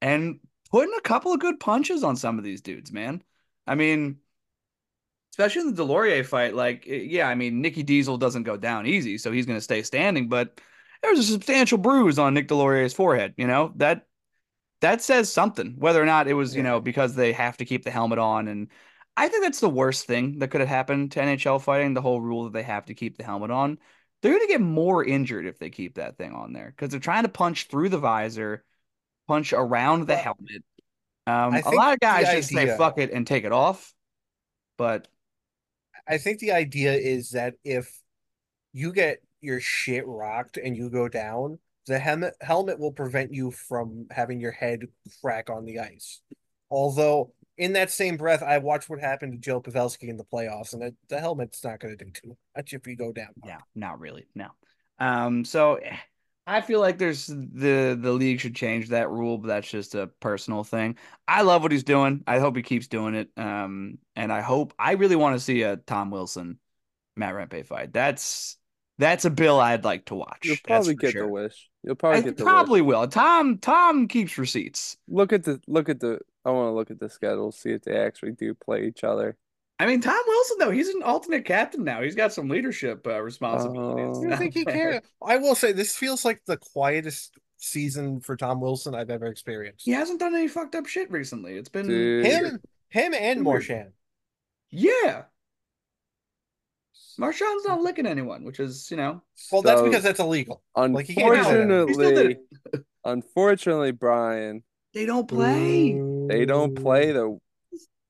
and 0.00 0.40
putting 0.70 0.94
a 0.96 1.02
couple 1.02 1.32
of 1.32 1.40
good 1.40 1.60
punches 1.60 2.02
on 2.02 2.16
some 2.16 2.38
of 2.38 2.44
these 2.44 2.60
dudes, 2.60 2.92
man. 2.92 3.22
I 3.66 3.74
mean, 3.74 4.18
especially 5.32 5.62
in 5.62 5.74
the 5.74 5.82
Deslauriers 5.82 6.26
fight, 6.26 6.54
like, 6.54 6.84
eh, 6.88 7.06
yeah, 7.08 7.28
I 7.28 7.34
mean, 7.34 7.60
Nicky 7.60 7.82
Diesel 7.82 8.18
doesn't 8.18 8.42
go 8.42 8.56
down 8.56 8.86
easy, 8.86 9.18
so 9.18 9.32
he's 9.32 9.46
going 9.46 9.58
to 9.58 9.62
stay 9.62 9.82
standing, 9.82 10.28
but 10.28 10.60
there 11.02 11.10
was 11.10 11.20
a 11.20 11.32
substantial 11.32 11.78
bruise 11.78 12.18
on 12.18 12.34
Nick 12.34 12.48
Deslauriers's 12.48 12.94
forehead, 12.94 13.34
you 13.36 13.46
know? 13.46 13.72
That 13.76 14.06
that 14.80 15.02
says 15.02 15.32
something, 15.32 15.74
whether 15.78 16.02
or 16.02 16.06
not 16.06 16.28
it 16.28 16.34
was, 16.34 16.54
you 16.54 16.62
know, 16.62 16.80
because 16.80 17.14
they 17.14 17.32
have 17.32 17.56
to 17.58 17.64
keep 17.64 17.84
the 17.84 17.90
helmet 17.90 18.18
on. 18.18 18.48
And 18.48 18.68
I 19.16 19.28
think 19.28 19.42
that's 19.42 19.60
the 19.60 19.68
worst 19.68 20.06
thing 20.06 20.38
that 20.38 20.48
could 20.48 20.60
have 20.60 20.68
happened 20.68 21.12
to 21.12 21.20
NHL 21.20 21.60
fighting, 21.60 21.94
the 21.94 22.02
whole 22.02 22.20
rule 22.20 22.44
that 22.44 22.52
they 22.52 22.62
have 22.62 22.86
to 22.86 22.94
keep 22.94 23.16
the 23.18 23.24
helmet 23.24 23.50
on. 23.50 23.78
They're 24.22 24.32
going 24.32 24.46
to 24.46 24.52
get 24.52 24.60
more 24.60 25.04
injured 25.04 25.46
if 25.46 25.58
they 25.58 25.70
keep 25.70 25.94
that 25.94 26.16
thing 26.16 26.32
on 26.32 26.52
there 26.52 26.72
because 26.74 26.90
they're 26.90 27.00
trying 27.00 27.22
to 27.22 27.28
punch 27.28 27.68
through 27.68 27.88
the 27.88 27.98
visor, 27.98 28.64
punch 29.28 29.52
around 29.52 30.06
the 30.06 30.16
helmet. 30.16 30.64
Um, 31.26 31.54
a 31.54 31.70
lot 31.70 31.92
of 31.92 32.00
guys 32.00 32.30
just 32.30 32.48
say 32.50 32.76
fuck 32.76 32.98
it 32.98 33.12
and 33.12 33.26
take 33.26 33.44
it 33.44 33.52
off. 33.52 33.92
But 34.76 35.08
I 36.08 36.18
think 36.18 36.38
the 36.38 36.52
idea 36.52 36.94
is 36.94 37.30
that 37.30 37.54
if 37.64 38.00
you 38.72 38.92
get 38.92 39.18
your 39.40 39.60
shit 39.60 40.04
rocked 40.06 40.56
and 40.56 40.76
you 40.76 40.90
go 40.90 41.08
down, 41.08 41.58
the 41.86 41.98
helmet 41.98 42.34
helmet 42.40 42.78
will 42.78 42.92
prevent 42.92 43.32
you 43.32 43.50
from 43.50 44.06
having 44.10 44.40
your 44.40 44.52
head 44.52 44.88
crack 45.22 45.50
on 45.50 45.64
the 45.64 45.80
ice. 45.80 46.20
Although 46.70 47.32
in 47.58 47.74
that 47.74 47.90
same 47.90 48.16
breath, 48.16 48.42
I 48.42 48.58
watched 48.58 48.88
what 48.88 49.00
happened 49.00 49.32
to 49.32 49.38
Joe 49.38 49.60
Pavelski 49.60 50.08
in 50.08 50.16
the 50.16 50.24
playoffs, 50.24 50.72
and 50.72 50.82
it, 50.82 50.94
the 51.08 51.20
helmet's 51.20 51.62
not 51.62 51.80
going 51.80 51.96
to 51.96 52.04
do 52.04 52.10
too 52.10 52.36
much 52.56 52.72
if 52.72 52.86
you 52.86 52.96
go 52.96 53.12
down. 53.12 53.28
yeah, 53.44 53.58
not 53.74 54.00
really. 54.00 54.26
No. 54.34 54.48
Um, 54.98 55.44
so 55.44 55.78
I 56.46 56.62
feel 56.62 56.80
like 56.80 56.96
there's 56.96 57.26
the 57.26 57.98
the 58.00 58.12
league 58.12 58.40
should 58.40 58.54
change 58.54 58.88
that 58.88 59.10
rule, 59.10 59.36
but 59.36 59.48
that's 59.48 59.70
just 59.70 59.94
a 59.94 60.06
personal 60.20 60.64
thing. 60.64 60.96
I 61.26 61.42
love 61.42 61.62
what 61.62 61.72
he's 61.72 61.84
doing. 61.84 62.24
I 62.26 62.38
hope 62.38 62.56
he 62.56 62.62
keeps 62.62 62.86
doing 62.86 63.14
it. 63.14 63.28
Um, 63.36 63.98
and 64.16 64.32
I 64.32 64.40
hope 64.40 64.72
I 64.78 64.92
really 64.92 65.16
want 65.16 65.36
to 65.36 65.40
see 65.40 65.62
a 65.62 65.76
Tom 65.76 66.10
Wilson 66.10 66.58
Matt 67.16 67.34
Rempe 67.34 67.66
fight. 67.66 67.92
That's 67.92 68.56
that's 68.98 69.26
a 69.26 69.30
bill 69.30 69.60
I'd 69.60 69.84
like 69.84 70.06
to 70.06 70.14
watch. 70.14 70.38
You'll 70.44 70.56
probably 70.64 70.94
get 70.94 71.12
sure. 71.12 71.26
the 71.26 71.28
wish. 71.28 71.68
You'll 71.82 71.96
probably 71.96 72.18
I 72.18 72.22
get 72.22 72.36
the 72.38 72.44
wish. 72.44 72.50
probably 72.50 72.80
wish. 72.80 72.96
will. 72.96 73.08
Tom 73.08 73.58
Tom 73.58 74.08
keeps 74.08 74.38
receipts. 74.38 74.96
Look 75.06 75.34
at 75.34 75.44
the 75.44 75.60
look 75.66 75.88
at 75.88 76.00
the. 76.00 76.20
I 76.44 76.50
want 76.50 76.68
to 76.68 76.72
look 76.72 76.90
at 76.90 76.98
the 76.98 77.08
schedule, 77.08 77.52
see 77.52 77.70
if 77.70 77.82
they 77.82 77.96
actually 77.96 78.32
do 78.32 78.54
play 78.54 78.86
each 78.86 79.04
other. 79.04 79.36
I 79.80 79.86
mean, 79.86 80.00
Tom 80.00 80.18
Wilson 80.26 80.56
though, 80.58 80.70
he's 80.70 80.88
an 80.88 81.02
alternate 81.02 81.44
captain 81.44 81.84
now. 81.84 82.02
He's 82.02 82.16
got 82.16 82.32
some 82.32 82.48
leadership 82.48 83.06
uh, 83.06 83.20
responsibilities. 83.22 84.24
Oh. 84.24 84.32
I 84.32 84.36
think 84.36 84.54
he 84.54 84.64
can. 84.64 85.00
I 85.24 85.36
will 85.36 85.54
say 85.54 85.72
this 85.72 85.96
feels 85.96 86.24
like 86.24 86.42
the 86.46 86.56
quietest 86.56 87.38
season 87.58 88.20
for 88.20 88.36
Tom 88.36 88.60
Wilson 88.60 88.94
I've 88.94 89.10
ever 89.10 89.26
experienced. 89.26 89.84
He 89.84 89.92
hasn't 89.92 90.20
done 90.20 90.34
any 90.34 90.48
fucked 90.48 90.74
up 90.74 90.86
shit 90.86 91.10
recently. 91.10 91.54
It's 91.54 91.68
been 91.68 91.86
Dude. 91.86 92.24
Him, 92.26 92.60
him, 92.88 93.14
and 93.14 93.44
Weird. 93.44 93.44
Marchand. 93.44 93.92
yeah. 94.70 95.22
Marchand's 97.18 97.64
not 97.66 97.80
licking 97.80 98.06
anyone, 98.06 98.44
which 98.44 98.60
is, 98.60 98.88
you 98.92 98.96
know, 98.96 99.22
Well, 99.50 99.62
that's 99.62 99.80
So- 99.80 99.84
because 99.86 100.04
that's 100.04 100.20
illegal. 100.20 100.62
Like, 100.76 101.06
he 101.06 101.14
can't 101.16 101.34
do 101.34 101.66
that. 101.66 101.88
He 101.88 101.94
still 101.94 102.14
did 102.14 102.26
Unfortunately, 102.26 102.84
unfortunately, 103.04 103.90
Brian, 103.92 104.62
they 104.94 105.04
don't 105.04 105.26
play. 105.28 106.00
They 106.28 106.46
don't 106.46 106.74
play 106.74 107.12
the. 107.12 107.38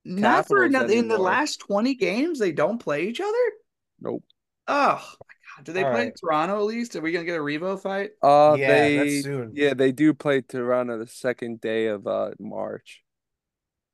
Not 0.04 0.46
for 0.48 0.68
Capitals 0.68 0.70
another 0.70 0.92
in 0.94 1.08
the 1.08 1.18
last 1.18 1.60
20 1.60 1.94
games, 1.94 2.38
they 2.38 2.52
don't 2.52 2.78
play 2.78 3.06
each 3.08 3.20
other. 3.20 3.52
Nope. 4.00 4.24
Oh 4.66 4.94
my 4.94 5.34
god. 5.56 5.64
Do 5.64 5.72
they 5.72 5.84
All 5.84 5.90
play 5.90 6.06
right. 6.06 6.12
Toronto 6.20 6.56
at 6.58 6.64
least? 6.64 6.96
Are 6.96 7.00
we 7.00 7.12
gonna 7.12 7.24
get 7.24 7.36
a 7.38 7.42
Revo 7.42 7.80
fight? 7.80 8.10
Uh, 8.22 8.56
Yeah, 8.56 8.68
they 8.68 8.96
that's 8.96 9.22
soon. 9.22 9.52
yeah 9.54 9.74
they 9.74 9.92
do 9.92 10.14
play 10.14 10.40
Toronto 10.42 10.98
the 10.98 11.06
second 11.06 11.60
day 11.60 11.86
of 11.86 12.06
uh 12.06 12.32
March. 12.38 13.02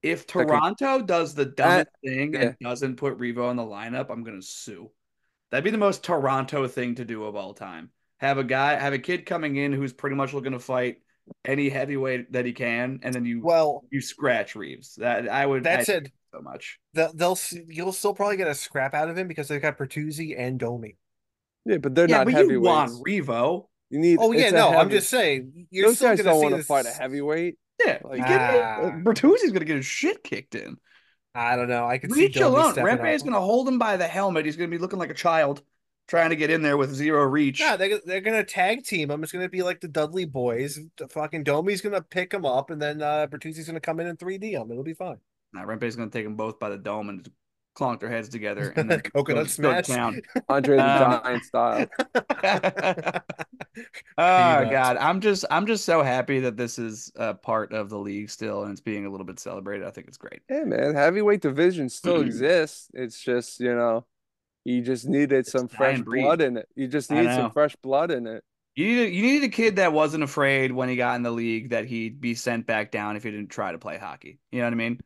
If 0.03 0.27
Okay. 0.37 0.57
Toronto 0.57 1.03
does 1.03 1.35
the 1.35 1.47
dumbest 1.47 1.89
thing 2.05 2.35
yeah. 2.35 2.41
and 2.41 2.57
doesn't 2.61 2.97
put 2.97 3.19
Revo 3.19 3.51
in 3.51 3.57
the 3.57 3.63
lineup, 3.63 4.11
I'm 4.11 4.23
gonna 4.23 4.43
sue. 4.43 4.91
That'd 5.51 5.65
be 5.65 5.71
the 5.71 5.79
most 5.79 6.05
Toronto 6.05 6.67
thing 6.69 6.97
to 6.97 7.05
do 7.05 7.25
of 7.25 7.37
all 7.37 7.55
time. 7.55 7.91
Have 8.19 8.39
a 8.39 8.45
guy, 8.45 8.75
have 8.77 8.93
a 8.93 8.99
kid 8.99 9.27
coming 9.27 9.57
in 9.57 9.73
who's 9.73 9.93
pretty 9.93 10.17
much 10.17 10.33
looking 10.35 10.53
to 10.53 10.59
fight 10.59 10.99
any 11.45 11.69
heavyweight 11.69 12.33
that 12.33 12.45
he 12.47 12.53
can, 12.53 13.01
and 13.03 13.15
then 13.15 13.25
you 13.25 13.41
Well, 13.43 13.85
you 13.91 14.01
scratch 14.01 14.55
Reaves. 14.57 14.95
That 14.97 15.29
I 15.29 15.45
would 15.47 15.65
That's 15.65 15.89
I 15.89 15.93
said, 15.93 16.13
so 16.35 16.41
much. 16.41 16.79
they'll, 16.95 17.13
they'll 17.15 17.39
you'll 17.69 17.93
still 17.93 18.15
probably 18.15 18.37
get 18.37 18.49
a 18.49 18.55
scrap 18.55 18.95
out 18.95 19.09
of 19.09 19.17
him 19.17 19.29
because 19.29 19.49
they've 19.49 19.63
got 19.63 19.79
Bertuzzi 19.79 20.35
and 20.39 20.59
Domi. 20.59 20.97
Yeah, 21.65 21.79
but 21.79 21.95
they're 21.95 22.09
yeah, 22.09 22.19
not 22.19 22.25
but 22.27 22.31
you 22.33 22.37
heavyweights. 22.39 22.65
want 22.67 22.91
Revo. 23.07 23.67
You 23.91 23.99
need. 24.01 24.19
Oh 24.21 24.33
yeah, 24.33 24.45
it's 24.45 24.53
a 24.53 24.57
no, 24.57 24.69
I'm 24.71 24.91
just 24.91 25.09
saying 25.09 25.67
you're 25.71 25.89
Those 25.89 25.97
still 25.97 26.11
guys 26.17 26.25
don't 26.25 26.41
want 26.41 26.51
to 26.53 26.57
this- 26.59 26.67
fight 26.67 26.87
a 26.87 26.91
heavyweight. 26.91 27.57
Yeah, 27.85 27.99
Like- 28.05 28.19
you 28.19 28.25
give 28.25 28.37
me- 28.37 28.37
Ah. 28.39 28.91
Bertuzzi's 29.03 29.53
gonna 29.53 29.65
get 29.65 29.77
his 29.77 29.87
shit 29.87 30.23
kicked 30.23 30.55
in. 30.55 30.77
I 31.35 31.57
don't 31.57 31.69
know. 31.69 31.87
I 31.87 31.99
could 31.99 32.13
Reach 32.13 32.35
Domi 32.35 32.47
alone. 32.59 32.73
stepping 32.75 32.97
Rempe 32.99 33.13
is 33.13 33.23
going 33.25 33.33
to 33.35 33.41
hold 33.41 33.67
him 33.67 33.77
by 33.81 33.97
the 33.97 34.07
helmet. 34.07 34.45
He's 34.47 34.55
going 34.57 34.71
to 34.71 34.77
be 34.77 34.81
looking 34.81 35.01
like 35.01 35.11
a 35.11 35.15
child 35.15 35.65
trying 36.09 36.31
to 36.31 36.37
get 36.37 36.51
in 36.51 36.63
there 36.63 36.77
with 36.77 36.93
zero 36.95 37.25
reach. 37.25 37.61
Yeah, 37.61 37.77
they 37.77 37.99
they're 38.05 38.21
gonna 38.21 38.45
tag 38.45 38.85
team 38.85 39.11
him. 39.11 39.23
It's 39.23 39.33
gonna 39.33 39.49
be 39.49 39.63
like 39.63 39.81
the 39.81 39.89
Dudley 39.89 40.27
Boyz. 40.27 40.79
The 40.97 41.09
fucking 41.09 41.45
Domi's 41.45 41.81
gonna 41.81 42.03
pick 42.03 42.33
him 42.33 42.45
up, 42.47 42.71
and 42.71 42.81
then 42.81 43.03
uh 43.03 43.27
Bertuzzi's 43.27 43.67
gonna 43.67 43.81
come 43.81 44.01
in 44.01 44.07
and 44.07 44.19
3D 44.19 44.53
him. 44.53 44.71
It'll 44.71 44.83
be 44.85 44.95
fine. 44.95 45.19
Nah, 45.53 45.63
Rempe's 45.65 45.95
going 45.95 46.11
to 46.11 46.13
take 46.19 46.25
them 46.25 46.35
both 46.35 46.59
by 46.59 46.69
the 46.69 46.77
dome 46.77 47.09
and 47.11 47.31
clonk 47.79 48.01
their 48.01 48.09
heads 48.09 48.29
together 48.29 48.71
and 48.77 48.91
then 48.91 49.01
Coconut 49.03 49.25
go- 49.37 49.43
go 49.45 49.47
smash. 49.47 49.87
down. 49.87 50.21
Andre 50.49 50.77
the 50.79 50.83
Um, 50.83 51.21
Giant 51.23 51.45
style. 51.45 51.87
oh 52.97 53.21
Peanuts. 54.17 54.71
god, 54.71 54.97
I'm 54.97 55.21
just 55.21 55.45
I'm 55.51 55.67
just 55.67 55.85
so 55.85 56.03
happy 56.03 56.41
that 56.41 56.57
this 56.57 56.79
is 56.79 57.13
a 57.17 57.35
part 57.35 57.73
of 57.73 57.89
the 57.89 57.99
league 57.99 58.31
still 58.31 58.63
and 58.65 58.73
it's 58.73 58.81
being 58.81 59.07
a 59.07 59.11
little 59.11 59.27
bit 59.27 59.39
celebrated. 59.39 59.87
I 59.87 59.91
think 59.91 60.09
it's 60.09 60.17
great. 60.17 60.41
Hey 60.49 60.65
man, 60.65 60.95
heavyweight 60.95 61.41
division 61.41 61.89
still 61.89 62.21
exists. 62.23 62.89
It's 62.95 63.21
just 63.21 63.61
you 63.61 63.75
know, 63.75 64.07
you 64.65 64.81
just 64.83 65.07
needed 65.07 65.47
some 65.47 65.69
fresh 65.69 66.01
blood 66.01 66.41
in 66.41 66.57
it. 66.57 66.69
You 66.75 66.89
just 66.89 67.11
need 67.11 67.27
some 67.27 67.51
fresh 67.51 67.77
blood 67.77 68.11
in 68.11 68.27
it. 68.27 68.43
You 68.75 68.87
needed, 68.87 69.15
you 69.15 69.23
needed 69.23 69.47
a 69.47 69.51
kid 69.51 69.77
that 69.77 69.93
wasn't 69.93 70.25
afraid 70.25 70.73
when 70.73 70.89
he 70.89 70.97
got 70.97 71.15
in 71.15 71.23
the 71.23 71.31
league 71.31 71.71
that 71.71 71.85
he'd 71.85 72.21
be 72.21 72.35
sent 72.35 72.67
back 72.67 72.91
down 72.91 73.15
if 73.15 73.23
he 73.23 73.31
didn't 73.31 73.51
try 73.51 73.71
to 73.71 73.79
play 73.79 73.99
hockey. 73.99 74.41
You 74.51 74.61
know 74.61 74.67
what 74.67 74.73
I 74.73 74.77
mean? 74.77 75.01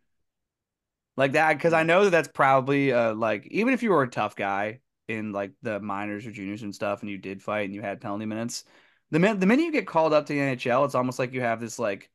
Like 1.19 1.33
that, 1.33 1.55
because 1.55 1.73
I 1.73 1.83
know 1.83 2.05
that 2.05 2.11
that's 2.11 2.29
probably 2.29 2.93
uh 2.93 3.15
like 3.15 3.47
even 3.51 3.75
if 3.75 3.83
you 3.83 3.91
were 3.91 4.05
a 4.05 4.11
tough 4.11 4.37
guy 4.37 4.81
in 5.09 5.33
like 5.33 5.53
the 5.63 5.81
minors 5.81 6.27
or 6.27 6.31
juniors 6.31 6.63
and 6.63 6.75
stuff, 6.75 7.03
and 7.03 7.11
you 7.11 7.19
did 7.19 7.43
fight 7.43 7.67
and 7.67 7.75
you 7.75 7.83
had 7.83 8.01
penalty 8.01 8.25
minutes, 8.25 8.65
the 9.11 9.19
minute 9.19 9.41
the 9.41 9.47
minute 9.47 9.65
you 9.65 9.73
get 9.73 9.87
called 9.87 10.13
up 10.13 10.27
to 10.27 10.33
the 10.33 10.39
NHL, 10.39 10.85
it's 10.85 10.95
almost 10.95 11.19
like 11.19 11.33
you 11.33 11.41
have 11.41 11.61
this 11.61 11.79
like 11.79 12.11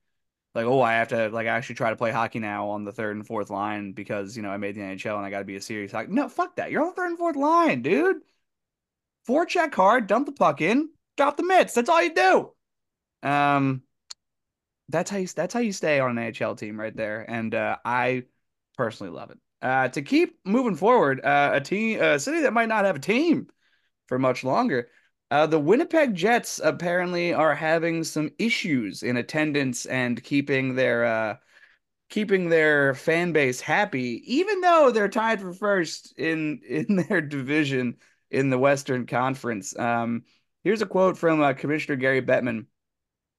like 0.56 0.66
oh 0.66 0.82
I 0.82 0.94
have 0.94 1.10
to 1.10 1.30
like 1.30 1.48
actually 1.48 1.76
try 1.76 1.90
to 1.90 1.96
play 1.96 2.12
hockey 2.12 2.40
now 2.40 2.70
on 2.70 2.84
the 2.84 2.92
third 2.92 3.16
and 3.16 3.26
fourth 3.26 3.50
line 3.50 3.94
because 3.94 4.38
you 4.38 4.44
know 4.44 4.50
I 4.50 4.58
made 4.58 4.76
the 4.76 4.82
NHL 4.82 5.18
and 5.18 5.26
I 5.26 5.30
got 5.30 5.40
to 5.40 5.46
be 5.46 5.56
a 5.56 5.62
serious 5.62 5.92
hockey. 5.92 6.12
No, 6.12 6.30
fuck 6.30 6.56
that. 6.58 6.72
You're 6.72 6.82
on 6.82 6.90
the 6.90 6.94
third 6.94 7.10
and 7.10 7.18
fourth 7.18 7.36
line, 7.36 7.82
dude. 7.82 8.18
Four 9.26 9.46
check 9.46 9.74
hard, 9.74 10.08
dump 10.08 10.26
the 10.26 10.34
puck 10.34 10.62
in, 10.62 10.90
drop 11.18 11.38
the 11.38 11.44
mitts. 11.44 11.74
That's 11.74 11.90
all 11.90 12.02
you 12.02 12.14
do. 12.14 12.52
Um, 13.28 13.84
that's 14.90 15.10
how 15.10 15.18
you 15.18 15.28
that's 15.28 15.54
how 15.54 15.62
you 15.62 15.72
stay 15.72 16.00
on 16.00 16.18
an 16.18 16.32
NHL 16.32 16.58
team 16.58 16.80
right 16.80 16.96
there, 16.96 17.26
and 17.30 17.56
uh, 17.56 17.78
I 17.84 18.24
personally 18.78 19.14
love 19.14 19.32
it. 19.32 19.38
Uh, 19.62 19.88
to 19.88 20.02
keep 20.02 20.38
moving 20.44 20.76
forward, 20.76 21.24
uh, 21.24 21.52
a 21.54 21.62
team, 21.62 22.02
a 22.02 22.20
city 22.20 22.42
that 22.42 22.54
might 22.54 22.68
not 22.68 22.86
have 22.86 22.98
a 22.98 23.00
team 23.00 23.48
for 24.08 24.20
much 24.20 24.44
longer. 24.44 24.90
Uh, 25.34 25.48
the 25.48 25.58
Winnipeg 25.58 26.14
Jets 26.14 26.62
apparently 26.64 27.34
are 27.34 27.56
having 27.56 28.04
some 28.04 28.30
issues 28.38 29.02
in 29.02 29.18
attendance 29.18 29.88
and 29.88 30.24
keeping 30.24 30.76
their 30.76 31.06
uh, 31.06 31.38
keeping 32.12 32.50
their 32.50 32.94
fan 32.94 33.32
base 33.32 33.60
happy, 33.60 34.22
even 34.32 34.62
though 34.62 34.92
they're 34.92 35.10
tied 35.10 35.42
for 35.42 35.52
first 35.52 36.14
in 36.20 36.62
in 36.70 36.98
their 36.98 37.20
division 37.20 37.98
in 38.30 38.52
the 38.52 38.60
Western 38.60 39.08
Conference. 39.08 39.76
Um, 39.76 40.22
here's 40.64 40.84
a 40.84 40.86
quote 40.86 41.18
from 41.18 41.42
uh, 41.42 41.54
Commissioner 41.54 41.96
Gary 41.96 42.22
Bettman. 42.22 42.68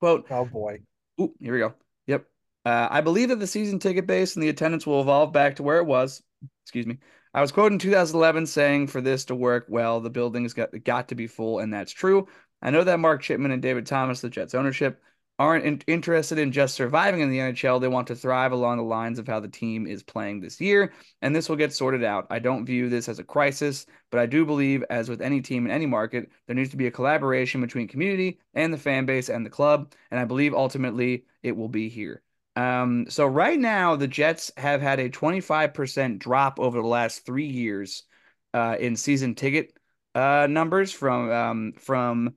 Quote, 0.01 0.27
Oh 0.31 0.47
boy. 0.47 0.81
Ooh, 1.21 1.33
here 1.39 1.53
we 1.53 1.61
go. 1.61 1.75
Yep. 2.09 2.27
Uh, 2.65 2.89
I 2.91 3.03
believe 3.03 3.29
that 3.29 3.39
the 3.39 3.47
season 3.47 3.79
ticket 3.79 4.09
base 4.09 4.35
and 4.35 4.43
the 4.43 4.49
attendance 4.49 4.85
will 4.85 5.01
evolve 5.01 5.33
back 5.33 5.55
to 5.57 5.63
where 5.63 5.79
it 5.79 5.87
was. 5.87 6.25
Excuse 6.65 6.87
me. 6.87 6.99
I 7.35 7.41
was 7.41 7.51
quoted 7.51 7.75
in 7.75 7.79
2011 7.81 8.47
saying 8.47 8.87
for 8.87 9.01
this 9.01 9.25
to 9.25 9.35
work 9.35 9.67
well, 9.69 10.01
the 10.01 10.09
building's 10.09 10.53
got 10.55 10.71
got 10.85 11.09
to 11.09 11.17
be 11.17 11.27
full, 11.27 11.59
and 11.59 11.75
that's 11.75 11.93
true. 11.93 12.29
I 12.63 12.71
know 12.71 12.85
that 12.85 13.01
Mark 13.01 13.23
Chipman 13.23 13.51
and 13.51 13.61
David 13.61 13.87
Thomson, 13.87 14.29
the 14.29 14.33
Jets 14.33 14.55
ownership, 14.55 15.03
aren't 15.39 15.65
in- 15.65 15.83
interested 15.89 16.39
in 16.39 16.53
just 16.53 16.77
surviving 16.77 17.21
in 17.21 17.31
the 17.31 17.39
NHL. 17.39 17.81
They 17.81 17.89
want 17.89 18.07
to 18.07 18.15
thrive 18.15 18.53
along 18.53 18.77
the 18.77 18.85
lines 18.85 19.19
of 19.19 19.27
how 19.27 19.41
the 19.41 19.49
team 19.49 19.87
is 19.87 20.03
playing 20.05 20.41
this 20.41 20.61
year, 20.61 20.93
and 21.23 21.35
this 21.35 21.49
will 21.49 21.57
get 21.57 21.73
sorted 21.73 22.05
out. 22.05 22.29
I 22.31 22.39
don't 22.39 22.65
view 22.65 22.89
this 22.89 23.09
as 23.09 23.19
a 23.19 23.25
crisis, 23.25 23.85
but 24.13 24.21
I 24.21 24.27
do 24.27 24.47
believe, 24.47 24.85
as 24.89 25.09
with 25.09 25.21
any 25.21 25.41
team 25.41 25.67
in 25.67 25.73
any 25.73 25.87
market, 25.87 26.31
there 26.47 26.55
needs 26.57 26.71
to 26.71 26.77
be 26.77 26.87
a 26.87 26.93
collaboration 26.93 27.61
between 27.61 27.89
community 27.89 28.39
and 28.55 28.73
the 28.73 28.79
fan 28.79 29.07
base 29.07 29.29
and 29.29 29.45
the 29.45 29.51
club, 29.51 29.93
and 30.13 30.21
I 30.21 30.25
believe 30.25 30.55
ultimately 30.55 31.25
it 31.43 31.57
will 31.57 31.69
be 31.69 31.89
here. 31.89 32.24
Um, 32.57 33.07
so 33.09 33.27
right 33.27 33.59
now, 33.59 33.97
the 33.97 34.07
Jets 34.07 34.53
have 34.57 34.81
had 34.81 35.01
a 35.01 35.11
25% 35.11 36.19
drop 36.19 36.61
over 36.61 36.81
the 36.81 36.87
last 36.87 37.27
three 37.27 37.47
years 37.47 38.05
uh, 38.53 38.77
in 38.79 38.97
season 38.97 39.35
ticket 39.35 39.73
uh, 40.15 40.47
numbers 40.49 40.93
from 40.93 41.31
um, 41.31 41.73
from 41.73 42.35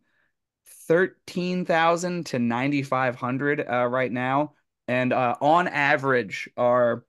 13,000 0.88 2.26
to 2.28 2.40
9,500 2.40 3.66
uh, 3.68 3.86
right 3.86 4.12
now. 4.12 4.54
And 4.88 5.14
uh, 5.14 5.36
on 5.42 5.68
average, 5.68 6.50
are 6.58 7.04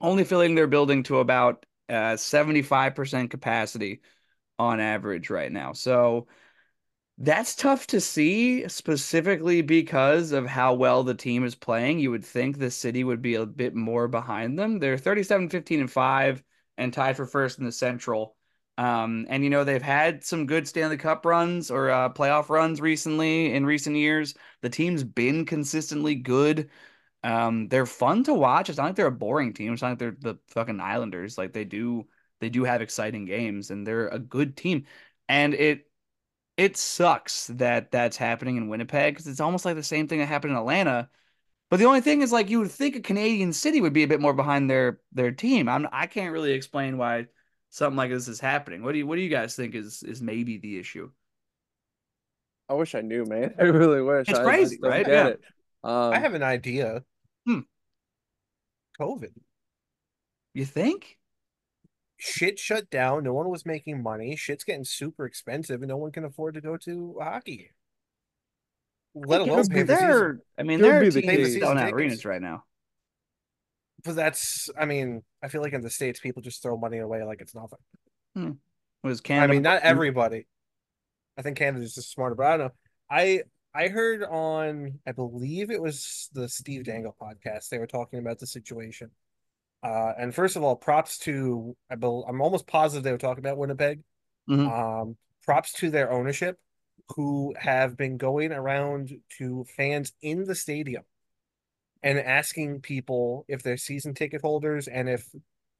only 0.00 0.24
filling 0.24 0.54
their 0.54 0.66
building 0.66 1.02
to 1.04 1.18
about 1.18 1.66
uh, 1.88 2.16
75% 2.16 3.30
capacity 3.30 4.00
on 4.58 4.80
average 4.80 5.30
right 5.30 5.50
now. 5.50 5.72
So 5.72 6.26
that's 7.18 7.54
tough 7.54 7.86
to 7.88 8.00
see, 8.00 8.68
specifically 8.68 9.62
because 9.62 10.32
of 10.32 10.46
how 10.46 10.74
well 10.74 11.02
the 11.04 11.14
team 11.14 11.44
is 11.44 11.54
playing. 11.54 11.98
You 11.98 12.10
would 12.10 12.24
think 12.24 12.58
the 12.58 12.70
city 12.70 13.04
would 13.04 13.22
be 13.22 13.34
a 13.34 13.46
bit 13.46 13.74
more 13.74 14.08
behind 14.08 14.58
them. 14.58 14.78
They're 14.78 14.98
37, 14.98 15.48
15, 15.48 15.80
and 15.80 15.90
5 15.90 16.42
and 16.78 16.92
tied 16.92 17.16
for 17.16 17.26
first 17.26 17.58
in 17.58 17.64
the 17.64 17.72
Central. 17.72 18.36
Um, 18.78 19.26
and 19.28 19.44
you 19.44 19.50
know 19.50 19.64
they've 19.64 19.82
had 19.82 20.24
some 20.24 20.46
good 20.46 20.66
Stanley 20.66 20.96
Cup 20.96 21.26
runs 21.26 21.70
or 21.70 21.90
uh, 21.90 22.08
playoff 22.08 22.48
runs 22.48 22.80
recently 22.80 23.54
in 23.54 23.66
recent 23.66 23.96
years. 23.96 24.34
The 24.62 24.70
team's 24.70 25.04
been 25.04 25.44
consistently 25.44 26.14
good. 26.14 26.70
Um, 27.24 27.68
they're 27.68 27.86
fun 27.86 28.24
to 28.24 28.34
watch. 28.34 28.68
It's 28.68 28.78
not 28.78 28.86
like 28.86 28.96
they're 28.96 29.06
a 29.06 29.12
boring 29.12 29.52
team. 29.52 29.72
It's 29.72 29.82
not 29.82 29.90
like 29.90 29.98
they're 29.98 30.16
the 30.18 30.36
fucking 30.48 30.80
Islanders. 30.80 31.38
Like 31.38 31.52
they 31.52 31.64
do, 31.64 32.08
they 32.40 32.48
do 32.50 32.64
have 32.64 32.82
exciting 32.82 33.26
games, 33.26 33.70
and 33.70 33.86
they're 33.86 34.08
a 34.08 34.18
good 34.18 34.56
team. 34.56 34.86
And 35.28 35.54
it 35.54 35.86
it 36.56 36.76
sucks 36.76 37.46
that 37.48 37.90
that's 37.90 38.16
happening 38.16 38.56
in 38.56 38.68
Winnipeg 38.68 39.14
because 39.14 39.26
it's 39.26 39.40
almost 39.40 39.64
like 39.64 39.76
the 39.76 39.82
same 39.82 40.08
thing 40.08 40.18
that 40.20 40.26
happened 40.26 40.52
in 40.52 40.58
Atlanta. 40.58 41.08
But 41.70 41.78
the 41.78 41.86
only 41.86 42.02
thing 42.02 42.22
is, 42.22 42.32
like, 42.32 42.50
you 42.50 42.60
would 42.60 42.70
think 42.70 42.96
a 42.96 43.00
Canadian 43.00 43.52
city 43.52 43.80
would 43.80 43.94
be 43.94 44.02
a 44.04 44.08
bit 44.08 44.20
more 44.20 44.34
behind 44.34 44.70
their 44.70 45.00
their 45.12 45.32
team. 45.32 45.68
I'm 45.68 45.88
I 45.92 46.06
can't 46.06 46.32
really 46.32 46.52
explain 46.52 46.98
why 46.98 47.26
something 47.70 47.96
like 47.96 48.10
this 48.10 48.28
is 48.28 48.40
happening. 48.40 48.82
What 48.82 48.92
do 48.92 48.98
you 48.98 49.06
what 49.06 49.16
do 49.16 49.22
you 49.22 49.30
guys 49.30 49.56
think 49.56 49.74
is 49.74 50.02
is 50.02 50.22
maybe 50.22 50.58
the 50.58 50.78
issue? 50.78 51.10
I 52.68 52.74
wish 52.74 52.94
I 52.94 53.00
knew, 53.00 53.24
man. 53.24 53.54
I 53.58 53.64
really 53.64 54.02
wish. 54.02 54.28
It's 54.28 54.38
I, 54.38 54.44
crazy, 54.44 54.78
I 54.82 54.88
right? 54.88 55.04
Get 55.06 55.14
Yeah. 55.14 55.28
it. 55.28 55.40
Um, 55.84 56.12
I 56.12 56.18
have 56.20 56.34
an 56.34 56.42
idea. 56.42 57.04
Hmm. 57.46 57.60
COVID. 58.98 59.32
You 60.54 60.64
think? 60.64 61.18
Shit 62.24 62.56
shut 62.56 62.88
down. 62.88 63.24
No 63.24 63.34
one 63.34 63.48
was 63.48 63.66
making 63.66 64.00
money. 64.00 64.36
Shit's 64.36 64.62
getting 64.62 64.84
super 64.84 65.26
expensive, 65.26 65.82
and 65.82 65.88
no 65.88 65.96
one 65.96 66.12
can 66.12 66.24
afford 66.24 66.54
to 66.54 66.60
go 66.60 66.76
to 66.76 67.16
hockey. 67.20 67.70
Let 69.12 69.40
It 69.40 69.48
alone 69.48 69.62
could 69.64 69.70
pay 69.72 69.76
be 69.78 69.82
there. 69.82 70.38
I 70.56 70.62
mean, 70.62 70.80
there 70.80 70.98
are 70.98 71.00
be 71.00 71.08
the 71.08 71.20
teams 71.20 71.36
case. 71.36 71.58
selling 71.58 71.78
out 71.78 71.86
Tickets. 71.86 71.96
arenas 71.96 72.24
right 72.24 72.40
now. 72.40 72.62
But 74.04 74.14
that's, 74.14 74.70
I 74.78 74.84
mean, 74.84 75.24
I 75.42 75.48
feel 75.48 75.62
like 75.62 75.72
in 75.72 75.80
the 75.80 75.90
states, 75.90 76.20
people 76.20 76.42
just 76.42 76.62
throw 76.62 76.76
money 76.76 76.98
away 76.98 77.24
like 77.24 77.40
it's 77.40 77.56
nothing. 77.56 77.80
Hmm. 78.36 78.50
Was 79.02 79.20
Canada? 79.20 79.44
I 79.44 79.46
mean, 79.52 79.62
not 79.62 79.82
hmm. 79.82 79.88
everybody. 79.88 80.46
I 81.36 81.42
think 81.42 81.56
Canada's 81.56 81.96
just 81.96 82.12
smarter, 82.12 82.36
but 82.36 82.46
I 82.46 82.56
don't 82.56 82.66
know. 82.66 82.72
I 83.10 83.42
I 83.74 83.88
heard 83.88 84.22
on, 84.22 85.00
I 85.08 85.10
believe 85.10 85.72
it 85.72 85.82
was 85.82 86.30
the 86.32 86.48
Steve 86.48 86.84
Dangle 86.84 87.16
podcast. 87.20 87.68
They 87.68 87.78
were 87.78 87.88
talking 87.88 88.20
about 88.20 88.38
the 88.38 88.46
situation. 88.46 89.10
Uh, 89.82 90.12
and 90.18 90.34
first 90.34 90.56
of 90.56 90.62
all, 90.62 90.76
props 90.76 91.18
to 91.18 91.76
I 91.90 91.96
bel 91.96 92.24
I'm 92.28 92.40
almost 92.40 92.66
positive 92.66 93.02
they 93.02 93.12
were 93.12 93.18
talking 93.18 93.44
about 93.44 93.58
Winnipeg. 93.58 94.00
Mhm. 94.48 94.70
Um, 94.70 95.16
props 95.44 95.72
to 95.74 95.90
their 95.90 96.10
ownership, 96.10 96.58
who 97.16 97.54
have 97.58 97.96
been 97.96 98.16
going 98.16 98.52
around 98.52 99.12
to 99.38 99.64
fans 99.76 100.12
in 100.22 100.44
the 100.44 100.54
stadium 100.54 101.02
and 102.02 102.18
asking 102.18 102.80
people 102.80 103.44
if 103.48 103.62
they're 103.62 103.76
season 103.76 104.14
ticket 104.14 104.40
holders, 104.40 104.88
and 104.88 105.08
if 105.08 105.28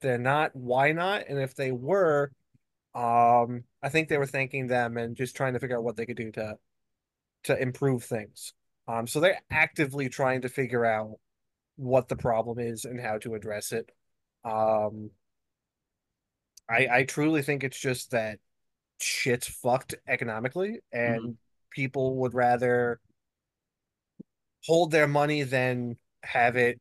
they're 0.01 0.17
not, 0.17 0.55
why 0.55 0.91
not? 0.91 1.27
And 1.27 1.39
if 1.39 1.55
they 1.55 1.71
were, 1.71 2.31
um, 2.93 3.63
I 3.81 3.89
think 3.89 4.09
they 4.09 4.17
were 4.17 4.25
thanking 4.25 4.67
them 4.67 4.97
and 4.97 5.15
just 5.15 5.35
trying 5.35 5.53
to 5.53 5.59
figure 5.59 5.77
out 5.77 5.83
what 5.83 5.95
they 5.95 6.05
could 6.05 6.17
do 6.17 6.31
to 6.33 6.57
to 7.43 7.61
improve 7.61 8.03
things. 8.03 8.53
Um, 8.87 9.07
so 9.07 9.19
they're 9.19 9.41
actively 9.49 10.09
trying 10.09 10.41
to 10.41 10.49
figure 10.49 10.85
out 10.85 11.19
what 11.75 12.07
the 12.07 12.15
problem 12.15 12.59
is 12.59 12.85
and 12.85 12.99
how 12.99 13.17
to 13.19 13.35
address 13.35 13.71
it. 13.71 13.89
Um, 14.45 15.11
I 16.69 16.87
I 16.91 17.03
truly 17.03 17.41
think 17.41 17.63
it's 17.63 17.79
just 17.79 18.11
that 18.11 18.39
shit's 18.99 19.47
fucked 19.47 19.95
economically, 20.07 20.79
and 20.91 21.37
people 21.71 22.17
would 22.17 22.33
rather 22.33 22.99
hold 24.65 24.91
their 24.91 25.07
money 25.07 25.43
than 25.43 25.97
have 26.23 26.55
it 26.55 26.79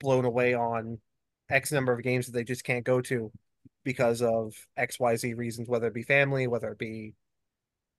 blown 0.00 0.24
away 0.24 0.54
on 0.54 1.00
X 1.48 1.72
number 1.72 1.92
of 1.92 2.02
games 2.02 2.26
that 2.26 2.32
they 2.32 2.44
just 2.44 2.64
can't 2.64 2.84
go 2.84 3.00
to 3.02 3.32
because 3.84 4.20
of 4.20 4.54
XYZ 4.78 5.36
reasons, 5.36 5.68
whether 5.68 5.86
it 5.86 5.94
be 5.94 6.02
family, 6.02 6.46
whether 6.46 6.70
it 6.70 6.78
be 6.78 7.14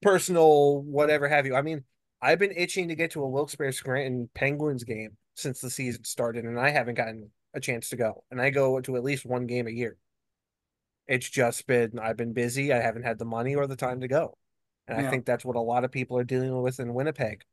personal, 0.02 0.82
whatever 0.84 1.28
have 1.28 1.46
you. 1.46 1.56
I 1.56 1.62
mean, 1.62 1.84
I've 2.22 2.40
been 2.40 2.54
itching 2.56 2.90
to 2.90 2.96
get 2.96 3.12
to 3.12 3.24
a 3.24 3.30
Wilkes-Barre 3.30 3.72
Scranton 3.72 4.30
Penguins 4.36 4.84
game 4.84 5.18
since 5.40 5.62
the 5.62 5.70
season 5.70 6.04
started, 6.04 6.46
and 6.46 6.60
I 6.60 6.70
haven't 6.70 6.96
gotten 6.96 7.32
a 7.54 7.60
chance 7.60 7.90
to 7.90 7.96
go. 7.96 8.24
And 8.32 8.42
I 8.42 8.50
go 8.50 8.80
to 8.82 8.96
at 8.96 9.04
least 9.04 9.26
one 9.26 9.48
game 9.48 9.68
a 9.68 9.72
year. 9.72 9.98
It's 11.08 11.30
just 11.30 11.66
been 11.68 11.98
I've 12.00 12.18
been 12.18 12.34
busy. 12.34 12.72
I 12.72 12.82
haven't 12.82 13.04
had 13.04 13.18
the 13.20 13.26
money 13.26 13.56
or 13.56 13.68
the 13.68 13.76
time 13.76 14.02
to 14.02 14.08
go. 14.08 14.38
And 14.88 15.00
Yeah. 15.00 15.08
I 15.08 15.10
think 15.12 15.26
that's 15.26 15.46
what 15.46 15.56
a 15.56 15.62
lot 15.62 15.84
of 15.84 15.92
people 15.92 16.18
are 16.18 16.24
dealing 16.24 16.62
with 16.62 16.80
in 16.80 16.94
Winnipeg. 16.94 17.44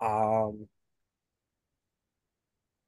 Um, 0.00 0.68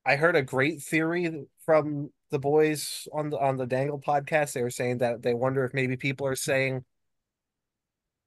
I 0.05 0.17
heard 0.17 0.37
a 0.37 0.43
great 0.43 0.83
theory 0.83 1.47
from 1.65 2.13
the 2.31 2.39
boys 2.39 3.09
on 3.13 3.31
the 3.31 3.39
on 3.39 3.57
the 3.57 3.67
Dangle 3.67 4.01
podcast. 4.01 4.53
They 4.53 4.63
were 4.63 4.71
saying 4.71 4.99
that 4.99 5.23
they 5.23 5.35
wonder 5.35 5.65
if 5.65 5.75
maybe 5.75 5.97
people 5.97 6.27
are 6.27 6.37
saying, 6.37 6.85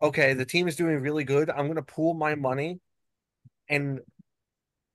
"Okay, 0.02 0.34
the 0.34 0.46
team 0.46 0.68
is 0.68 0.76
doing 0.76 1.00
really 1.02 1.24
good. 1.24 1.50
I'm 1.50 1.66
going 1.66 1.76
to 1.76 1.82
pool 1.84 2.14
my 2.14 2.36
money 2.36 2.80
and 3.70 4.00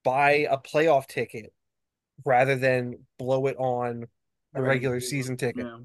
buy 0.04 0.46
a 0.50 0.58
playoff 0.58 1.06
ticket 1.06 1.52
rather 2.24 2.56
than 2.56 3.06
blow 3.18 3.46
it 3.46 3.56
on 3.58 4.06
a 4.54 4.62
regular 4.62 5.00
season 5.00 5.36
ticket." 5.36 5.66
Yeah. 5.66 5.78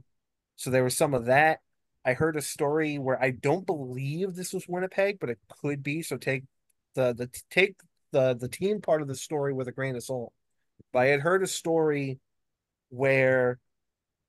So 0.55 0.69
there 0.69 0.83
was 0.83 0.97
some 0.97 1.13
of 1.13 1.25
that. 1.25 1.59
I 2.03 2.13
heard 2.13 2.37
a 2.37 2.41
story 2.41 2.97
where 2.97 3.21
I 3.21 3.31
don't 3.31 3.65
believe 3.65 4.33
this 4.33 4.53
was 4.53 4.67
Winnipeg, 4.67 5.19
but 5.19 5.29
it 5.29 5.39
could 5.61 5.83
be. 5.83 6.01
So 6.01 6.17
take 6.17 6.43
the 6.95 7.13
the 7.13 7.29
take 7.51 7.75
the 8.11 8.33
the 8.33 8.47
team 8.47 8.81
part 8.81 9.01
of 9.01 9.07
the 9.07 9.15
story 9.15 9.53
with 9.53 9.67
a 9.67 9.71
grain 9.71 9.95
of 9.95 10.03
salt. 10.03 10.33
But 10.93 10.99
I 10.99 11.05
had 11.07 11.19
heard 11.21 11.43
a 11.43 11.47
story 11.47 12.19
where 12.89 13.59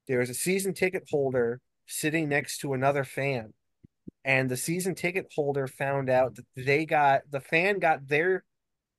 there 0.07 0.19
was 0.19 0.31
a 0.31 0.35
season 0.35 0.75
ticket 0.75 1.05
holder 1.11 1.61
sitting 1.87 2.29
next 2.29 2.59
to 2.59 2.75
another 2.75 3.05
fan, 3.05 3.55
and 4.25 4.51
the 4.51 4.57
season 4.57 4.95
ticket 4.95 5.27
holder 5.35 5.67
found 5.67 6.11
out 6.11 6.35
that 6.35 6.47
they 6.57 6.85
got 6.85 7.23
the 7.31 7.41
fan 7.41 7.79
got 7.79 8.09
their 8.09 8.45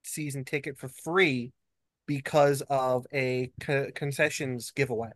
season 0.04 0.46
ticket 0.46 0.78
for 0.78 0.90
free 0.90 1.52
because 2.08 2.62
of 2.70 3.08
a 3.14 3.52
co- 3.62 3.92
concessions 3.96 4.72
giveaway. 4.72 5.12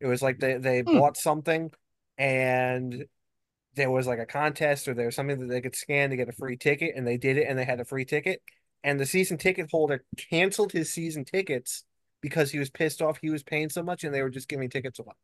It 0.00 0.06
was 0.06 0.22
like 0.22 0.38
they 0.38 0.58
they 0.58 0.82
Hmm. 0.86 1.00
bought 1.00 1.16
something 1.16 1.70
and 2.18 3.04
there 3.74 3.90
was 3.90 4.06
like 4.06 4.18
a 4.20 4.26
contest 4.26 4.88
or 4.88 4.94
there 4.94 5.06
was 5.06 5.16
something 5.16 5.40
that 5.40 5.46
they 5.48 5.60
could 5.62 5.76
scan 5.76 6.10
to 6.10 6.16
get 6.16 6.28
a 6.28 6.32
free 6.32 6.56
ticket 6.56 6.94
and 6.96 7.06
they 7.06 7.18
did 7.18 7.38
it 7.38 7.46
and 7.48 7.58
they 7.58 7.64
had 7.64 7.80
a 7.80 7.84
free 7.84 8.04
ticket 8.06 8.42
and 8.84 9.00
the 9.00 9.06
season 9.06 9.38
ticket 9.38 9.70
holder 9.70 10.04
canceled 10.16 10.72
his 10.72 10.92
season 10.92 11.24
tickets 11.24 11.84
because 12.22 12.52
he 12.52 12.58
was 12.58 12.70
pissed 12.70 13.02
off 13.02 13.18
he 13.22 13.30
was 13.30 13.42
paying 13.42 13.68
so 13.70 13.82
much 13.82 14.04
and 14.04 14.14
they 14.14 14.22
were 14.22 14.30
just 14.30 14.48
giving 14.48 14.70
tickets 14.70 14.98
away. 14.98 15.14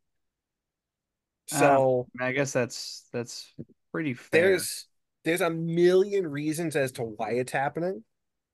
So 1.47 2.07
I 2.19 2.31
guess 2.31 2.53
that's 2.53 3.07
that's 3.11 3.53
pretty 3.91 4.13
fair. 4.13 4.67
there's 4.71 4.87
there's 5.23 5.41
a 5.41 5.49
million 5.49 6.27
reasons 6.27 6.75
as 6.75 6.91
to 6.93 7.03
why 7.03 7.31
it's 7.31 7.51
happening. 7.51 8.03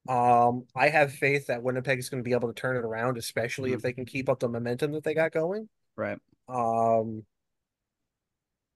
Um, 0.08 0.66
I 0.76 0.90
have 0.90 1.14
faith 1.14 1.48
that 1.48 1.62
Winnipeg 1.62 2.00
is 2.00 2.10
going 2.10 2.24
to 2.24 2.28
be 2.28 2.34
able 2.34 2.48
to 2.48 2.54
turn 2.60 2.78
it 2.78 2.84
around, 2.86 3.18
especially 3.18 3.74
if 3.74 3.82
they 3.82 3.94
can 3.94 4.06
keep 4.06 4.30
up 4.30 4.40
the 4.40 4.50
momentum 4.50 4.94
that 4.94 5.04
they 5.04 5.14
got 5.14 5.32
going. 5.32 5.70
right. 5.96 6.18
Um, 6.48 7.26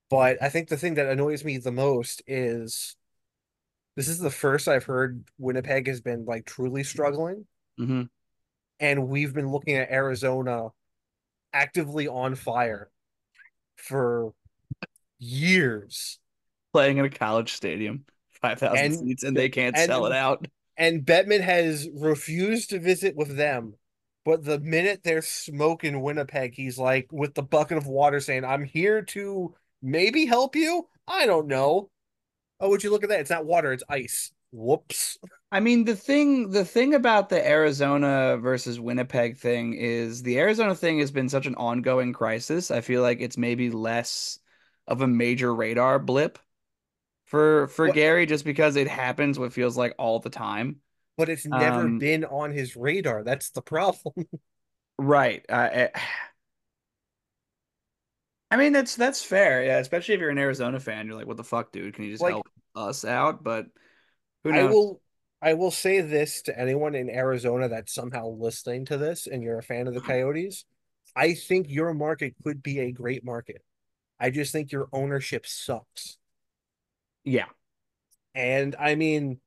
but 0.09 0.37
I 0.43 0.49
think 0.49 0.69
the 0.69 0.77
thing 0.77 0.93
that 0.95 1.07
annoys 1.07 1.43
me 1.43 1.57
the 1.57 1.71
most 1.71 2.21
is 2.27 2.95
this 3.95 4.07
is 4.07 4.19
the 4.19 4.29
first 4.29 4.67
I've 4.67 4.83
heard 4.83 5.23
Winnipeg 5.39 5.87
has 5.87 6.01
been 6.01 6.25
like 6.25 6.45
truly 6.45 6.83
struggling, 6.83 7.45
hmm 7.77 8.03
and 8.79 9.07
we've 9.07 9.33
been 9.33 9.49
looking 9.49 9.75
at 9.75 9.89
Arizona 9.91 10.69
actively 11.53 12.07
on 12.07 12.35
fire 12.35 12.89
for 13.77 14.33
years. 15.19 16.19
Playing 16.73 16.97
in 16.97 17.05
a 17.05 17.09
college 17.09 17.53
stadium, 17.53 18.05
five 18.41 18.59
thousand 18.59 18.85
And- 18.85 18.95
seats, 18.95 19.23
and 19.23 19.35
they 19.37 19.49
can't 19.49 19.75
and- 19.75 19.85
sell 19.87 20.05
it 20.05 20.11
out. 20.13 20.45
And 20.77 21.05
Bettman 21.05 21.41
has 21.41 21.87
refused 21.93 22.71
to 22.71 22.79
visit 22.79 23.15
with 23.15 23.35
them. 23.35 23.75
But 24.25 24.43
the 24.43 24.59
minute 24.59 25.01
there's 25.03 25.27
smoke 25.27 25.83
in 25.83 26.01
Winnipeg, 26.01 26.55
he's 26.55 26.77
like 26.77 27.09
with 27.11 27.33
the 27.33 27.43
bucket 27.43 27.77
of 27.77 27.87
water 27.87 28.19
saying, 28.19 28.45
I'm 28.45 28.63
here 28.63 29.01
to 29.01 29.53
maybe 29.81 30.25
help 30.25 30.55
you. 30.55 30.87
I 31.07 31.25
don't 31.25 31.47
know. 31.47 31.89
Oh, 32.59 32.69
would 32.69 32.83
you 32.83 32.91
look 32.91 33.03
at 33.03 33.09
that? 33.09 33.19
It's 33.19 33.29
not 33.29 33.45
water, 33.45 33.73
it's 33.73 33.83
ice. 33.89 34.31
Whoops. 34.53 35.17
I 35.51 35.59
mean, 35.59 35.83
the 35.83 35.95
thing 35.95 36.51
the 36.51 36.63
thing 36.63 36.93
about 36.93 37.29
the 37.29 37.45
Arizona 37.45 38.37
versus 38.37 38.79
Winnipeg 38.79 39.37
thing 39.37 39.73
is 39.73 40.23
the 40.23 40.39
Arizona 40.39 40.75
thing 40.75 40.99
has 40.99 41.11
been 41.11 41.27
such 41.27 41.47
an 41.47 41.55
ongoing 41.55 42.13
crisis. 42.13 42.71
I 42.71 42.81
feel 42.81 43.01
like 43.01 43.19
it's 43.19 43.37
maybe 43.37 43.69
less 43.71 44.39
of 44.87 45.01
a 45.01 45.07
major 45.07 45.53
radar 45.53 45.99
blip 45.99 46.39
for 47.33 47.67
for 47.69 47.87
What- 47.87 47.95
Gary 47.95 48.27
just 48.27 48.45
because 48.45 48.75
it 48.75 48.87
happens 48.87 49.39
what 49.39 49.53
feels 49.53 49.75
like 49.75 49.95
all 49.97 50.19
the 50.19 50.29
time. 50.29 50.81
But 51.17 51.29
it's 51.29 51.47
never 51.47 51.81
Um, 51.81 51.97
been 51.97 52.25
on 52.25 52.51
his 52.51 52.75
radar. 52.75 53.23
That's 53.23 53.49
the 53.49 53.61
problem. 53.63 54.13
Right. 54.99 55.43
Uh, 55.49 55.69
eh, 55.71 55.87
I 58.51 58.57
mean, 58.57 58.71
that's 58.71 58.95
that's 58.95 59.23
fair. 59.23 59.63
Yeah, 59.65 59.79
especially 59.79 60.13
if 60.13 60.21
you're 60.21 60.29
an 60.29 60.37
Arizona 60.37 60.79
fan, 60.79 61.07
you're 61.07 61.15
like, 61.15 61.25
"What 61.25 61.37
the 61.37 61.43
fuck, 61.43 61.71
dude? 61.71 61.95
Can 61.95 62.03
you 62.03 62.11
just 62.11 62.21
Like- 62.21 62.33
help 62.33 62.47
us 62.75 63.03
out?" 63.03 63.43
But 63.43 63.65
who 64.43 64.53
I 64.53 64.65
will 64.65 65.01
I 65.41 65.55
will 65.55 65.71
say 65.71 66.01
this 66.01 66.43
to 66.43 66.57
anyone 66.57 66.93
in 66.93 67.09
Arizona 67.09 67.67
that's 67.67 67.91
somehow 67.93 68.27
listening 68.27 68.85
to 68.85 68.97
this 68.97 69.25
and 69.25 69.41
you're 69.41 69.57
a 69.57 69.63
fan 69.63 69.87
of 69.87 69.95
the 69.95 70.01
Coyotes. 70.13 70.65
I 71.15 71.33
think 71.33 71.67
your 71.69 71.95
market 71.95 72.35
could 72.43 72.61
be 72.61 72.79
a 72.79 72.91
great 72.91 73.25
market. 73.25 73.63
I 74.19 74.29
just 74.29 74.51
think 74.51 74.71
your 74.71 74.87
ownership 74.93 75.47
sucks. 75.47 76.19
Yeah. 77.23 77.45
And 78.35 78.75
I 78.79 78.95
mean, 78.95 79.39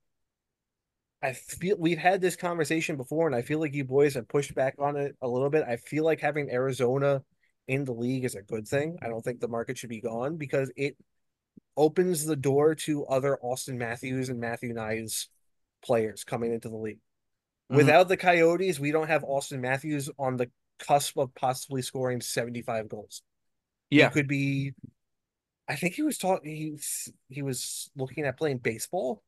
I 1.22 1.32
feel 1.32 1.76
we've 1.78 1.98
had 1.98 2.20
this 2.20 2.36
conversation 2.36 2.96
before, 2.96 3.26
and 3.26 3.34
I 3.34 3.42
feel 3.42 3.58
like 3.58 3.74
you 3.74 3.84
boys 3.84 4.14
have 4.14 4.28
pushed 4.28 4.54
back 4.54 4.76
on 4.78 4.96
it 4.96 5.16
a 5.20 5.28
little 5.28 5.50
bit. 5.50 5.64
I 5.66 5.76
feel 5.76 6.04
like 6.04 6.20
having 6.20 6.50
Arizona 6.50 7.22
in 7.66 7.84
the 7.84 7.92
league 7.92 8.24
is 8.24 8.34
a 8.34 8.42
good 8.42 8.68
thing. 8.68 8.98
I 9.02 9.08
don't 9.08 9.22
think 9.22 9.40
the 9.40 9.48
market 9.48 9.76
should 9.78 9.90
be 9.90 10.00
gone 10.00 10.36
because 10.36 10.70
it 10.76 10.96
opens 11.76 12.24
the 12.24 12.36
door 12.36 12.74
to 12.74 13.04
other 13.06 13.38
Auston 13.42 13.76
Matthews 13.76 14.28
and 14.28 14.38
Matthew 14.38 14.72
Knies 14.72 15.26
players 15.84 16.24
coming 16.24 16.52
into 16.52 16.68
the 16.68 16.76
league. 16.76 17.00
Mhm. 17.70 17.76
Without 17.76 18.08
the 18.08 18.16
Coyotes, 18.16 18.78
we 18.78 18.92
don't 18.92 19.08
have 19.08 19.22
Auston 19.22 19.60
Matthews 19.60 20.08
on 20.18 20.36
the 20.36 20.50
cusp 20.78 21.16
of 21.16 21.34
possibly 21.34 21.82
scoring 21.82 22.20
75 22.20 22.88
goals. 22.88 23.22
Yeah. 23.90 24.08
He 24.08 24.14
could 24.14 24.28
be 24.28 24.74
I 25.68 25.76
think 25.76 25.94
he 25.94 26.02
was 26.02 26.18
talking. 26.18 26.54
he 26.56 26.78
he 27.28 27.42
was 27.42 27.90
looking 27.96 28.24
at 28.24 28.38
playing 28.38 28.58
baseball. 28.58 29.22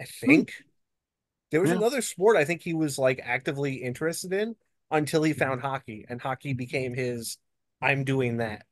I 0.00 0.04
think 0.04 0.52
there 1.50 1.60
was 1.60 1.70
Hmm. 1.70 1.76
Yeah. 1.76 1.80
another 1.80 2.02
sport 2.02 2.36
I 2.36 2.44
think 2.44 2.62
he 2.62 2.74
was 2.74 2.98
like 2.98 3.20
actively 3.22 3.76
interested 3.76 4.32
in 4.32 4.56
until 4.90 5.22
he 5.22 5.32
found 5.32 5.60
hockey 5.62 6.06
and 6.08 6.20
hockey 6.20 6.52
became 6.54 6.94
his 6.94 7.38
I'm 7.82 8.04
doing 8.04 8.38
that. 8.38 8.66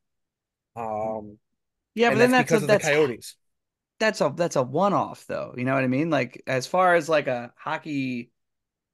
Um 0.77 1.39
Yeah, 1.95 2.11
but 2.11 2.18
then 2.18 2.31
that's 2.31 2.53
because 2.53 2.53
a, 2.53 2.62
of 2.62 2.68
that's 2.68 2.91
the 2.91 2.91
Coyotes. 2.91 3.37
that's 3.99 4.20
a 4.20 4.33
that's 4.37 4.57
a 4.57 4.62
one-off 4.62 5.27
though. 5.27 5.55
You 5.57 5.64
know 5.64 5.75
what 5.75 5.85
I 5.85 5.89
mean? 5.89 6.11
Like 6.11 6.43
as 6.47 6.66
far 6.66 6.95
as 6.95 7.09
like 7.09 7.27
a 7.29 7.53
hockey 7.57 8.33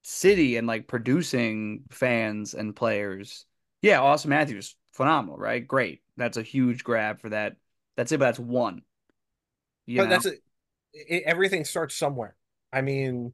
city 0.03 0.57
and 0.57 0.66
like 0.66 0.89
producing 0.89 1.85
fans 1.91 2.55
and 2.55 2.76
players. 2.76 3.47
Yeah, 3.83 4.01
Auston 4.01 4.26
Matthews, 4.29 4.76
phenomenal, 4.93 5.37
right? 5.39 5.66
Great. 5.66 6.03
That's 6.18 6.36
a 6.36 6.42
huge 6.42 6.84
grab 6.84 7.20
for 7.20 7.30
that. 7.30 7.56
That's 7.96 8.12
it, 8.12 8.18
but 8.18 8.26
that's 8.26 8.38
one. 8.38 8.82
But 9.86 9.94
know? 9.94 10.06
that's 10.06 10.26
a, 10.26 10.32
it, 10.92 11.22
everything 11.24 11.64
starts 11.64 11.94
somewhere. 11.94 12.36
I 12.72 12.82
mean, 12.82 13.32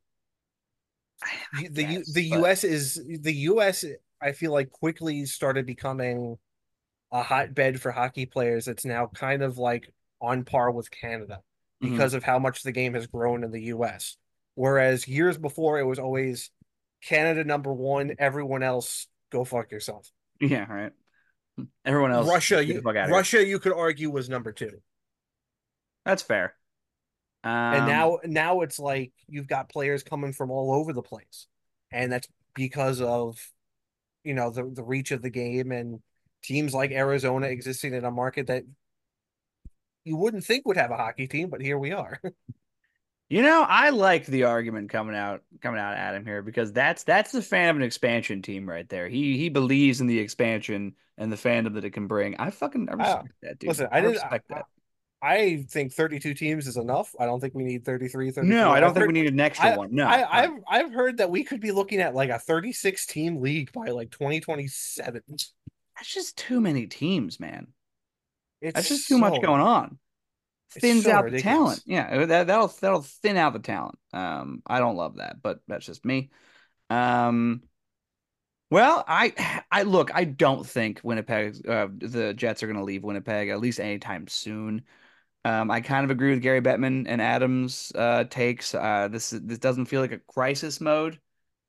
I 1.53 1.68
the 1.70 1.85
guess, 1.85 2.12
the 2.12 2.30
but- 2.30 2.39
U.S. 2.39 2.64
is 2.64 3.03
the 3.20 3.32
U.S. 3.35 3.85
I 4.22 4.32
feel 4.32 4.53
like 4.53 4.70
quickly 4.70 5.24
started 5.26 5.66
becoming 5.66 6.39
a 7.12 7.22
hotbed 7.22 7.80
for 7.80 7.91
hockey 7.91 8.26
players. 8.26 8.68
It's 8.68 8.85
now 8.85 9.07
kind 9.07 9.43
of 9.43 9.59
like 9.59 9.93
on 10.20 10.45
par 10.45 10.70
with 10.70 10.91
Canada 10.91 11.41
Mhm. 11.82 11.91
because 11.91 12.14
of 12.14 12.22
how 12.22 12.39
much 12.39 12.62
the 12.62 12.72
game 12.72 12.95
has 12.95 13.07
grown 13.07 13.45
in 13.45 13.51
the 13.51 13.62
U.S. 13.64 14.16
Whereas 14.55 15.09
years 15.09 15.37
before, 15.37 15.78
it 15.78 15.85
was 15.85 15.99
always 15.99 16.51
Canada 17.03 17.45
number 17.45 17.72
one, 17.72 18.14
everyone 18.18 18.62
else 18.62 19.07
go 19.30 19.45
fuck 19.45 19.70
yourself. 19.72 20.11
Yeah, 20.41 20.70
right. 20.72 20.93
Everyone 21.85 22.13
else 22.13 22.29
Russia, 22.29 22.65
you, 22.65 22.83
outta 22.87 23.05
here. 23.05 23.11
Russia, 23.11 23.45
you 23.45 23.59
could 23.59 23.73
argue 23.73 24.11
was 24.11 24.29
number 24.29 24.53
two. 24.53 24.81
That's 26.05 26.23
fair. 26.23 26.55
Um, 27.45 27.53
and 27.53 27.87
now 27.87 28.19
now 28.25 28.61
it's 28.63 28.79
like 28.79 29.13
you've 29.29 29.47
got 29.47 29.69
players 29.69 30.03
coming 30.03 30.33
from 30.33 30.51
all 30.51 30.73
over 30.73 30.95
the 30.95 31.03
place 31.03 31.47
and 31.93 32.11
that's 32.11 32.29
because 32.55 33.01
of 33.01 33.39
you 34.25 34.35
know 34.35 34.51
the 34.51 34.65
the 34.65 34.83
reach 34.83 35.11
of 35.11 35.23
the 35.23 35.31
game 35.31 35.71
and 35.71 36.01
teams 36.43 36.75
like 36.75 36.91
Arizona 36.91 37.47
existing 37.47 37.95
in 37.95 38.05
a 38.05 38.11
market 38.11 38.49
that 38.49 38.65
you 40.05 40.17
wouldn't 40.17 40.45
think 40.45 40.67
would 40.67 40.77
have 40.77 40.91
a 40.91 40.97
hockey 40.97 41.27
team 41.27 41.51
but 41.51 41.61
here 41.61 41.79
we 41.79 41.93
are 41.93 42.21
You 43.35 43.43
know, 43.43 43.66
I 43.68 43.91
like 43.91 44.26
the 44.26 44.45
argument 44.45 44.91
coming 44.91 45.16
out 45.16 45.43
coming 45.61 45.80
out 45.80 45.97
at 45.97 46.14
him 46.14 46.24
here 46.24 46.41
because 46.41 46.72
that's 46.72 47.03
that's 47.03 47.32
the 47.32 47.43
fan 47.43 47.68
of 47.68 47.74
an 47.74 47.82
expansion 47.82 48.43
team 48.43 48.64
right 48.64 48.89
there. 48.89 49.09
He 49.09 49.37
he 49.37 49.49
believes 49.49 50.01
in 50.01 50.07
the 50.07 50.20
expansion 50.20 50.95
and 51.18 51.32
the 51.32 51.37
fandom 51.37 51.74
that 51.74 51.85
it 51.85 51.91
can 51.91 52.07
bring. 52.07 52.37
I 52.39 52.51
fucking 52.51 52.89
I 52.89 52.93
uh, 52.93 52.97
respect 52.97 53.35
that, 53.43 53.59
dude. 53.59 53.66
listen 53.66 53.89
I 53.91 54.01
didn't 54.03 54.12
respect 54.12 54.45
I, 54.53 54.55
that. 54.55 54.66
I 55.20 55.66
think 55.68 55.93
32 55.93 56.32
teams 56.35 56.68
is 56.68 56.76
enough 56.76 57.12
I 57.18 57.26
don't 57.26 57.41
think 57.41 57.55
we 57.55 57.64
need 57.64 57.85
33 57.85 58.30
34 58.30 58.45
No, 58.45 58.70
I 58.70 58.78
don't 58.78 58.91
I've 58.91 58.95
think 58.95 59.01
heard, 59.01 59.12
we 59.12 59.20
need 59.20 59.32
an 59.32 59.41
extra 59.41 59.74
one. 59.74 59.93
No, 59.93 60.07
I, 60.07 60.43
I've 60.43 60.53
I've 60.68 60.93
heard 60.93 61.16
that 61.16 61.28
we 61.28 61.43
could 61.43 61.61
be 61.61 61.72
looking 61.72 62.01
at 62.01 62.14
like 62.14 62.30
a 62.30 62.39
36 62.39 63.05
team 63.05 63.41
league 63.41 63.72
by 63.72 63.87
like 63.87 64.12
2027 64.12 65.22
that's 65.26 66.14
just 66.14 66.39
too 66.39 66.61
many 66.61 66.87
teams, 66.87 67.41
man. 67.41 67.66
it's 68.61 68.74
That's 68.74 68.89
just 68.89 69.09
too 69.09 69.18
much 69.18 69.43
going 69.43 69.61
on. 69.61 69.99
Thins 70.71 71.05
so 71.05 71.12
out 71.12 71.25
ridiculous. 71.25 71.43
the 71.43 71.49
talent. 71.49 71.83
Yeah, 71.87 72.27
that 72.27 72.47
that'll 72.49 72.69
that'll 72.69 73.03
thin 73.03 73.37
out 73.37 73.53
the 73.53 73.59
talent. 73.61 73.99
Um, 74.12 74.62
I 74.67 74.81
don't 74.81 74.97
love 74.97 75.17
that, 75.17 75.41
but 75.43 75.61
that's 75.69 75.87
just 75.87 76.05
me. 76.05 76.31
Um, 76.91 77.62
well, 78.71 79.05
I 79.07 79.62
I 79.71 79.83
look, 79.85 80.11
I 80.15 80.25
don't 80.25 80.67
think 80.67 81.01
Winnipeg, 81.05 81.69
uh, 81.69 81.89
the 81.97 82.35
Jets 82.35 82.62
are 82.62 82.67
going 82.67 82.79
to 82.79 82.85
leave 82.85 83.05
Winnipeg 83.05 83.49
at 83.49 83.61
least 83.61 83.79
anytime 83.79 84.27
soon. 84.27 84.83
Um, 85.45 85.71
I 85.71 85.81
kind 85.81 86.05
of 86.05 86.11
agree 86.11 86.31
with 86.31 86.43
Gary 86.43 86.62
Bettman 86.62 87.05
and 87.07 87.21
Adams' 87.21 87.93
uh, 87.95 88.25
takes. 88.25 88.75
Uh, 88.75 89.09
this 89.09 89.31
this 89.31 89.59
doesn't 89.59 89.87
feel 89.87 90.01
like 90.01 90.12
a 90.12 90.19
crisis 90.19 90.81
mode. 90.81 91.21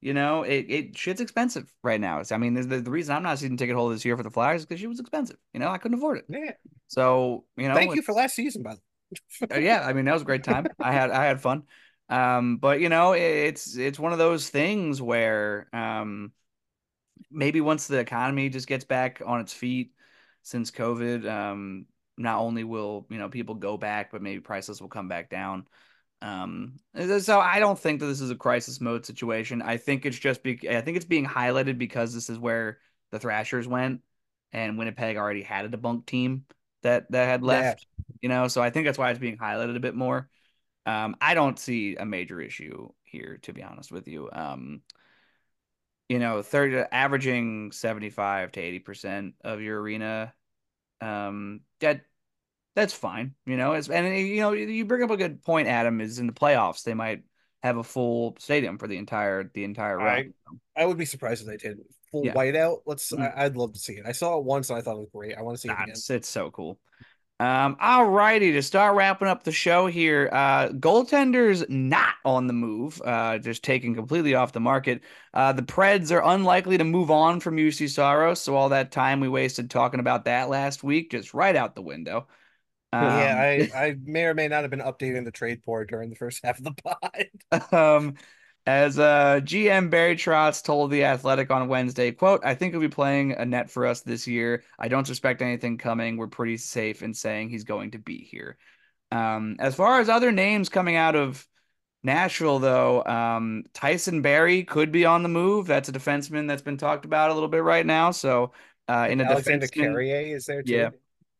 You 0.06 0.14
know, 0.14 0.44
it 0.44 0.68
it 0.70 0.98
shit's 0.98 1.20
expensive 1.20 1.66
right 1.82 2.00
now. 2.00 2.20
It's, 2.20 2.32
I 2.32 2.38
mean, 2.38 2.54
the, 2.54 2.80
the 2.80 2.92
reason 2.92 3.16
I'm 3.16 3.24
not 3.24 3.34
a 3.34 3.38
season 3.38 3.58
ticket 3.58 3.76
holder 3.76 3.96
this 3.96 4.06
year 4.06 4.16
for 4.16 4.22
the 4.22 4.30
Flyers 4.30 4.62
is 4.62 4.66
because 4.68 4.80
she 4.80 4.86
was 4.86 5.00
expensive. 5.00 5.38
You 5.52 5.60
know, 5.60 5.70
I 5.70 5.80
couldn't 5.80 5.98
afford 5.98 6.20
it. 6.20 6.26
yeah 6.30 6.52
So 6.90 7.46
you 7.58 7.68
know, 7.68 7.74
thank 7.74 7.96
you 7.96 8.04
for 8.04 8.14
last 8.14 8.36
season 8.36 8.62
by 8.62 8.76
the 8.76 9.56
uh, 9.56 9.58
yeah, 9.58 9.82
I 9.84 9.94
mean 9.94 10.06
that 10.06 10.14
was 10.14 10.22
a 10.22 10.26
great 10.26 10.44
time. 10.44 10.68
I 10.80 10.92
had 10.92 11.10
I 11.10 11.26
had 11.26 11.42
fun. 11.42 11.64
Um, 12.08 12.58
but 12.58 12.82
you 12.82 12.90
know, 12.90 13.14
it's 13.14 13.76
it's 13.76 13.98
one 13.98 14.12
of 14.12 14.20
those 14.20 14.48
things 14.48 15.02
where 15.02 15.68
um 15.74 16.34
maybe 17.32 17.62
once 17.62 17.88
the 17.88 17.98
economy 17.98 18.50
just 18.50 18.68
gets 18.68 18.86
back 18.86 19.24
on 19.26 19.40
its 19.42 19.54
feet 19.54 19.94
since 20.44 20.70
COVID, 20.70 21.28
um, 21.28 21.86
not 22.18 22.40
only 22.40 22.64
will, 22.64 23.08
you 23.10 23.18
know, 23.18 23.30
people 23.30 23.56
go 23.56 23.78
back, 23.78 24.12
but 24.12 24.22
maybe 24.22 24.40
prices 24.40 24.80
will 24.80 24.88
come 24.90 25.08
back 25.08 25.30
down. 25.30 25.66
Um, 26.22 26.78
so 27.20 27.40
I 27.40 27.60
don't 27.60 27.78
think 27.78 28.00
that 28.00 28.08
this 28.08 28.22
is 28.22 28.32
a 28.32 28.36
crisis 28.36 28.82
mode 28.82 29.06
situation. 29.06 29.62
I 29.62 29.78
think 29.78 30.06
it's 30.06 30.18
just 30.18 30.44
be 30.44 30.60
I 30.70 30.82
think 30.82 30.98
it's 30.98 31.06
being 31.06 31.26
highlighted 31.26 31.78
because 31.78 32.14
this 32.14 32.30
is 32.30 32.40
where 32.40 32.80
the 33.12 33.20
Thrashers 33.20 33.68
went 33.68 34.02
and 34.52 34.78
Winnipeg 34.78 35.18
already 35.18 35.44
had 35.44 35.66
a 35.66 35.70
debunked 35.78 36.06
team 36.08 36.46
that 36.84 37.12
that 37.12 37.26
had 37.26 37.44
Yeah. 37.48 37.76
left 37.76 37.86
you 38.22 38.30
know 38.30 38.48
so 38.48 38.62
i 38.62 38.70
think 38.70 38.86
that's 38.86 38.98
why 38.98 39.10
it's 39.10 39.20
being 39.20 39.38
highlighted 39.38 39.76
a 39.76 39.80
bit 39.80 39.96
more 39.96 40.30
um 40.86 41.16
i 41.22 41.34
don't 41.34 41.60
see 41.60 41.96
a 41.96 42.06
major 42.06 42.40
issue 42.40 42.90
here 43.04 43.40
to 43.42 43.54
be 43.54 43.64
honest 43.64 43.92
with 43.92 44.08
you 44.08 44.30
um 44.32 44.82
you 46.10 46.20
know 46.20 46.42
30 46.42 46.78
averaging 46.92 47.72
75 47.72 48.52
to 48.54 48.60
80 48.62 48.80
percent 48.80 49.34
of 49.44 49.62
your 49.62 49.82
arena 49.82 50.34
um 51.02 51.62
that 51.80 52.02
that's 52.76 52.94
fine 52.94 53.34
you 53.46 53.58
know 53.58 53.74
it's 53.74 53.90
and 53.90 54.18
you 54.18 54.42
know 54.42 54.52
you 54.52 54.86
bring 54.86 55.04
up 55.04 55.10
a 55.10 55.18
good 55.18 55.42
point 55.44 55.68
adam 55.68 56.02
is 56.02 56.20
in 56.20 56.28
the 56.28 56.34
playoffs 56.34 56.84
they 56.84 56.94
might 56.94 57.24
have 57.64 57.78
a 57.78 57.84
full 57.84 58.36
stadium 58.40 58.78
for 58.78 58.88
the 58.88 58.98
entire 58.98 59.50
the 59.54 59.64
entire 59.64 60.00
I- 60.00 60.06
run 60.06 60.34
I 60.78 60.86
would 60.86 60.98
be 60.98 61.06
surprised 61.06 61.42
if 61.42 61.48
they 61.48 61.58
did 61.58 61.80
full 62.12 62.26
Yeah. 62.26 62.34
whiteout. 62.34 62.80
Let's. 62.86 63.12
Mm. 63.12 63.34
I, 63.38 63.46
I'd 63.46 63.56
love 63.56 63.74
to 63.74 63.80
see 63.80 63.94
it. 63.94 64.06
I 64.06 64.12
saw 64.12 64.38
it 64.38 64.44
once 64.44 64.70
and 64.70 64.78
I 64.78 64.82
thought 64.82 64.96
it 64.96 65.00
was 65.00 65.10
great. 65.14 65.38
I 65.38 65.42
want 65.42 65.58
to 65.58 65.62
see 65.62 65.70
it 65.70 65.74
again. 65.74 65.90
it's, 65.90 66.10
it's 66.10 66.30
so 66.30 66.52
cool. 66.52 66.80
Um, 67.38 67.76
all 67.82 68.06
righty, 68.06 68.54
to 68.54 68.62
start 68.62 68.96
wrapping 68.96 69.28
up 69.28 69.44
the 69.44 69.52
show 69.52 69.88
here, 69.88 70.30
uh, 70.32 70.70
goaltenders 70.70 71.70
not 71.70 72.14
on 72.24 72.48
the 72.48 72.54
move, 72.54 73.02
uh, 73.04 73.38
just 73.40 73.62
taken 73.62 73.94
completely 73.94 74.36
off 74.36 74.54
the 74.54 74.62
market. 74.62 75.02
Uh, 75.34 75.52
the 75.52 75.62
Preds 75.62 76.14
are 76.14 76.24
unlikely 76.24 76.78
to 76.78 76.86
move 76.86 77.12
on 77.12 77.42
from 77.42 77.58
Juuse 77.58 77.90
Saros, 77.90 78.40
so 78.40 78.56
all 78.56 78.70
that 78.70 78.94
time 78.94 79.20
we 79.20 79.28
wasted 79.28 79.70
talking 79.70 80.00
about 80.00 80.24
that 80.26 80.48
last 80.48 80.82
week, 80.82 81.12
just 81.12 81.34
right 81.34 81.58
out 81.58 81.76
the 81.76 81.82
window. 81.82 82.28
Yeah, 82.94 83.68
Um, 83.68 83.72
I 83.76 83.78
I 83.88 83.96
may 84.04 84.26
or 84.26 84.34
may 84.34 84.48
not 84.48 84.62
have 84.64 84.72
been 84.72 84.80
updating 84.80 85.26
the 85.26 85.32
trade 85.32 85.64
board 85.64 85.90
during 85.90 86.10
the 86.10 86.16
first 86.16 86.42
half 86.44 86.60
of 86.60 86.64
the 86.64 86.74
pod. 86.74 87.74
um, 87.74 88.16
as 88.68 88.98
uh, 88.98 89.42
GM 89.44 89.90
Barry 89.92 90.16
Trotz 90.16 90.64
told 90.64 90.90
The 90.92 91.04
Athletic 91.04 91.52
on 91.52 91.68
Wednesday, 91.68 92.12
quote, 92.12 92.42
I 92.44 92.56
think 92.56 92.74
he'll 92.74 92.82
be 92.82 92.88
playing 92.88 93.34
a 93.34 93.46
net 93.46 93.70
for 93.70 93.86
us 93.86 94.02
this 94.02 94.28
year. 94.28 94.64
I 94.80 94.88
don't 94.88 95.06
suspect 95.06 95.42
anything 95.44 95.78
coming. 95.78 96.18
We're 96.18 96.28
pretty 96.28 96.58
safe 96.58 97.04
in 97.04 97.14
saying 97.14 97.50
he's 97.50 97.64
going 97.64 97.92
to 97.92 98.00
be 98.00 98.18
here. 98.18 98.58
Um, 99.12 99.58
as 99.60 99.76
far 99.76 100.00
as 100.00 100.10
other 100.10 100.32
names 100.32 100.70
coming 100.70 100.96
out 100.96 101.16
of 101.16 101.48
Nashville, 102.04 102.60
though, 102.60 103.04
um, 103.06 103.66
Tyson 103.74 104.22
Barrie 104.22 104.64
could 104.64 104.92
be 104.92 105.06
on 105.06 105.24
the 105.24 105.30
move. 105.30 105.68
That's 105.68 105.90
a 105.90 105.94
defenseman 105.94 106.48
that's 106.48 106.62
been 106.64 106.78
talked 106.78 107.06
about 107.06 107.32
a 107.32 107.34
little 107.34 107.50
bit 107.50 107.64
right 107.64 107.86
now. 107.86 108.12
So, 108.12 108.52
uh, 108.88 109.08
in 109.10 109.22
a 109.22 109.26
Alexander 109.26 109.68
defenseman, 109.68 109.72
Carrier 109.74 110.36
is 110.36 110.46
there 110.46 110.64
too. 110.64 110.76
yeah, 110.76 110.90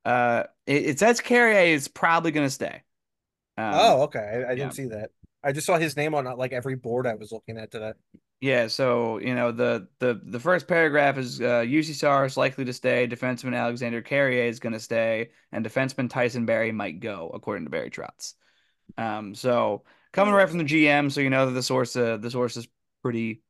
uh, 0.06 0.44
it, 0.66 0.86
it 0.86 1.00
says 1.00 1.20
Carrier 1.22 1.74
is 1.74 1.88
probably 1.88 2.32
going 2.32 2.48
to 2.48 2.52
stay. 2.52 2.84
Um, 3.58 3.72
Oh, 3.74 4.02
okay. 4.04 4.20
I, 4.20 4.52
I 4.52 4.56
yeah. 4.56 4.56
didn't 4.56 4.74
see 4.74 4.86
that. 4.88 5.12
I 5.44 5.52
just 5.52 5.68
saw 5.68 5.78
his 5.78 5.96
name 5.96 6.16
on 6.16 6.26
like 6.38 6.54
every 6.54 6.76
board 6.76 7.06
I 7.08 7.16
was 7.16 7.32
looking 7.32 7.58
at 7.58 7.72
today. 7.72 7.94
Yeah, 8.42 8.68
so 8.68 9.18
you 9.20 9.34
know 9.34 9.52
the 9.52 9.88
the 10.00 10.22
the 10.24 10.40
first 10.40 10.68
paragraph 10.68 11.18
is 11.18 11.42
uh, 11.42 11.62
Juuse 11.64 11.96
Saros 11.96 12.38
likely 12.38 12.66
to 12.66 12.74
stay, 12.74 13.08
defenseman 13.08 13.56
Alexander 13.56 14.02
Carrier 14.02 14.44
is 14.44 14.60
going 14.60 14.74
to 14.74 14.80
stay, 14.80 15.32
and 15.52 15.66
defenseman 15.66 16.10
Tyson 16.10 16.46
Barrie 16.46 16.72
might 16.72 17.00
go, 17.00 17.32
according 17.34 17.64
to 17.66 17.72
Barry 17.72 17.90
Trotz. 17.90 18.34
Um, 18.98 19.36
so 19.36 19.84
coming 20.14 20.34
right 20.34 20.50
from 20.50 20.60
the 20.60 20.66
GM, 20.66 21.12
so 21.12 21.22
you 21.22 21.30
know 21.32 21.48
that 21.48 21.54
the 21.54 21.64
source 21.64 21.96
uh, 21.96 22.18
the 22.18 22.32
source 22.32 22.58
is 22.58 22.68
pretty 23.04 23.42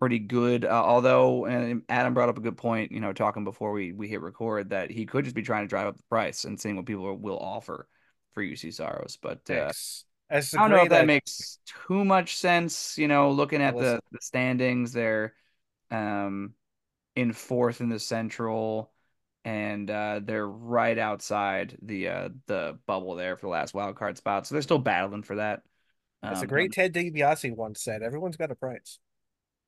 pretty 0.00 0.18
good. 0.18 0.64
Uh, 0.64 0.82
although 0.84 1.44
and 1.44 1.82
Adam 1.88 2.14
brought 2.14 2.28
up 2.28 2.38
a 2.38 2.42
good 2.42 2.56
point, 2.56 2.90
you 2.90 3.00
know, 3.00 3.12
talking 3.12 3.44
before 3.44 3.72
we 3.72 3.92
we 3.92 4.08
hit 4.08 4.20
record 4.20 4.70
that 4.70 4.90
he 4.90 5.06
could 5.06 5.24
just 5.24 5.36
be 5.36 5.42
trying 5.42 5.64
to 5.64 5.68
drive 5.68 5.86
up 5.86 5.96
the 5.96 6.02
price 6.04 6.44
and 6.44 6.60
seeing 6.60 6.76
what 6.76 6.86
people 6.86 7.16
will 7.18 7.38
offer 7.38 7.86
for 8.32 8.42
Juuse 8.42 8.74
Saros, 8.74 9.18
but 9.20 9.38
uh, 9.50 9.54
Thanks. 9.54 10.04
As 10.30 10.50
the 10.50 10.58
I 10.58 10.62
don't 10.62 10.70
know 10.70 10.82
if 10.84 10.90
that 10.90 11.02
I- 11.02 11.06
makes 11.06 11.58
too 11.86 12.04
much 12.04 12.36
sense. 12.36 12.96
You 12.98 13.08
know, 13.08 13.30
looking 13.30 13.62
at 13.62 13.76
the, 13.76 14.00
the 14.10 14.20
standings, 14.20 14.92
they're 14.92 15.34
um 15.90 16.54
in 17.16 17.32
fourth 17.32 17.80
in 17.80 17.88
the 17.88 17.98
Central, 17.98 18.92
and 19.44 19.90
uh, 19.90 20.20
they're 20.22 20.46
right 20.46 20.96
outside 20.96 21.76
the 21.82 22.08
uh, 22.08 22.28
the 22.46 22.78
bubble 22.86 23.16
there 23.16 23.36
for 23.36 23.46
the 23.46 23.50
last 23.50 23.74
wild 23.74 23.96
card 23.96 24.16
spot. 24.16 24.46
So 24.46 24.54
they're 24.54 24.62
still 24.62 24.78
battling 24.78 25.24
for 25.24 25.36
that. 25.36 25.62
As 26.22 26.38
the 26.38 26.44
Um, 26.44 26.48
great 26.48 26.72
Ted 26.72 26.94
DiBiase 26.94 27.56
once 27.56 27.82
said, 27.82 28.02
everyone's 28.02 28.36
got 28.36 28.52
a 28.52 28.54
price. 28.54 28.98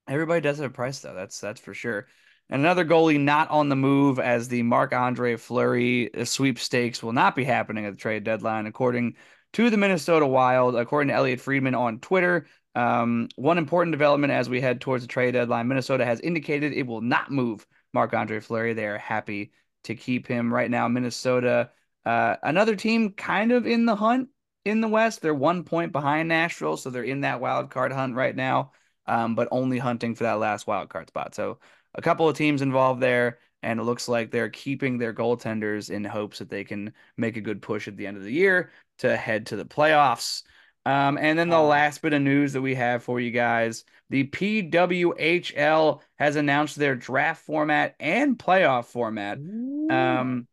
Everybody 0.09 0.41
does 0.41 0.59
have 0.59 0.71
a 0.71 0.75
price 0.75 1.01
though. 1.01 1.15
That's 1.15 1.41
that's 1.41 1.61
for 1.61 1.75
sure. 1.75 2.07
And 2.51 2.61
another 2.61 2.85
goalie 2.85 3.21
not 3.21 3.51
on 3.51 3.69
the 3.69 3.77
move 3.77 4.19
as 4.19 4.49
the 4.49 4.63
Marc 4.63 4.93
Andre 4.93 5.37
Fleury 5.37 6.11
sweepstakes 6.25 7.03
will 7.03 7.13
not 7.13 7.37
be 7.37 7.45
happening 7.45 7.87
at 7.87 7.93
the 7.93 7.99
trade 7.99 8.25
deadline, 8.25 8.67
according 8.67 9.17
to 9.55 9.71
the 9.71 9.77
Minnesota 9.77 10.27
Wild. 10.27 10.75
According 10.75 11.09
to 11.09 11.15
Elliotte 11.15 11.41
Friedman 11.41 11.75
on 11.75 12.01
Twitter, 12.01 12.47
um, 12.75 13.29
one 13.37 13.59
important 13.59 13.93
development 13.93 14.33
as 14.33 14.49
we 14.49 14.61
head 14.61 14.81
towards 14.81 15.05
the 15.05 15.09
trade 15.09 15.33
deadline, 15.33 15.69
Minnesota 15.69 16.05
has 16.05 16.21
indicated 16.21 16.73
it 16.73 16.87
will 16.87 17.01
not 17.01 17.31
move 17.31 17.67
Marc 17.93 18.13
Andre 18.13 18.41
Fleury. 18.41 18.75
They 18.75 18.87
are 18.87 18.99
happy 18.99 19.53
to 19.85 19.95
keep 19.95 20.27
him 20.27 20.53
right 20.53 20.71
now. 20.71 20.89
Minnesota, 20.89 21.71
uh, 22.05 22.37
another 22.43 22.77
team 22.77 23.13
kind 23.13 23.53
of 23.53 23.67
in 23.67 23.87
the 23.87 23.97
hunt 23.97 24.29
in 24.65 24.81
the 24.81 24.89
West. 24.89 25.23
They're 25.23 25.35
one 25.35 25.65
point 25.65 25.93
behind 25.93 26.29
Nashville, 26.29 26.77
so 26.77 26.91
they're 26.91 27.03
in 27.05 27.21
that 27.21 27.41
wild 27.41 27.71
card 27.71 27.93
hunt 27.93 28.15
right 28.15 28.35
now 28.35 28.73
um, 29.07 29.35
but 29.35 29.49
only 29.51 29.79
hunting 29.79 30.15
for 30.15 30.25
that 30.25 30.39
last 30.39 30.67
wild 30.67 30.89
card 30.89 31.09
spot. 31.09 31.35
So 31.35 31.59
a 31.95 32.03
couple 32.03 32.29
of 32.29 32.37
teams 32.37 32.63
involved 32.63 33.01
there, 33.01 33.39
and 33.63 33.79
it 33.79 33.85
looks 33.85 34.09
like 34.09 34.31
they're 34.31 34.49
keeping 34.49 34.99
their 34.99 35.15
goaltenders 35.15 35.91
in 35.91 36.05
hopes 36.05 36.39
that 36.39 36.49
they 36.49 36.65
can 36.65 36.93
make 37.17 37.37
a 37.37 37.41
good 37.41 37.63
push 37.63 37.89
at 37.89 37.97
the 37.97 38.07
end 38.07 38.17
of 38.17 38.25
the 38.25 38.33
year 38.33 38.71
to 38.99 39.17
head 39.17 39.47
to 39.47 39.57
the 39.57 39.65
playoffs. 39.65 40.43
Um, 40.85 41.17
and 41.17 41.39
then 41.39 41.49
the 41.49 41.61
last 41.61 42.03
bit 42.03 42.13
of 42.13 42.23
news 42.23 42.55
that 42.55 42.61
we 42.61 42.75
have 42.75 43.05
for 43.05 43.21
you 43.21 43.31
guys 43.31 43.85
the 44.13 44.25
PWHL 44.25 46.03
has 46.19 46.37
announced 46.37 46.77
their 46.77 46.95
draft 46.95 47.47
format 47.47 47.97
and 47.99 48.39
playoff 48.39 48.85
format. 48.85 49.39
Um, 49.39 50.47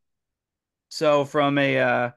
so 0.87 1.25
from 1.25 1.57
a 1.57 1.77
uh, 1.77 2.11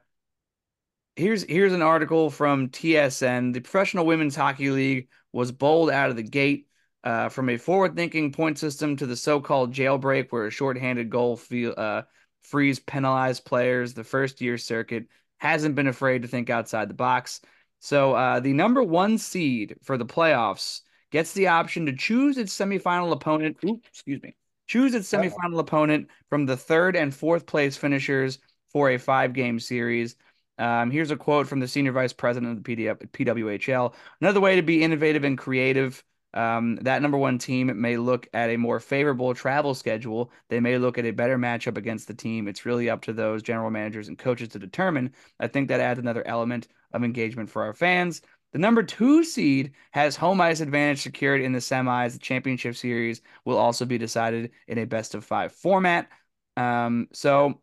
here's 1.17 1.43
here's 1.43 1.73
an 1.73 1.81
article 1.81 2.29
from 2.29 2.69
TSN. 2.69 3.53
The 3.53 3.59
Professional 3.59 4.05
Women's 4.05 4.37
Hockey 4.37 4.69
League 4.69 5.09
was 5.33 5.51
bold 5.51 5.91
out 5.91 6.09
of 6.09 6.15
the 6.15 6.23
gate. 6.23 6.67
Uh, 7.03 7.27
from 7.27 7.49
a 7.49 7.57
forward-thinking 7.57 8.31
point 8.31 8.57
system 8.57 8.95
to 8.95 9.05
the 9.05 9.17
so-called 9.17 9.73
jailbreak, 9.73 10.27
where 10.29 10.47
a 10.47 10.49
shorthanded 10.49 11.09
goal 11.09 11.35
feel, 11.35 11.73
uh, 11.75 12.03
frees 12.43 12.79
penalized 12.79 13.43
players, 13.43 13.93
the 13.93 14.05
first-year 14.05 14.57
circuit 14.57 15.07
hasn't 15.39 15.75
been 15.75 15.87
afraid 15.87 16.21
to 16.21 16.29
think 16.29 16.49
outside 16.49 16.89
the 16.89 16.93
box. 16.93 17.41
So 17.81 18.13
uh, 18.13 18.39
the 18.39 18.53
number 18.53 18.81
one 18.81 19.17
seed 19.17 19.75
for 19.83 19.97
the 19.97 20.05
playoffs 20.05 20.79
gets 21.11 21.33
the 21.33 21.47
option 21.47 21.85
to 21.87 21.93
choose 21.93 22.37
its 22.37 22.57
semifinal 22.57 23.11
opponent. 23.11 23.57
Oops, 23.65 23.85
excuse 23.85 24.23
me. 24.23 24.37
Choose 24.67 24.93
its 24.93 25.11
semifinal 25.11 25.59
opponent 25.59 26.07
from 26.29 26.45
the 26.45 26.55
third 26.55 26.95
and 26.95 27.13
fourth 27.13 27.45
place 27.45 27.75
finishers 27.75 28.39
for 28.71 28.91
a 28.91 28.97
five-game 28.97 29.59
series. 29.59 30.15
Um, 30.57 30.91
here's 30.91 31.11
a 31.11 31.17
quote 31.17 31.47
from 31.47 31.59
the 31.59 31.67
senior 31.67 31.91
vice 31.91 32.13
president 32.13 32.57
of 32.57 32.63
the 32.63 32.75
PD- 32.75 33.11
PWHL. 33.11 33.93
Another 34.21 34.39
way 34.39 34.55
to 34.55 34.61
be 34.61 34.83
innovative 34.83 35.23
and 35.23 35.37
creative. 35.37 36.03
Um, 36.33 36.77
that 36.77 37.01
number 37.01 37.17
one 37.17 37.37
team 37.37 37.79
may 37.79 37.97
look 37.97 38.27
at 38.33 38.49
a 38.49 38.57
more 38.57 38.79
favorable 38.79 39.33
travel 39.35 39.75
schedule. 39.75 40.31
They 40.49 40.59
may 40.59 40.77
look 40.77 40.97
at 40.97 41.05
a 41.05 41.11
better 41.11 41.37
matchup 41.37 41.77
against 41.77 42.07
the 42.07 42.13
team. 42.13 42.47
It's 42.47 42.65
really 42.65 42.89
up 42.89 43.01
to 43.03 43.13
those 43.13 43.43
general 43.43 43.69
managers 43.69 44.07
and 44.07 44.17
coaches 44.17 44.49
to 44.49 44.59
determine. 44.59 45.13
I 45.39 45.47
think 45.47 45.67
that 45.67 45.79
adds 45.79 45.99
another 45.99 46.25
element 46.25 46.67
of 46.91 47.03
engagement 47.03 47.49
for 47.49 47.63
our 47.63 47.73
fans. 47.73 48.21
The 48.51 48.59
number 48.59 48.83
two 48.83 49.23
seed 49.23 49.73
has 49.91 50.15
home 50.15 50.39
ice 50.39 50.59
advantage 50.59 51.01
secured 51.01 51.41
in 51.41 51.53
the 51.53 51.59
semis. 51.59 52.13
The 52.13 52.19
championship 52.19 52.75
series 52.75 53.21
will 53.45 53.57
also 53.57 53.85
be 53.85 53.97
decided 53.97 54.51
in 54.67 54.77
a 54.77 54.85
best 54.85 55.15
of 55.15 55.25
five 55.25 55.51
format. 55.51 56.07
Um, 56.55 57.07
so 57.13 57.61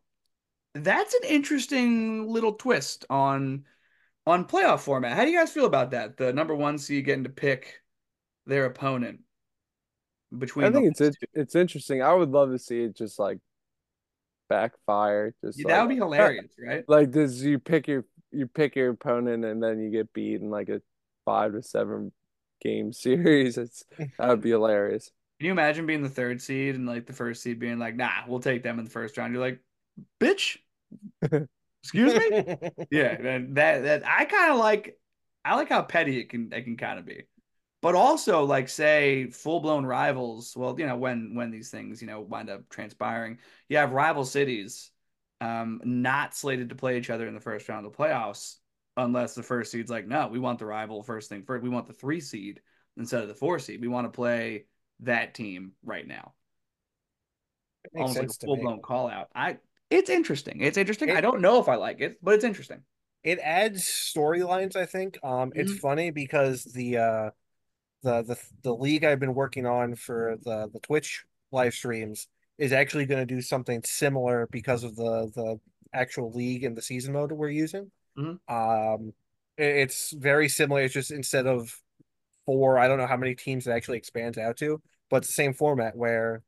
that's 0.74 1.14
an 1.14 1.22
interesting 1.28 2.28
little 2.28 2.52
twist 2.52 3.04
on 3.10 3.64
on 4.26 4.44
playoff 4.44 4.80
format. 4.80 5.16
How 5.16 5.24
do 5.24 5.30
you 5.30 5.38
guys 5.38 5.52
feel 5.52 5.66
about 5.66 5.90
that? 5.92 6.16
The 6.16 6.32
number 6.32 6.54
one 6.54 6.78
seed 6.78 7.04
getting 7.04 7.24
to 7.24 7.30
pick 7.30 7.80
their 8.46 8.66
opponent 8.66 9.20
between. 10.36 10.66
I 10.66 10.70
think 10.70 10.86
it's 10.88 11.00
it, 11.00 11.16
it's 11.34 11.54
interesting. 11.54 12.02
I 12.02 12.12
would 12.12 12.30
love 12.30 12.50
to 12.50 12.58
see 12.58 12.82
it 12.82 12.96
just 12.96 13.18
like 13.18 13.38
backfire. 14.48 15.34
Just 15.42 15.58
Yeah, 15.58 15.68
that 15.68 15.80
would 15.82 15.88
be 15.88 15.96
hilarious, 16.00 16.52
right? 16.64 16.84
Like 16.86 17.12
this, 17.12 17.40
you 17.40 17.58
pick 17.58 17.88
your 17.88 18.04
you 18.30 18.46
pick 18.46 18.76
your 18.76 18.90
opponent 18.90 19.44
and 19.44 19.62
then 19.62 19.80
you 19.80 19.90
get 19.90 20.12
beat 20.12 20.40
in 20.40 20.50
like 20.50 20.68
a 20.68 20.80
five 21.24 21.52
to 21.52 21.62
seven 21.62 22.12
game 22.60 22.92
series. 22.92 23.58
It's 23.58 23.84
that 23.98 24.28
would 24.28 24.42
be 24.42 24.50
hilarious. 24.50 25.10
Can 25.38 25.46
you 25.46 25.52
imagine 25.52 25.86
being 25.86 26.02
the 26.02 26.10
third 26.10 26.42
seed 26.42 26.74
and 26.74 26.86
like 26.86 27.06
the 27.06 27.14
first 27.14 27.42
seed 27.42 27.58
being 27.58 27.78
like, 27.78 27.96
"Nah, 27.96 28.24
we'll 28.28 28.40
take 28.40 28.62
them 28.62 28.78
in 28.78 28.84
the 28.84 28.90
first 28.90 29.16
round." 29.16 29.32
You're 29.32 29.42
like, 29.42 29.60
"Bitch, 30.20 30.58
excuse 31.82 32.14
me." 32.14 32.56
Yeah, 32.90 33.18
man, 33.18 33.54
that 33.54 33.82
that 33.82 34.02
I 34.06 34.24
kind 34.24 34.52
of 34.52 34.58
like. 34.58 34.96
I 35.42 35.54
like 35.54 35.70
how 35.70 35.80
petty 35.80 36.18
it 36.18 36.28
can 36.28 36.52
it 36.52 36.64
can 36.64 36.76
kind 36.76 36.98
of 36.98 37.06
be, 37.06 37.22
but 37.80 37.94
also 37.94 38.44
like 38.44 38.68
say 38.68 39.30
full 39.30 39.60
blown 39.60 39.86
rivals. 39.86 40.54
Well, 40.54 40.78
you 40.78 40.86
know 40.86 40.96
when 40.96 41.34
when 41.34 41.50
these 41.50 41.70
things 41.70 42.02
you 42.02 42.08
know 42.08 42.20
wind 42.20 42.50
up 42.50 42.68
transpiring, 42.68 43.38
you 43.68 43.78
have 43.78 43.92
rival 43.92 44.26
cities, 44.26 44.90
um, 45.40 45.80
not 45.82 46.34
slated 46.34 46.68
to 46.68 46.74
play 46.74 46.98
each 46.98 47.08
other 47.08 47.26
in 47.26 47.32
the 47.34 47.40
first 47.40 47.68
round 47.68 47.86
of 47.86 47.92
the 47.92 47.98
playoffs 47.98 48.56
unless 48.96 49.34
the 49.34 49.42
first 49.42 49.72
seed's 49.72 49.90
like, 49.90 50.06
no, 50.06 50.28
we 50.28 50.38
want 50.38 50.58
the 50.58 50.66
rival 50.66 51.02
first 51.02 51.28
thing 51.28 51.42
first. 51.42 51.62
We 51.62 51.68
want 51.70 51.86
the 51.86 51.92
three 51.92 52.20
seed 52.20 52.60
instead 52.96 53.22
of 53.22 53.28
the 53.28 53.34
four 53.34 53.58
seed. 53.58 53.80
We 53.80 53.88
want 53.88 54.06
to 54.06 54.10
play 54.10 54.66
that 55.00 55.34
team 55.34 55.72
right 55.82 56.06
now. 56.06 56.34
Makes 57.94 58.02
Almost 58.02 58.18
like 58.18 58.28
a 58.28 58.46
full 58.46 58.56
blown 58.56 58.82
call 58.82 59.08
out. 59.08 59.28
I 59.34 59.56
it's 59.90 60.08
interesting. 60.10 60.60
It's 60.60 60.78
interesting. 60.78 61.08
It- 61.10 61.16
I 61.16 61.20
don't 61.20 61.40
know 61.40 61.60
if 61.60 61.68
I 61.68 61.74
like 61.76 62.00
it, 62.00 62.18
but 62.22 62.34
it's 62.34 62.44
interesting. 62.44 62.82
it 63.22 63.38
adds 63.42 63.82
storylines 63.84 64.76
i 64.76 64.86
think 64.86 65.18
um 65.22 65.52
it's 65.54 65.72
Mhm. 65.72 65.78
funny 65.80 66.10
because 66.10 66.64
the 66.64 66.96
uh 66.96 67.30
the 68.02 68.22
the 68.22 68.36
the 68.62 68.74
league 68.74 69.04
i've 69.04 69.20
been 69.20 69.34
working 69.34 69.66
on 69.66 69.94
for 69.94 70.38
the 70.42 70.70
the 70.72 70.80
twitch 70.80 71.26
live 71.52 71.74
streams 71.74 72.28
is 72.56 72.72
actually 72.72 73.04
going 73.04 73.20
to 73.20 73.34
do 73.34 73.42
something 73.42 73.82
similar 73.84 74.48
because 74.50 74.84
of 74.84 74.96
the 74.96 75.30
the 75.34 75.60
actual 75.92 76.32
league 76.32 76.64
and 76.64 76.74
the 76.74 76.80
season 76.80 77.12
mode 77.12 77.28
that 77.30 77.34
we're 77.34 77.50
using 77.50 77.90
Mhm. 78.16 78.38
um 78.48 79.12
it- 79.58 79.76
it's 79.84 80.12
very 80.12 80.48
similar 80.48 80.80
it's 80.80 80.94
just 80.94 81.10
instead 81.10 81.46
of 81.46 81.78
four 82.46 82.78
i 82.78 82.88
don't 82.88 82.96
know 82.96 83.06
how 83.06 83.18
many 83.18 83.34
teams 83.34 83.66
it 83.66 83.72
actually 83.72 83.98
expands 83.98 84.38
out 84.38 84.56
to 84.56 84.80
but 85.10 85.18
it's 85.18 85.26
the 85.26 85.34
same 85.34 85.52
format 85.52 85.94
where 85.94 86.42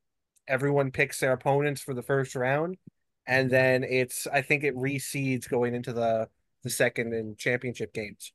everyone 0.48 0.90
picks 0.90 1.20
their 1.20 1.32
opponents 1.32 1.82
for 1.82 1.92
the 1.92 2.02
first 2.02 2.34
round 2.34 2.78
and 3.26 3.50
then 3.50 3.84
it's 3.84 4.26
i 4.32 4.42
think 4.42 4.64
it 4.64 4.74
reseeds 4.76 5.48
going 5.48 5.74
into 5.74 5.92
the 5.92 6.28
the 6.62 6.70
second 6.70 7.12
and 7.12 7.36
championship 7.36 7.92
games. 7.92 8.32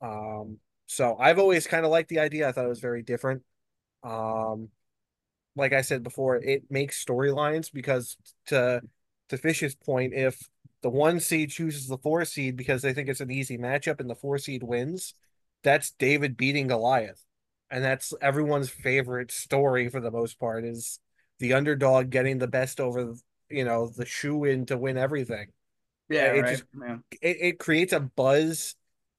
Um, 0.00 0.58
so 0.86 1.16
I've 1.18 1.38
always 1.38 1.66
kind 1.66 1.84
of 1.84 1.90
liked 1.90 2.08
the 2.08 2.20
idea. 2.20 2.48
I 2.48 2.52
thought 2.52 2.64
it 2.64 2.68
was 2.68 2.80
very 2.80 3.02
different. 3.02 3.42
Um, 4.02 4.68
like 5.56 5.72
I 5.72 5.82
said 5.82 6.02
before, 6.02 6.36
it 6.36 6.64
makes 6.70 7.04
storylines 7.04 7.72
because 7.72 8.16
to 8.46 8.82
to 9.30 9.38
Fish's 9.38 9.74
point, 9.74 10.12
if 10.14 10.38
the 10.82 10.90
one 10.90 11.20
seed 11.20 11.50
chooses 11.50 11.88
the 11.88 11.98
four 11.98 12.24
seed 12.24 12.56
because 12.56 12.82
they 12.82 12.92
think 12.92 13.08
it's 13.08 13.20
an 13.20 13.30
easy 13.30 13.56
matchup 13.56 14.00
and 14.00 14.10
the 14.10 14.14
four 14.14 14.38
seed 14.38 14.62
wins, 14.62 15.14
that's 15.62 15.92
David 15.92 16.36
beating 16.36 16.66
Goliath. 16.66 17.24
And 17.70 17.82
that's 17.82 18.12
everyone's 18.20 18.68
favorite 18.68 19.30
story 19.30 19.88
for 19.88 20.00
the 20.00 20.10
most 20.10 20.38
part 20.38 20.64
is 20.64 21.00
the 21.38 21.54
underdog 21.54 22.10
getting 22.10 22.38
the 22.38 22.46
best 22.46 22.78
over, 22.78 23.14
you 23.54 23.64
know, 23.64 23.88
the 23.88 24.06
shoe 24.06 24.44
in 24.44 24.66
to 24.66 24.76
win 24.76 24.96
everything. 24.96 25.48
Yeah, 26.08 26.32
it 26.32 26.42
right. 26.42 26.50
just- 26.50 26.64
yeah. 26.80 26.96
It, 27.22 27.36
it 27.40 27.58
creates 27.58 27.92
a 27.92 28.00
buzz 28.00 28.74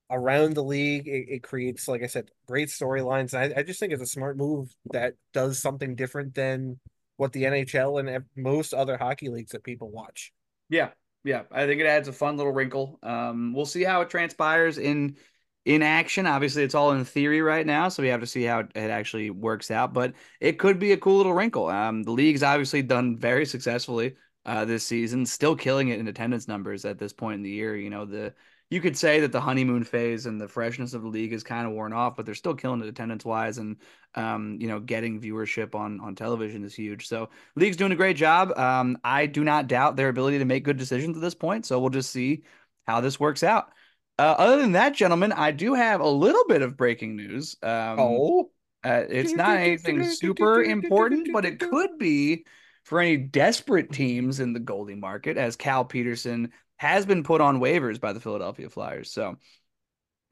around 0.10 0.54
the 0.54 0.64
league. 0.64 1.08
It, 1.08 1.26
it 1.30 1.44
creates, 1.44 1.88
like 1.88 2.04
I 2.04 2.08
said, 2.08 2.30
great 2.48 2.70
storylines. 2.70 3.34
I, 3.34 3.60
I 3.60 3.64
just 3.64 3.80
think 3.80 3.94
it's 3.94 4.02
a 4.02 4.08
smart 4.08 4.38
move 4.38 4.70
that 4.92 5.16
does 5.34 5.60
something 5.60 5.96
different 5.96 6.36
than 6.36 6.80
what 7.18 7.32
the 7.34 7.44
NHL 7.44 8.00
and 8.00 8.26
most 8.36 8.74
other 8.74 8.98
hockey 8.98 9.30
leagues 9.30 9.52
that 9.52 9.64
people 9.64 9.90
watch. 9.90 10.32
Yeah, 10.70 10.90
yeah. 11.24 11.44
I 11.52 11.66
think 11.66 11.82
it 11.82 11.88
adds 11.88 12.08
a 12.08 12.14
fun 12.14 12.38
little 12.38 12.52
wrinkle. 12.52 13.00
Um, 13.02 13.54
we'll 13.54 13.66
see 13.66 13.84
how 13.84 14.02
it 14.02 14.10
transpires 14.10 14.78
in 14.78 15.18
in 15.64 15.82
action. 15.82 16.28
Obviously, 16.28 16.64
it's 16.64 16.76
all 16.76 16.92
in 16.92 17.06
theory 17.06 17.42
right 17.42 17.66
now, 17.66 17.90
so 17.90 18.04
we 18.04 18.10
have 18.10 18.20
to 18.20 18.28
see 18.28 18.44
how 18.44 18.60
it, 18.60 18.72
it 18.76 18.92
actually 18.92 19.30
works 19.32 19.72
out. 19.72 19.94
But 19.94 20.14
it 20.40 20.60
could 20.60 20.78
be 20.78 20.92
a 20.92 20.98
cool 20.98 21.18
little 21.18 21.34
wrinkle. 21.34 21.68
Um, 21.68 22.04
the 22.04 22.12
league's 22.12 22.44
obviously 22.44 22.82
done 22.84 23.18
very 23.18 23.46
successfully 23.46 24.16
uh, 24.46 24.66
this 24.66 24.86
season, 24.86 25.26
still 25.26 25.56
killing 25.56 25.90
it 25.90 26.00
in 26.00 26.08
attendance 26.08 26.48
numbers 26.48 26.86
at 26.86 27.00
this 27.00 27.14
point 27.14 27.36
in 27.36 27.42
the 27.42 27.50
year. 27.50 27.76
You 27.76 27.90
know, 27.90 28.06
the 28.06 28.34
you 28.70 28.82
could 28.82 28.98
say 28.98 29.20
that 29.20 29.32
the 29.32 29.42
honeymoon 29.42 29.84
phase 29.84 30.26
and 30.26 30.42
the 30.42 30.48
freshness 30.48 30.94
of 30.94 31.04
the 31.04 31.08
league 31.08 31.34
is 31.34 31.44
kind 31.44 31.68
of 31.68 31.74
worn 31.74 31.94
off, 31.94 32.16
but 32.16 32.26
they're 32.26 32.34
still 32.34 32.56
killing 32.56 32.82
it 32.82 32.88
attendance 32.88 33.24
wise, 33.24 33.58
and 33.58 33.78
um, 34.16 34.58
you 34.60 34.68
know, 34.68 34.80
getting 34.80 35.22
viewership 35.22 35.76
on 35.76 36.00
on 36.00 36.16
television 36.16 36.64
is 36.64 36.74
huge. 36.74 37.08
So 37.08 37.30
league's 37.56 37.78
doing 37.78 37.92
a 37.92 37.96
great 37.96 38.18
job. 38.18 38.58
Um, 38.58 38.98
I 39.04 39.26
do 39.26 39.44
not 39.44 39.68
doubt 39.68 39.96
their 39.96 40.10
ability 40.10 40.40
to 40.40 40.46
make 40.46 40.64
good 40.64 40.78
decisions 40.78 41.18
at 41.18 41.22
this 41.22 41.36
point. 41.36 41.66
So 41.66 41.80
we'll 41.80 41.90
just 41.90 42.12
see 42.12 42.44
how 42.88 43.02
this 43.02 43.20
works 43.20 43.44
out. 43.44 43.70
Uh, 44.18 44.36
other 44.38 44.62
than 44.62 44.72
that, 44.74 44.94
gentlemen, 44.94 45.32
I 45.32 45.52
do 45.52 45.74
have 45.74 46.00
a 46.00 46.08
little 46.08 46.46
bit 46.48 46.62
of 46.62 46.78
breaking 46.78 47.18
news. 47.18 47.58
Um, 47.62 48.00
oh, 48.00 48.52
uh, 48.84 49.04
it's 49.10 49.34
not 49.34 49.58
anything 49.58 50.04
super 50.04 50.64
important, 50.64 51.30
but 51.34 51.44
it 51.44 51.60
could 51.60 51.98
be 51.98 52.46
for 52.86 53.02
any 53.02 53.18
desperate 53.18 53.92
teams 53.92 54.40
in 54.40 54.54
the 54.54 54.60
Goldie 54.60 54.96
market, 54.96 55.38
as 55.38 55.56
Cal 55.58 55.84
Petersen 55.84 56.54
has 56.78 57.06
been 57.06 57.24
put 57.24 57.42
on 57.42 57.60
waivers 57.60 58.00
by 58.00 58.14
the 58.14 58.20
Philadelphia 58.22 58.70
Flyers. 58.70 59.12
So 59.12 59.36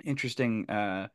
interesting 0.06 0.70
uh, 0.70 1.08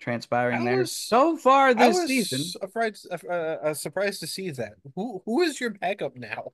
transpiring 0.00 0.62
I 0.62 0.64
there 0.64 0.78
was- 0.78 0.92
so 0.96 1.36
far 1.36 1.68
I 1.68 1.74
this 1.74 1.96
was 1.96 2.08
season. 2.08 2.38
surprised, 2.40 3.06
uh, 3.10 3.28
uh, 3.32 3.74
surprised 3.74 4.20
to 4.20 4.26
see 4.26 4.50
that. 4.50 4.74
Who 4.94 5.22
who 5.24 5.42
is 5.42 5.60
your 5.60 5.70
backup 5.70 6.16
now? 6.16 6.52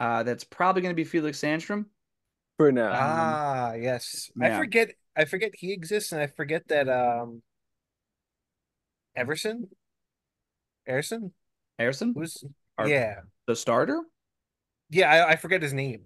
Uh, 0.00 0.22
that's 0.22 0.44
probably 0.44 0.82
going 0.82 0.92
to 0.94 0.96
be 0.96 1.04
Felix 1.04 1.38
Sandstrom. 1.40 1.86
for 2.56 2.72
now. 2.72 2.90
Ah, 2.92 3.72
yes. 3.74 4.30
I 4.40 4.56
forget. 4.56 4.94
I 5.16 5.26
forget 5.26 5.52
he 5.54 5.72
exists, 5.72 6.10
and 6.12 6.20
I 6.20 6.26
forget 6.26 6.66
that 6.68 6.88
um, 6.88 7.42
Everson, 9.14 9.68
Erson, 10.88 11.32
Harrison, 11.78 12.14
who's 12.16 12.42
Ar- 12.82 12.88
yeah, 12.88 13.14
the 13.46 13.56
starter. 13.56 14.00
yeah. 14.90 15.10
I, 15.10 15.30
I 15.32 15.36
forget 15.36 15.62
his 15.62 15.72
name. 15.72 16.02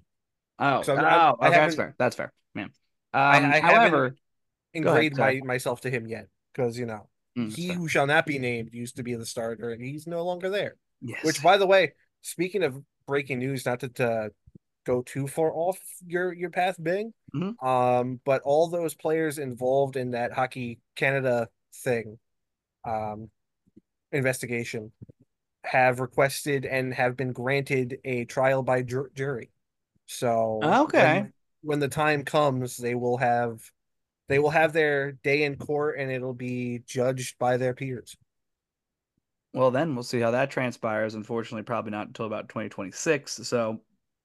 Oh, 0.58 0.82
So 0.82 0.94
oh, 0.96 0.98
I- 1.04 1.30
okay, 1.48 1.56
that's 1.56 1.74
fair. 1.74 1.94
That's 1.98 2.16
fair, 2.16 2.32
man. 2.54 2.70
Um, 3.12 3.44
I- 3.52 3.60
however, 3.60 4.16
Engraved 4.74 5.16
sorry. 5.16 5.40
my, 5.40 5.46
myself 5.46 5.80
to 5.82 5.90
him 5.90 6.06
yet 6.06 6.28
because 6.52 6.78
you 6.78 6.86
know 6.86 7.08
Mm, 7.36 7.54
he 7.54 7.68
fair. 7.68 7.76
who 7.76 7.88
shall 7.88 8.06
not 8.06 8.24
be 8.26 8.38
named 8.38 8.70
used 8.72 8.96
to 8.96 9.02
be 9.02 9.14
the 9.14 9.26
starter, 9.26 9.70
and 9.70 9.82
he's 9.82 10.06
no 10.06 10.24
longer 10.24 10.48
there. 10.48 10.76
yes, 11.02 11.22
Which, 11.22 11.42
by 11.42 11.58
the 11.58 11.66
way, 11.66 11.92
speaking 12.22 12.62
of 12.62 12.82
breaking 13.06 13.38
news, 13.40 13.66
not 13.66 13.80
to, 13.80 13.88
to 13.90 14.30
go 14.86 15.02
too 15.02 15.26
far 15.26 15.52
off 15.52 15.78
your 16.06 16.32
your 16.32 16.48
path, 16.50 16.82
Bing, 16.82 17.12
Mhm. 17.34 17.62
um, 17.62 18.20
but 18.24 18.40
all 18.42 18.68
those 18.68 18.94
players 18.94 19.38
involved 19.38 19.96
in 19.96 20.12
that 20.12 20.32
Hockey 20.32 20.78
Canada 20.94 21.48
thing, 21.74 22.18
um, 22.84 23.30
investigation, 24.12 24.92
have 25.66 26.00
requested 26.00 26.64
and 26.66 26.94
have 26.94 27.16
been 27.16 27.32
granted 27.32 27.98
a 28.04 28.24
trial 28.26 28.62
by 28.62 28.82
ju- 28.82 29.10
jury. 29.14 29.50
So 30.06 30.80
Okay. 30.82 30.92
when, 30.92 31.32
when 31.62 31.80
the 31.80 31.88
time 31.88 32.24
comes, 32.24 32.76
they 32.76 32.94
will 32.94 33.18
have 33.18 33.60
they 34.28 34.38
will 34.40 34.50
have 34.50 34.72
their 34.72 35.12
day 35.12 35.44
in 35.44 35.56
court, 35.56 35.98
and 35.98 36.10
it'll 36.10 36.34
be 36.34 36.80
judged 36.86 37.38
by 37.38 37.58
their 37.58 37.74
peers. 37.74 38.16
Well, 39.52 39.70
then 39.70 39.94
we'll 39.94 40.02
see 40.04 40.20
how 40.20 40.32
that 40.32 40.50
transpires. 40.50 41.14
Unfortunately, 41.14 41.62
probably 41.62 41.90
not 41.90 42.08
until 42.08 42.26
about 42.26 42.48
2026. 42.48 43.32
So, 43.32 43.80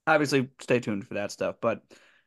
obviously, 0.06 0.50
stay 0.60 0.80
tuned 0.80 1.08
for 1.08 1.14
that 1.16 1.32
stuff. 1.32 1.56
But 1.62 1.84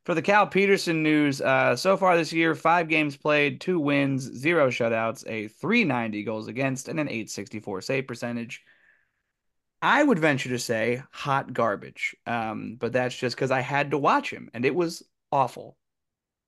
for 0.07 0.15
the 0.15 0.23
Cal 0.23 0.47
Petersen 0.47 1.03
news, 1.03 1.41
uh, 1.41 1.77
so 1.77 1.97
far 1.97 2.17
this 2.17 2.33
year, 2.33 2.55
five 2.55 2.89
games 2.89 3.17
played, 3.17 3.61
two 3.61 3.79
wins, 3.79 4.23
zero 4.23 4.71
shutouts, 4.71 5.25
a 5.27 5.49
390 5.49 6.25
goals 6.25 6.49
against, 6.49 6.89
and 6.89 6.99
an 6.99 7.09
864 7.09 7.83
save 7.83 8.07
percentage. 8.07 8.63
I 9.85 10.03
would 10.03 10.19
venture 10.19 10.49
to 10.49 10.59
say 10.59 11.03
hot 11.13 11.53
garbage. 11.53 12.17
Um, 12.27 12.77
but 12.81 12.95
that's 12.95 13.15
just 13.15 13.37
because 13.37 13.51
I 13.51 13.61
had 13.61 13.91
to 13.91 13.99
watch 13.99 14.31
him, 14.31 14.51
and 14.55 14.65
it 14.65 14.75
was 14.75 15.03
awful. 15.31 15.77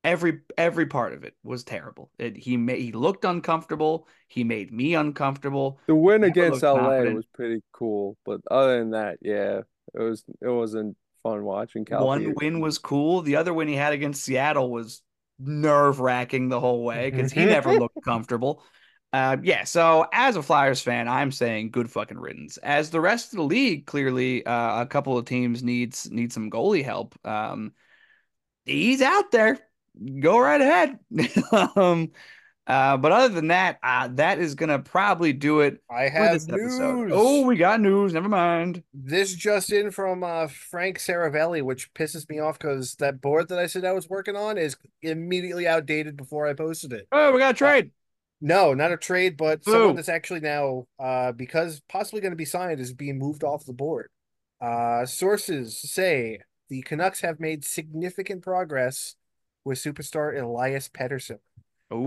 Every 0.03 0.41
every 0.57 0.87
part 0.87 1.13
of 1.13 1.23
it 1.23 1.35
was 1.45 1.63
terrible. 1.63 2.11
It, 2.19 2.35
he 2.35 2.57
made 2.57 2.81
he 2.81 2.93
looked 2.93 3.27
uncomfortable. 3.27 4.09
He 4.29 4.43
made 4.43 4.73
me 4.73 4.95
uncomfortable. 4.95 5.79
The 5.87 5.95
win 5.95 6.25
against 6.25 6.63
LA 6.63 6.77
confident. 6.77 7.17
was 7.17 7.27
pretty 7.35 7.63
cool, 7.73 8.17
but 8.25 8.41
other 8.51 8.79
than 8.79 8.93
that, 8.93 9.19
yeah, 9.21 9.61
it 9.93 10.01
was 10.01 10.25
it 10.41 10.49
wasn't 10.49 10.97
fun 11.23 11.45
watching 11.45 11.85
Cal. 11.85 12.07
One 12.07 12.21
Petersen. 12.21 12.37
win 12.41 12.61
was 12.61 12.79
cool. 12.79 13.21
The 13.21 13.37
other 13.37 13.53
win 13.53 13.69
he 13.69 13.75
had 13.75 13.93
against 13.93 14.25
Seattle 14.25 14.71
was 14.71 15.03
nerve 15.39 16.01
wracking 16.01 16.49
the 16.49 16.61
whole 16.61 16.83
way 16.85 17.11
because 17.11 17.33
he 17.33 17.45
never 17.45 17.79
looked 17.79 18.01
comfortable. 18.05 18.63
Uh, 19.17 19.39
yeah, 19.43 19.65
so 19.65 20.07
as 20.13 20.37
a 20.37 20.43
Flyers 20.43 20.83
fan, 20.83 21.09
I'm 21.09 21.33
saying 21.33 21.71
good 21.71 21.91
fucking 21.91 22.19
riddance. 22.19 22.59
As 22.59 22.91
the 22.91 23.01
rest 23.01 23.33
of 23.33 23.39
the 23.39 23.45
league, 23.45 23.87
clearly, 23.87 24.45
uh, 24.45 24.83
a 24.83 24.85
couple 24.85 25.17
of 25.17 25.25
teams 25.25 25.63
needs 25.63 26.11
need 26.11 26.35
some 26.35 26.51
goalie 26.51 26.85
help. 26.85 27.15
Um, 27.25 27.73
he's 28.67 29.01
out 29.01 29.31
there. 29.31 29.59
Go 30.21 30.39
right 30.39 30.61
ahead. 30.61 30.99
um, 31.77 32.11
uh, 32.67 32.99
but 32.99 33.11
other 33.11 33.33
than 33.33 33.49
that, 33.49 33.79
uh, 33.83 34.09
that 34.09 34.39
is 34.39 34.55
gonna 34.55 34.81
probably 34.81 35.33
do 35.33 35.61
it 35.61 35.81
I 35.89 36.11
have 36.11 36.35
this 36.35 36.49
episode. 36.51 37.07
news. 37.07 37.13
Oh, 37.15 37.47
we 37.47 37.57
got 37.57 37.81
news. 37.81 38.13
Never 38.13 38.29
mind. 38.29 38.83
This 38.93 39.35
just 39.35 39.73
in 39.73 39.93
from 39.93 40.25
uh, 40.25 40.49
Frank 40.49 40.99
Seravalli, 40.99 41.63
which 41.63 41.95
pisses 41.95 42.29
me 42.29 42.39
off 42.39 42.59
because 42.59 42.97
that 42.97 43.23
board 43.23 43.49
that 43.49 43.59
I 43.59 43.67
said 43.67 43.87
I 43.87 43.93
was 43.93 44.11
working 44.11 44.37
on 44.37 44.59
is 44.59 44.77
immediately 45.01 45.67
outdated 45.67 46.19
before 46.19 46.47
I 46.47 46.53
posted 46.53 46.93
it. 46.93 47.09
Oh, 47.13 47.33
we 47.33 47.39
got 47.39 47.55
a 47.55 47.57
trade. 47.57 47.93
No, 48.41 48.75
not 48.75 48.93
a 48.93 48.97
trade, 48.97 49.37
but 49.37 49.65
someone 49.65 49.97
that's 49.97 50.09
actually 50.11 50.41
now, 50.41 50.87
uh, 50.99 51.33
because 51.33 51.81
possibly 51.89 52.21
going 52.21 52.33
to 52.33 52.37
be 52.37 52.45
signed, 52.45 52.81
is 52.81 52.93
being 52.93 53.19
moved 53.19 53.45
off 53.45 53.65
the 53.65 53.73
board. 53.73 54.11
Uh, 54.61 55.07
sources 55.07 55.79
say 55.79 56.41
the 56.69 56.83
Canucks 56.83 57.21
have 57.23 57.41
made 57.41 57.65
significant 57.65 58.43
progress 58.43 59.17
with 59.65 59.79
superstar 59.79 60.39
Elias 60.41 60.89
Pettersson. 60.89 61.39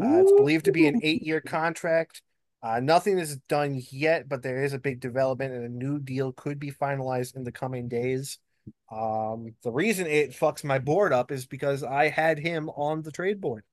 Uh, 0.03 0.19
it's 0.21 0.32
believed 0.34 0.65
to 0.65 0.71
be 0.71 0.88
an 0.88 0.99
eight-year 1.03 1.41
contract. 1.41 2.21
Uh, 2.61 2.80
nothing 2.80 3.17
is 3.17 3.38
done 3.47 3.82
yet, 3.89 4.27
but 4.27 4.43
there 4.43 4.63
is 4.63 4.73
a 4.73 4.80
big 4.80 4.99
development, 4.99 5.53
and 5.53 5.65
a 5.65 5.69
new 5.69 5.97
deal 5.99 6.32
could 6.34 6.59
be 6.59 6.71
finalized 6.71 7.36
in 7.36 7.43
the 7.43 7.51
coming 7.51 7.88
days. 7.88 8.38
Um, 8.91 9.55
the 9.63 9.71
reason 9.71 10.05
it 10.05 10.32
fucks 10.32 10.63
my 10.63 10.77
board 10.77 11.13
up 11.13 11.32
is 11.32 11.45
because 11.45 11.84
I 11.84 12.09
had 12.09 12.38
him 12.38 12.69
on 12.69 13.01
the 13.01 13.11
trade 13.11 13.41
board. 13.41 13.63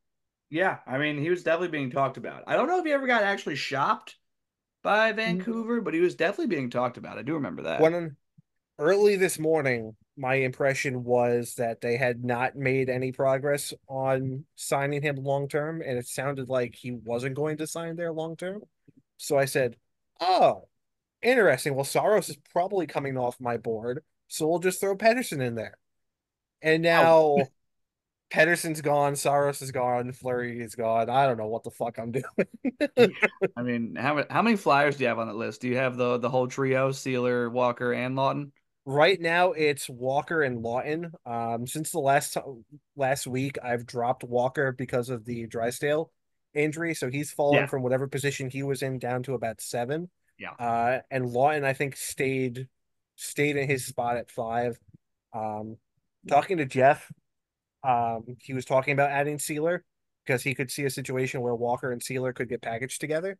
Yeah, 0.50 0.78
I 0.86 0.98
mean, 0.98 1.18
he 1.18 1.30
was 1.30 1.42
definitely 1.44 1.68
being 1.68 1.90
talked 1.90 2.16
about. 2.16 2.44
I 2.46 2.54
don't 2.56 2.68
know 2.68 2.78
if 2.78 2.84
he 2.84 2.92
ever 2.92 3.06
got 3.06 3.22
actually 3.22 3.56
shopped 3.56 4.16
by 4.82 5.12
Mm-hmm. 5.26 5.52
Vancouver, 5.52 5.80
but 5.82 5.94
he 5.94 6.00
was 6.00 6.16
definitely 6.16 6.54
being 6.56 6.70
talked 6.70 6.96
about. 6.98 7.18
I 7.18 7.22
do 7.22 7.34
remember 7.34 7.64
that. 7.64 7.92
When 7.92 8.16
early 8.78 9.16
this 9.16 9.38
morning, 9.38 9.96
my 10.16 10.36
impression 10.36 11.04
was 11.04 11.56
that 11.56 11.80
they 11.82 11.96
had 11.96 12.24
not 12.24 12.56
made 12.56 12.90
any 12.90 13.12
progress 13.12 13.74
on 13.88 14.46
signing 14.56 15.02
him 15.02 15.16
long 15.16 15.48
term, 15.48 15.82
and 15.82 15.98
it 15.98 16.06
sounded 16.08 16.48
like 16.50 16.74
he 16.76 16.92
wasn't 16.92 17.36
going 17.36 17.58
to 17.58 17.66
sign 17.66 17.96
there 17.96 18.12
long 18.12 18.36
term. 18.36 18.62
So 19.18 19.38
I 19.38 19.46
said, 19.46 19.78
"Oh, 20.20 20.68
interesting. 21.22 21.74
Well, 21.74 21.84
Saros 21.84 22.30
is 22.30 22.38
probably 22.52 22.86
coming 22.88 23.18
off 23.18 23.40
my 23.40 23.56
board, 23.58 24.04
so 24.28 24.48
we'll 24.48 24.60
just 24.60 24.80
throw 24.80 24.96
Pettersson 24.96 25.42
in 25.42 25.54
there." 25.56 25.78
And 26.62 26.82
now 26.82 27.50
Pettersson's 28.30 28.80
gone, 28.80 29.14
Saros 29.14 29.62
is 29.62 29.70
gone, 29.70 30.12
Fleury 30.12 30.60
is 30.60 30.74
gone. 30.74 31.08
I 31.08 31.26
don't 31.26 31.36
know 31.38 31.46
what 31.46 31.62
the 31.62 31.70
fuck 31.70 31.98
I'm 31.98 32.12
doing. 32.12 33.12
I 33.56 33.62
mean, 33.62 33.94
how 33.96 34.24
how 34.28 34.42
many 34.42 34.56
flyers 34.56 34.96
do 34.96 35.04
you 35.04 35.08
have 35.08 35.18
on 35.18 35.28
that 35.28 35.36
list? 35.36 35.60
Do 35.60 35.68
you 35.68 35.76
have 35.76 35.96
the 35.96 36.18
the 36.18 36.28
whole 36.28 36.48
trio: 36.48 36.90
Seeler, 36.90 37.50
Walker, 37.50 37.92
and 37.92 38.16
Laughton? 38.16 38.50
Right 38.84 39.20
now, 39.20 39.52
it's 39.52 39.88
Walker 39.88 40.42
and 40.42 40.62
Laughton. 40.64 41.10
Um, 41.24 41.66
since 41.66 41.90
the 41.92 41.98
last 42.00 42.36
last 42.96 43.26
week, 43.26 43.58
I've 43.62 43.86
dropped 43.86 44.24
Walker 44.24 44.72
because 44.72 45.08
of 45.08 45.24
the 45.24 45.46
Drysdale 45.46 46.10
injury, 46.54 46.94
so 46.94 47.10
he's 47.10 47.30
fallen 47.30 47.60
Yeah. 47.60 47.66
from 47.66 47.82
whatever 47.82 48.08
position 48.08 48.48
he 48.50 48.62
was 48.62 48.82
in 48.82 48.98
down 48.98 49.22
to 49.24 49.34
about 49.34 49.60
seven. 49.60 50.10
Yeah. 50.38 50.50
Uh, 50.58 51.00
and 51.10 51.26
Laughton, 51.26 51.64
I 51.64 51.72
think, 51.74 51.96
stayed 51.96 52.68
stayed 53.16 53.56
in 53.56 53.68
his 53.68 53.86
spot 53.86 54.16
at 54.18 54.30
five. 54.30 54.78
Um, 55.32 55.76
talking 56.28 56.58
to 56.58 56.64
Jeff, 56.66 57.10
Um, 57.86 58.36
he 58.40 58.52
was 58.52 58.64
talking 58.64 58.92
about 58.92 59.10
adding 59.10 59.38
Seeler 59.38 59.80
because 60.24 60.42
he 60.42 60.54
could 60.54 60.70
see 60.70 60.84
a 60.84 60.90
situation 60.90 61.40
where 61.40 61.54
Walker 61.54 61.92
and 61.92 62.00
Seeler 62.00 62.34
could 62.34 62.48
get 62.48 62.62
packaged 62.62 63.00
together. 63.00 63.38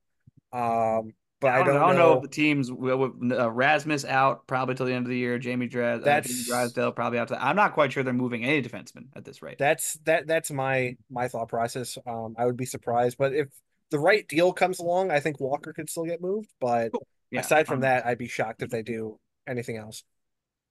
Um, 0.52 1.12
but 1.40 1.52
I 1.52 1.62
don't, 1.62 1.76
I 1.76 1.86
don't 1.86 1.96
know. 1.96 1.96
know 1.96 2.12
if 2.14 2.22
the 2.22 2.28
teams 2.28 2.72
will 2.72 3.12
uh, 3.30 3.50
Rasmus 3.50 4.04
out 4.04 4.46
probably 4.46 4.74
till 4.74 4.86
the 4.86 4.94
end 4.94 5.04
of 5.04 5.10
the 5.10 5.18
year. 5.18 5.38
Jamie 5.38 5.66
Dras, 5.66 6.02
uh, 6.02 6.20
Jamie 6.20 6.44
Drysdale 6.46 6.92
probably 6.92 7.18
out. 7.18 7.28
To, 7.28 7.42
I'm 7.42 7.56
not 7.56 7.74
quite 7.74 7.92
sure 7.92 8.02
they're 8.02 8.14
moving 8.14 8.44
any 8.44 8.62
defensemen 8.62 9.08
at 9.14 9.24
this 9.24 9.42
rate. 9.42 9.58
That's 9.58 9.94
that 10.04 10.26
that's 10.26 10.50
my 10.50 10.96
my 11.10 11.28
thought 11.28 11.48
process. 11.48 11.98
Um, 12.06 12.36
I 12.38 12.46
would 12.46 12.56
be 12.56 12.66
surprised, 12.66 13.18
but 13.18 13.34
if 13.34 13.48
the 13.90 13.98
right 13.98 14.26
deal 14.28 14.52
comes 14.52 14.78
along, 14.78 15.10
I 15.10 15.20
think 15.20 15.38
Walker 15.40 15.72
could 15.72 15.90
still 15.90 16.04
get 16.04 16.20
moved. 16.22 16.48
But 16.60 16.92
Yeah, 17.30 17.40
aside 17.40 17.66
from 17.66 17.76
um, 17.76 17.80
that, 17.82 18.06
I'd 18.06 18.18
be 18.18 18.28
shocked 18.28 18.62
if 18.62 18.70
they 18.70 18.82
do 18.82 19.18
anything 19.46 19.76
else. 19.76 20.04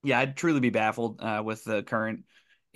yeah, 0.03 0.19
I'd 0.19 0.37
truly 0.37 0.59
be 0.59 0.69
baffled 0.69 1.21
uh, 1.21 1.41
with 1.43 1.63
the 1.63 1.83
current 1.83 2.25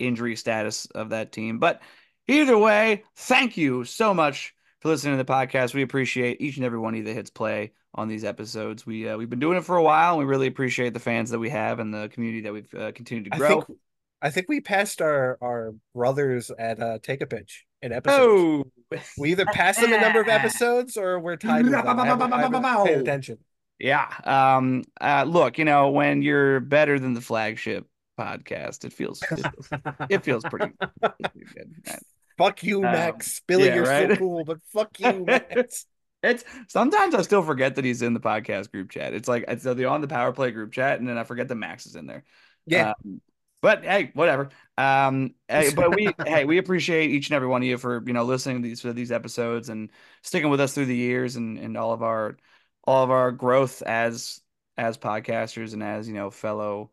injury 0.00 0.36
status 0.36 0.86
of 0.86 1.10
that 1.10 1.32
team. 1.32 1.58
But 1.58 1.80
either 2.28 2.56
way, 2.58 3.04
thank 3.16 3.56
you 3.56 3.84
so 3.84 4.14
much 4.14 4.54
for 4.80 4.88
listening 4.88 5.16
to 5.18 5.22
the 5.24 5.30
podcast. 5.32 5.74
We 5.74 5.82
appreciate 5.82 6.40
each 6.40 6.56
and 6.56 6.64
every 6.64 6.78
one 6.78 6.94
of 6.94 6.98
you 6.98 7.04
that 7.04 7.14
hits 7.14 7.30
play 7.30 7.72
on 7.94 8.08
these 8.08 8.24
episodes. 8.24 8.86
We 8.86 9.08
uh, 9.08 9.16
we've 9.16 9.30
been 9.30 9.40
doing 9.40 9.58
it 9.58 9.64
for 9.64 9.76
a 9.76 9.82
while, 9.82 10.10
and 10.14 10.18
we 10.18 10.24
really 10.24 10.46
appreciate 10.46 10.94
the 10.94 11.00
fans 11.00 11.30
that 11.30 11.38
we 11.38 11.50
have 11.50 11.78
and 11.80 11.92
the 11.92 12.08
community 12.08 12.42
that 12.42 12.52
we've 12.52 12.74
uh, 12.74 12.92
continued 12.92 13.26
to 13.30 13.34
I 13.34 13.38
grow. 13.38 13.60
think 13.62 13.78
I 14.22 14.30
think 14.30 14.46
we 14.48 14.60
passed 14.60 15.00
our 15.02 15.38
our 15.42 15.74
brothers 15.94 16.50
at 16.58 16.80
uh, 16.80 16.98
take 17.02 17.20
a 17.20 17.26
pitch 17.26 17.64
in 17.82 17.92
episodes. 17.92 18.64
oh, 18.90 18.98
We 19.18 19.30
either 19.32 19.46
passed 19.46 19.80
them 19.80 19.92
a 19.92 20.00
number 20.00 20.20
of 20.20 20.28
episodes 20.28 20.96
or 20.96 21.18
we're 21.18 21.36
tied 21.36 21.64
with 21.64 21.72
them. 21.72 21.98
I 21.98 22.06
haven't, 22.06 22.32
I 22.32 22.40
haven't 22.42 22.64
attention. 23.00 23.38
yeah. 23.78 24.08
Um. 24.24 24.84
Uh. 25.00 25.24
Look, 25.26 25.58
you 25.58 25.64
know, 25.64 25.90
when 25.90 26.22
you're 26.22 26.60
better 26.60 26.98
than 26.98 27.14
the 27.14 27.20
flagship 27.20 27.86
podcast, 28.20 28.84
it 28.84 28.92
feels 28.92 29.22
it 29.22 29.28
feels, 29.28 29.68
it 30.10 30.24
feels 30.24 30.44
pretty, 30.44 30.72
pretty 31.00 31.46
good. 31.54 31.74
Right? 31.86 31.98
Fuck 32.38 32.62
you, 32.62 32.78
Um, 32.78 32.92
Max. 32.92 33.42
Billy, 33.46 33.66
yeah, 33.66 33.74
you're 33.74 33.86
so 33.86 34.16
cool, 34.16 34.44
but 34.44 34.58
fuck 34.72 34.98
you, 34.98 35.24
Max. 35.26 35.86
It's 36.22 36.44
sometimes 36.68 37.14
I 37.14 37.22
still 37.22 37.42
forget 37.42 37.76
that 37.76 37.84
he's 37.84 38.02
in 38.02 38.12
the 38.12 38.20
podcast 38.20 38.70
group 38.70 38.90
chat. 38.90 39.14
It's 39.14 39.28
like 39.28 39.44
it's 39.48 39.64
the 39.64 39.86
on 39.86 40.00
the 40.02 40.08
power 40.08 40.32
play 40.32 40.50
group 40.50 40.72
chat, 40.72 41.00
and 41.00 41.08
then 41.08 41.16
I 41.16 41.24
forget 41.24 41.48
that 41.48 41.54
Max 41.54 41.86
is 41.86 41.96
in 41.96 42.06
there. 42.06 42.24
Yeah. 42.66 42.92
Um, 43.04 43.20
but 43.62 43.84
hey, 43.84 44.10
whatever. 44.14 44.50
Um, 44.78 45.34
hey, 45.48 45.72
but 45.76 45.94
we 45.94 46.10
hey 46.26 46.44
we 46.44 46.58
appreciate 46.58 47.10
each 47.10 47.28
and 47.28 47.36
every 47.36 47.48
one 47.48 47.62
of 47.62 47.68
you 47.68 47.78
for 47.78 48.02
you 48.06 48.12
know 48.12 48.24
listening 48.24 48.62
to 48.62 48.68
these 48.68 48.80
to 48.82 48.92
these 48.92 49.12
episodes 49.12 49.68
and 49.68 49.90
sticking 50.22 50.50
with 50.50 50.60
us 50.60 50.74
through 50.74 50.86
the 50.86 50.96
years 50.96 51.36
and 51.36 51.58
and 51.58 51.76
all 51.76 51.92
of 51.92 52.02
our 52.02 52.36
all 52.84 53.04
of 53.04 53.10
our 53.10 53.32
growth 53.32 53.82
as 53.82 54.40
as 54.76 54.96
podcasters 54.96 55.72
and 55.74 55.82
as 55.82 56.08
you 56.08 56.14
know 56.14 56.30
fellow 56.30 56.90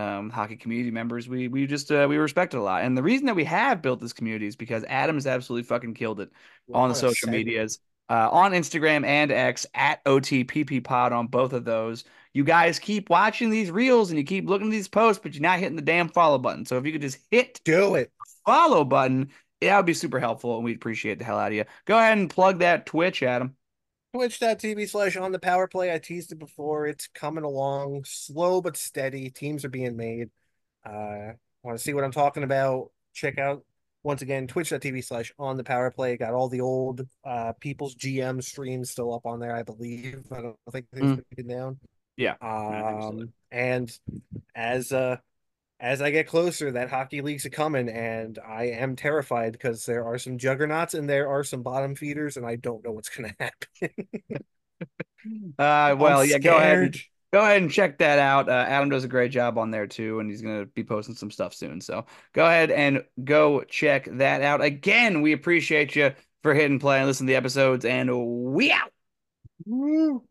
um, 0.00 0.30
hockey 0.30 0.56
community 0.56 0.90
members. 0.90 1.28
We 1.28 1.48
we 1.48 1.66
just 1.66 1.90
uh, 1.92 2.06
we 2.08 2.16
respect 2.16 2.54
it 2.54 2.58
a 2.58 2.62
lot, 2.62 2.82
and 2.82 2.96
the 2.96 3.02
reason 3.02 3.26
that 3.26 3.36
we 3.36 3.44
have 3.44 3.82
built 3.82 4.00
this 4.00 4.12
community 4.12 4.46
is 4.46 4.56
because 4.56 4.84
Adam's 4.88 5.26
absolutely 5.26 5.64
fucking 5.64 5.94
killed 5.94 6.20
it 6.20 6.30
on 6.72 6.88
the 6.88 6.94
social 6.94 7.28
segue. 7.28 7.30
medias, 7.30 7.78
uh, 8.08 8.28
on 8.30 8.52
Instagram 8.52 9.04
and 9.04 9.30
X 9.32 9.66
at 9.74 10.04
OTPP 10.04 10.82
Pod 10.82 11.12
on 11.12 11.26
both 11.26 11.52
of 11.52 11.64
those. 11.64 12.04
You 12.32 12.44
guys 12.44 12.78
keep 12.78 13.10
watching 13.10 13.50
these 13.50 13.70
reels 13.70 14.10
and 14.10 14.18
you 14.18 14.24
keep 14.24 14.48
looking 14.48 14.68
at 14.68 14.72
these 14.72 14.88
posts, 14.88 15.20
but 15.22 15.34
you're 15.34 15.42
not 15.42 15.58
hitting 15.58 15.76
the 15.76 15.82
damn 15.82 16.08
follow 16.08 16.38
button. 16.38 16.64
So 16.64 16.78
if 16.78 16.86
you 16.86 16.92
could 16.92 17.00
just 17.02 17.18
hit 17.30 17.60
Do 17.64 17.94
it. 17.94 18.12
follow 18.46 18.84
button, 18.84 19.30
that 19.60 19.76
would 19.76 19.86
be 19.86 19.94
super 19.94 20.20
helpful, 20.20 20.56
and 20.56 20.64
we'd 20.64 20.76
appreciate 20.76 21.18
the 21.18 21.24
hell 21.24 21.38
out 21.38 21.48
of 21.52 21.54
you. 21.54 21.64
Go 21.84 21.98
ahead 21.98 22.18
and 22.18 22.30
plug 22.30 22.60
that 22.60 22.86
Twitch, 22.86 23.22
Adam. 23.22 23.56
Twitch.tv 24.12 24.88
slash 24.88 25.16
on 25.16 25.32
the 25.32 25.38
power 25.38 25.68
play. 25.68 25.92
I 25.94 25.98
teased 25.98 26.32
it 26.32 26.38
before. 26.38 26.86
It's 26.86 27.06
coming 27.08 27.44
along 27.44 28.04
slow 28.04 28.60
but 28.60 28.76
steady. 28.76 29.30
Teams 29.30 29.64
are 29.64 29.68
being 29.70 29.96
made. 29.96 30.30
Uh, 30.84 31.32
want 31.62 31.78
to 31.78 31.78
see 31.78 31.94
what 31.94 32.04
I'm 32.04 32.10
talking 32.12 32.42
about? 32.42 32.90
Check 33.14 33.38
out 33.38 33.64
once 34.02 34.22
again 34.22 34.46
twitch.tv 34.46 35.04
slash 35.04 35.32
on 35.38 35.56
the 35.56 35.64
power 35.64 35.90
play. 35.90 36.16
Got 36.16 36.34
all 36.34 36.48
the 36.48 36.60
old 36.60 37.06
uh 37.24 37.52
people's 37.60 37.94
GM 37.94 38.42
streams 38.42 38.90
still 38.90 39.14
up 39.14 39.26
on 39.26 39.38
there, 39.40 39.54
I 39.54 39.62
believe. 39.62 40.24
I 40.32 40.40
don't 40.42 40.56
think 40.72 40.86
they've 40.92 41.02
Mm. 41.04 41.22
been 41.36 41.46
down. 41.48 41.78
Yeah, 42.16 42.34
I 42.40 42.82
think 42.82 43.02
so. 43.02 43.08
Um, 43.08 43.32
and 43.52 43.98
as 44.54 44.92
uh 44.92 45.18
as 45.80 46.02
I 46.02 46.10
get 46.10 46.26
closer, 46.26 46.72
that 46.72 46.90
hockey 46.90 47.22
league's 47.22 47.44
a 47.46 47.50
coming, 47.50 47.88
and 47.88 48.38
I 48.46 48.64
am 48.66 48.96
terrified 48.96 49.52
because 49.52 49.86
there 49.86 50.04
are 50.04 50.18
some 50.18 50.38
juggernauts 50.38 50.94
and 50.94 51.08
there 51.08 51.28
are 51.28 51.44
some 51.44 51.62
bottom 51.62 51.94
feeders, 51.96 52.36
and 52.36 52.46
I 52.46 52.56
don't 52.56 52.84
know 52.84 52.92
what's 52.92 53.08
gonna 53.08 53.34
happen. 53.40 53.90
Uh, 55.58 55.94
well, 55.98 56.22
I'm 56.22 56.28
yeah, 56.28 56.38
go 56.38 56.56
ahead. 56.56 56.82
scared. 56.82 56.98
Go 57.32 57.40
ahead 57.42 57.62
and 57.62 57.70
check 57.70 57.98
that 57.98 58.18
out. 58.18 58.48
Uh, 58.48 58.52
Adam 58.66 58.88
does 58.88 59.04
a 59.04 59.08
great 59.08 59.30
job 59.30 59.56
on 59.58 59.70
there 59.70 59.86
too, 59.86 60.18
and 60.18 60.28
he's 60.28 60.42
going 60.42 60.60
to 60.60 60.66
be 60.66 60.82
posting 60.82 61.14
some 61.14 61.30
stuff 61.30 61.54
soon. 61.54 61.80
So 61.80 62.06
go 62.32 62.44
ahead 62.44 62.70
and 62.72 63.04
go 63.22 63.62
check 63.62 64.06
that 64.12 64.42
out. 64.42 64.62
Again, 64.62 65.22
we 65.22 65.32
appreciate 65.32 65.94
you 65.94 66.12
for 66.42 66.54
hitting 66.54 66.80
play 66.80 66.98
and 66.98 67.06
listening 67.06 67.28
to 67.28 67.32
the 67.32 67.36
episodes, 67.36 67.84
and 67.84 68.10
we 68.52 68.72
out. 68.72 68.90
Woo. 69.66 70.24